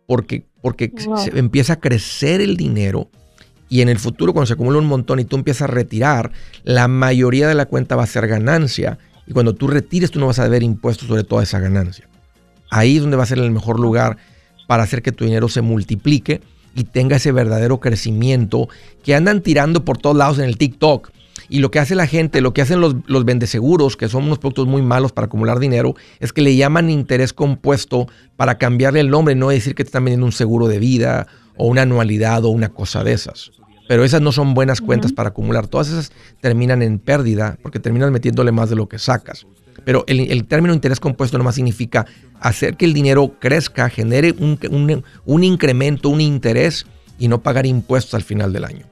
Porque, 0.06 0.46
porque 0.60 0.92
se 1.16 1.38
empieza 1.38 1.74
a 1.74 1.80
crecer 1.80 2.40
el 2.40 2.56
dinero 2.56 3.08
y 3.72 3.80
en 3.80 3.88
el 3.88 3.98
futuro, 3.98 4.34
cuando 4.34 4.48
se 4.48 4.52
acumula 4.52 4.78
un 4.78 4.86
montón 4.86 5.18
y 5.18 5.24
tú 5.24 5.34
empiezas 5.34 5.62
a 5.62 5.72
retirar, 5.72 6.30
la 6.62 6.88
mayoría 6.88 7.48
de 7.48 7.54
la 7.54 7.64
cuenta 7.64 7.96
va 7.96 8.02
a 8.02 8.06
ser 8.06 8.26
ganancia. 8.28 8.98
Y 9.26 9.32
cuando 9.32 9.54
tú 9.54 9.66
retires, 9.66 10.10
tú 10.10 10.20
no 10.20 10.26
vas 10.26 10.38
a 10.40 10.44
deber 10.44 10.62
impuestos 10.62 11.08
sobre 11.08 11.24
toda 11.24 11.42
esa 11.42 11.58
ganancia. 11.58 12.06
Ahí 12.68 12.96
es 12.96 13.00
donde 13.00 13.16
va 13.16 13.22
a 13.22 13.26
ser 13.26 13.38
el 13.38 13.50
mejor 13.50 13.80
lugar 13.80 14.18
para 14.66 14.82
hacer 14.82 15.00
que 15.00 15.10
tu 15.10 15.24
dinero 15.24 15.48
se 15.48 15.62
multiplique 15.62 16.42
y 16.74 16.84
tenga 16.84 17.16
ese 17.16 17.32
verdadero 17.32 17.80
crecimiento 17.80 18.68
que 19.02 19.14
andan 19.14 19.40
tirando 19.40 19.86
por 19.86 19.96
todos 19.96 20.18
lados 20.18 20.38
en 20.38 20.44
el 20.44 20.58
TikTok. 20.58 21.10
Y 21.52 21.58
lo 21.58 21.70
que 21.70 21.80
hace 21.80 21.94
la 21.94 22.06
gente, 22.06 22.40
lo 22.40 22.54
que 22.54 22.62
hacen 22.62 22.80
los, 22.80 22.96
los 23.04 23.26
vendeseguros, 23.26 23.98
que 23.98 24.08
son 24.08 24.24
unos 24.24 24.38
productos 24.38 24.66
muy 24.66 24.80
malos 24.80 25.12
para 25.12 25.26
acumular 25.26 25.58
dinero, 25.58 25.94
es 26.18 26.32
que 26.32 26.40
le 26.40 26.56
llaman 26.56 26.88
interés 26.88 27.34
compuesto 27.34 28.06
para 28.36 28.56
cambiarle 28.56 29.00
el 29.00 29.10
nombre, 29.10 29.34
no 29.34 29.50
decir 29.50 29.74
que 29.74 29.84
te 29.84 29.88
están 29.88 30.06
vendiendo 30.06 30.24
un 30.24 30.32
seguro 30.32 30.66
de 30.66 30.78
vida 30.78 31.26
o 31.58 31.66
una 31.66 31.82
anualidad 31.82 32.46
o 32.46 32.48
una 32.48 32.70
cosa 32.70 33.04
de 33.04 33.12
esas. 33.12 33.52
Pero 33.86 34.02
esas 34.02 34.22
no 34.22 34.32
son 34.32 34.54
buenas 34.54 34.80
cuentas 34.80 35.12
para 35.12 35.28
acumular. 35.28 35.66
Todas 35.66 35.88
esas 35.88 36.12
terminan 36.40 36.80
en 36.80 36.98
pérdida 36.98 37.58
porque 37.62 37.80
terminas 37.80 38.10
metiéndole 38.10 38.50
más 38.50 38.70
de 38.70 38.76
lo 38.76 38.88
que 38.88 38.98
sacas. 38.98 39.46
Pero 39.84 40.04
el, 40.06 40.46
término 40.46 40.72
interés 40.72 41.00
compuesto 41.00 41.36
nomás 41.36 41.56
significa 41.56 42.06
hacer 42.40 42.78
que 42.78 42.86
el 42.86 42.94
dinero 42.94 43.34
crezca, 43.38 43.90
genere 43.90 44.34
un, 44.38 45.04
un 45.26 45.44
incremento, 45.44 46.08
un 46.08 46.22
interés 46.22 46.86
y 47.18 47.28
no 47.28 47.42
pagar 47.42 47.66
impuestos 47.66 48.14
al 48.14 48.22
final 48.22 48.54
del 48.54 48.64
año. 48.64 48.91